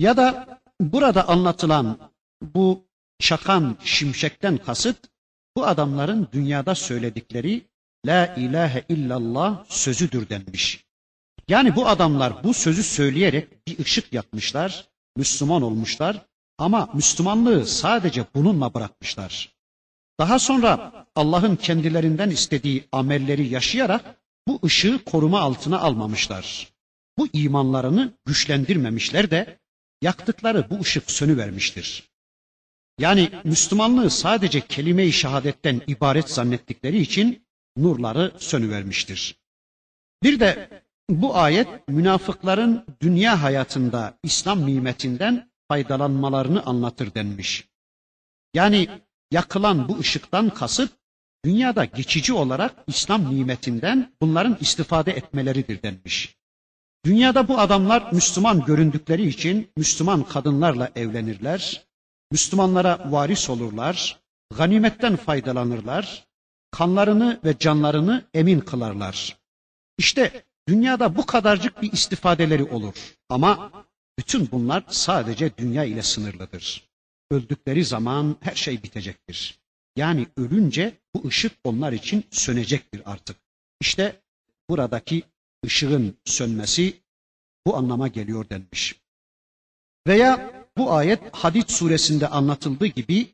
Ya 0.00 0.16
da 0.16 0.60
burada 0.80 1.28
anlatılan 1.28 2.12
bu 2.42 2.84
çakan 3.18 3.76
şimşekten 3.84 4.56
kasıt 4.56 5.08
bu 5.56 5.66
adamların 5.66 6.28
dünyada 6.32 6.74
söyledikleri 6.74 7.68
La 8.06 8.34
ilahe 8.34 8.84
illallah 8.88 9.64
sözüdür 9.68 10.28
denmiş. 10.28 10.84
Yani 11.48 11.76
bu 11.76 11.88
adamlar 11.88 12.44
bu 12.44 12.54
sözü 12.54 12.82
söyleyerek 12.82 13.66
bir 13.66 13.78
ışık 13.78 14.12
yakmışlar, 14.12 14.88
Müslüman 15.16 15.62
olmuşlar 15.62 16.26
ama 16.58 16.88
Müslümanlığı 16.94 17.66
sadece 17.66 18.24
bununla 18.34 18.74
bırakmışlar. 18.74 19.57
Daha 20.18 20.38
sonra 20.38 21.06
Allah'ın 21.14 21.56
kendilerinden 21.56 22.30
istediği 22.30 22.84
amelleri 22.92 23.48
yaşayarak 23.48 24.18
bu 24.48 24.60
ışığı 24.64 25.04
koruma 25.04 25.40
altına 25.40 25.78
almamışlar. 25.78 26.68
Bu 27.18 27.28
imanlarını 27.32 28.12
güçlendirmemişler 28.24 29.30
de 29.30 29.58
yaktıkları 30.02 30.70
bu 30.70 30.80
ışık 30.80 31.10
sönüvermiştir. 31.10 32.10
Yani 32.98 33.30
Müslümanlığı 33.44 34.10
sadece 34.10 34.60
kelime-i 34.60 35.12
şehadetten 35.12 35.80
ibaret 35.86 36.30
zannettikleri 36.30 37.00
için 37.00 37.46
nurları 37.76 38.32
sönüvermiştir. 38.38 39.38
Bir 40.22 40.40
de 40.40 40.82
bu 41.10 41.36
ayet 41.36 41.88
münafıkların 41.88 42.84
dünya 43.00 43.42
hayatında 43.42 44.18
İslam 44.22 44.66
nimetinden 44.66 45.50
faydalanmalarını 45.68 46.62
anlatır 46.62 47.14
denmiş. 47.14 47.68
Yani 48.54 48.88
yakılan 49.30 49.88
bu 49.88 49.98
ışıktan 49.98 50.50
kasıt 50.50 50.92
dünyada 51.44 51.84
geçici 51.84 52.32
olarak 52.32 52.74
İslam 52.86 53.34
nimetinden 53.34 54.12
bunların 54.22 54.56
istifade 54.60 55.12
etmeleridir 55.12 55.82
denmiş. 55.82 56.36
Dünyada 57.04 57.48
bu 57.48 57.58
adamlar 57.58 58.12
Müslüman 58.12 58.64
göründükleri 58.64 59.28
için 59.28 59.70
Müslüman 59.76 60.22
kadınlarla 60.22 60.90
evlenirler, 60.94 61.86
Müslümanlara 62.32 63.12
varis 63.12 63.50
olurlar, 63.50 64.20
ganimetten 64.56 65.16
faydalanırlar, 65.16 66.26
kanlarını 66.70 67.40
ve 67.44 67.58
canlarını 67.58 68.24
emin 68.34 68.60
kılarlar. 68.60 69.36
İşte 69.98 70.44
dünyada 70.68 71.16
bu 71.16 71.26
kadarcık 71.26 71.82
bir 71.82 71.92
istifadeleri 71.92 72.64
olur. 72.64 72.94
Ama 73.28 73.70
Bütün 74.18 74.50
bunlar 74.50 74.84
sadece 74.88 75.56
dünya 75.58 75.84
ile 75.84 76.02
sınırlıdır. 76.02 76.87
Öldükleri 77.30 77.84
zaman 77.84 78.36
her 78.40 78.54
şey 78.54 78.82
bitecektir. 78.82 79.58
Yani 79.96 80.26
ölünce 80.36 80.98
bu 81.14 81.28
ışık 81.28 81.52
onlar 81.64 81.92
için 81.92 82.24
sönecektir 82.30 83.02
artık. 83.04 83.36
İşte 83.80 84.20
buradaki 84.70 85.22
ışığın 85.66 86.16
sönmesi 86.24 86.94
bu 87.66 87.76
anlama 87.76 88.08
geliyor 88.08 88.48
denmiş. 88.50 89.00
Veya 90.06 90.52
bu 90.76 90.92
ayet 90.92 91.20
Hadid 91.32 91.68
suresinde 91.68 92.28
anlatıldığı 92.28 92.86
gibi 92.86 93.26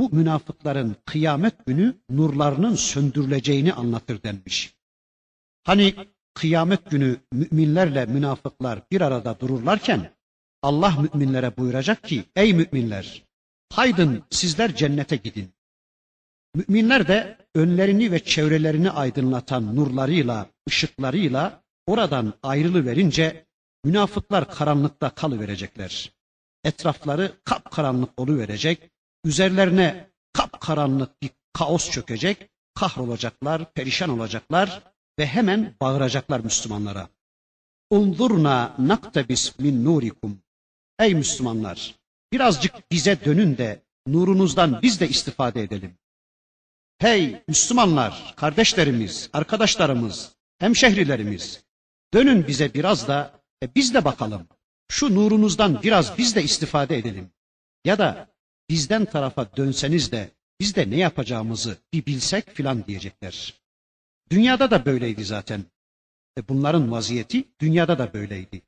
bu 0.00 0.10
münafıkların 0.10 0.96
kıyamet 1.06 1.66
günü 1.66 1.94
nurlarının 2.10 2.74
söndürüleceğini 2.74 3.72
anlatır 3.72 4.22
denmiş. 4.22 4.74
Hani 5.64 5.94
kıyamet 6.34 6.90
günü 6.90 7.16
müminlerle 7.32 8.06
münafıklar 8.06 8.82
bir 8.90 9.00
arada 9.00 9.40
dururlarken 9.40 10.12
Allah 10.62 10.96
müminlere 11.00 11.56
buyuracak 11.56 12.02
ki 12.02 12.24
ey 12.36 12.54
müminler 12.54 13.31
haydın 13.72 14.24
sizler 14.30 14.76
cennete 14.76 15.16
gidin. 15.16 15.50
Müminler 16.54 17.08
de 17.08 17.38
önlerini 17.54 18.12
ve 18.12 18.24
çevrelerini 18.24 18.90
aydınlatan 18.90 19.76
nurlarıyla, 19.76 20.46
ışıklarıyla 20.68 21.62
oradan 21.86 22.34
ayrılı 22.42 22.86
verince 22.86 23.46
münafıklar 23.84 24.50
karanlıkta 24.50 25.10
kalıverecekler. 25.10 26.12
Etrafları 26.64 27.32
kapkaranlık 27.44 28.10
verecek, 28.28 28.90
üzerlerine 29.24 30.10
kapkaranlık 30.32 31.22
bir 31.22 31.30
kaos 31.52 31.90
çökecek, 31.90 32.50
kahrolacaklar, 32.74 33.72
perişan 33.72 34.10
olacaklar 34.10 34.82
ve 35.18 35.26
hemen 35.26 35.74
bağıracaklar 35.80 36.40
Müslümanlara. 36.40 37.08
Unzurna 37.90 38.74
naktebis 38.78 39.58
min 39.58 39.84
nurikum. 39.84 40.38
Ey 40.98 41.14
Müslümanlar, 41.14 42.01
birazcık 42.32 42.92
bize 42.92 43.24
dönün 43.24 43.58
de 43.58 43.82
nurunuzdan 44.06 44.82
biz 44.82 45.00
de 45.00 45.08
istifade 45.08 45.62
edelim. 45.62 45.98
Hey 46.98 47.42
Müslümanlar, 47.48 48.34
kardeşlerimiz, 48.36 49.30
arkadaşlarımız, 49.32 50.32
hemşehrilerimiz, 50.58 51.64
dönün 52.14 52.46
bize 52.46 52.74
biraz 52.74 53.08
da 53.08 53.40
e, 53.62 53.74
biz 53.74 53.94
de 53.94 54.04
bakalım. 54.04 54.48
Şu 54.90 55.14
nurunuzdan 55.14 55.82
biraz 55.82 56.18
biz 56.18 56.36
de 56.36 56.42
istifade 56.42 56.98
edelim. 56.98 57.30
Ya 57.84 57.98
da 57.98 58.28
bizden 58.70 59.04
tarafa 59.04 59.56
dönseniz 59.56 60.12
de 60.12 60.30
biz 60.60 60.76
de 60.76 60.90
ne 60.90 60.96
yapacağımızı 60.96 61.76
bir 61.92 62.06
bilsek 62.06 62.50
filan 62.50 62.86
diyecekler. 62.86 63.54
Dünyada 64.30 64.70
da 64.70 64.84
böyleydi 64.84 65.24
zaten. 65.24 65.64
E 66.38 66.48
bunların 66.48 66.92
vaziyeti 66.92 67.44
dünyada 67.60 67.98
da 67.98 68.12
böyleydi. 68.14 68.62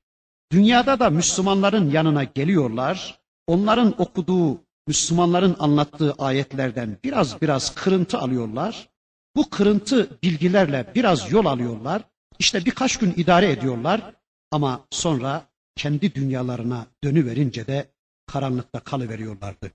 Dünyada 0.52 1.00
da 1.00 1.10
Müslümanların 1.10 1.90
yanına 1.90 2.24
geliyorlar, 2.24 3.23
onların 3.46 4.02
okuduğu, 4.02 4.64
Müslümanların 4.86 5.56
anlattığı 5.58 6.12
ayetlerden 6.12 6.98
biraz 7.04 7.40
biraz 7.40 7.74
kırıntı 7.74 8.18
alıyorlar. 8.18 8.88
Bu 9.36 9.50
kırıntı 9.50 10.18
bilgilerle 10.22 10.92
biraz 10.94 11.32
yol 11.32 11.44
alıyorlar. 11.44 12.02
İşte 12.38 12.64
birkaç 12.64 12.96
gün 12.96 13.14
idare 13.16 13.50
ediyorlar 13.50 14.14
ama 14.50 14.86
sonra 14.90 15.46
kendi 15.76 16.14
dünyalarına 16.14 16.86
dönüverince 17.04 17.66
de 17.66 17.90
karanlıkta 18.26 18.80
kalıveriyorlardı. 18.80 19.70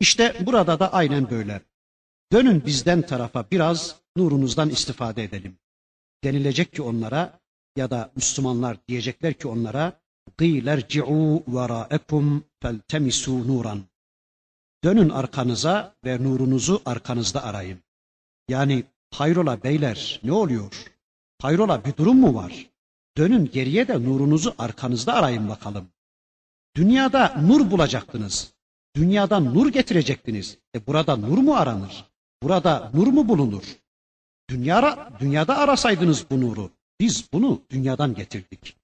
İşte 0.00 0.36
burada 0.46 0.80
da 0.80 0.92
aynen 0.92 1.30
böyle. 1.30 1.62
Dönün 2.32 2.66
bizden 2.66 3.02
tarafa 3.02 3.50
biraz 3.50 3.96
nurunuzdan 4.16 4.70
istifade 4.70 5.24
edelim. 5.24 5.58
Denilecek 6.24 6.72
ki 6.72 6.82
onlara 6.82 7.40
ya 7.76 7.90
da 7.90 8.12
Müslümanlar 8.16 8.76
diyecekler 8.88 9.34
ki 9.34 9.48
onlara 9.48 9.99
قِيلَرْجِعُوا 10.39 11.39
وَرَاءَكُمْ 11.55 12.41
فَالْتَمِسُوا 12.61 13.47
nuran. 13.47 13.83
Dönün 14.83 15.09
arkanıza 15.09 15.95
ve 16.05 16.23
nurunuzu 16.23 16.81
arkanızda 16.85 17.43
arayın. 17.43 17.79
Yani 18.49 18.83
hayrola 19.11 19.63
beyler 19.63 20.19
ne 20.23 20.31
oluyor? 20.31 20.85
Hayrola 21.41 21.85
bir 21.85 21.97
durum 21.97 22.17
mu 22.19 22.35
var? 22.35 22.69
Dönün 23.17 23.51
geriye 23.51 23.87
de 23.87 24.03
nurunuzu 24.03 24.55
arkanızda 24.57 25.13
arayın 25.13 25.49
bakalım. 25.49 25.87
Dünyada 26.75 27.41
nur 27.41 27.71
bulacaktınız. 27.71 28.53
Dünyadan 28.95 29.53
nur 29.53 29.67
getirecektiniz. 29.67 30.57
E 30.75 30.87
burada 30.87 31.15
nur 31.15 31.37
mu 31.37 31.55
aranır? 31.55 32.05
Burada 32.43 32.91
nur 32.93 33.07
mu 33.07 33.27
bulunur? 33.27 33.63
Dünyada, 34.49 35.09
dünyada 35.19 35.57
arasaydınız 35.57 36.25
bu 36.29 36.41
nuru. 36.41 36.71
Biz 36.99 37.33
bunu 37.33 37.61
dünyadan 37.69 38.13
getirdik. 38.13 38.77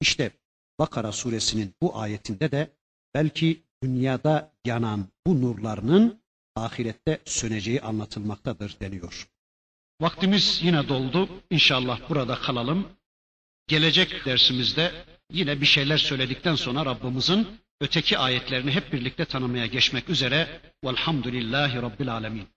İşte 0.00 0.30
Bakara 0.79 1.11
suresinin 1.11 1.75
bu 1.81 1.97
ayetinde 1.97 2.51
de 2.51 2.71
belki 3.13 3.63
dünyada 3.83 4.51
yanan 4.65 5.07
bu 5.27 5.41
nurlarının 5.41 6.21
ahirette 6.55 7.19
söneceği 7.25 7.81
anlatılmaktadır 7.81 8.77
deniyor. 8.81 9.27
Vaktimiz 10.01 10.59
yine 10.63 10.87
doldu. 10.87 11.29
İnşallah 11.49 12.09
burada 12.09 12.35
kalalım. 12.35 12.87
Gelecek 13.67 14.25
dersimizde 14.25 14.91
yine 15.31 15.61
bir 15.61 15.65
şeyler 15.65 15.97
söyledikten 15.97 16.55
sonra 16.55 16.85
Rabbimizin 16.85 17.47
öteki 17.81 18.17
ayetlerini 18.17 18.71
hep 18.71 18.93
birlikte 18.93 19.25
tanımaya 19.25 19.65
geçmek 19.65 20.09
üzere. 20.09 20.61
Velhamdülillahi 20.85 21.81
Rabbil 21.81 22.13
Alemin. 22.13 22.47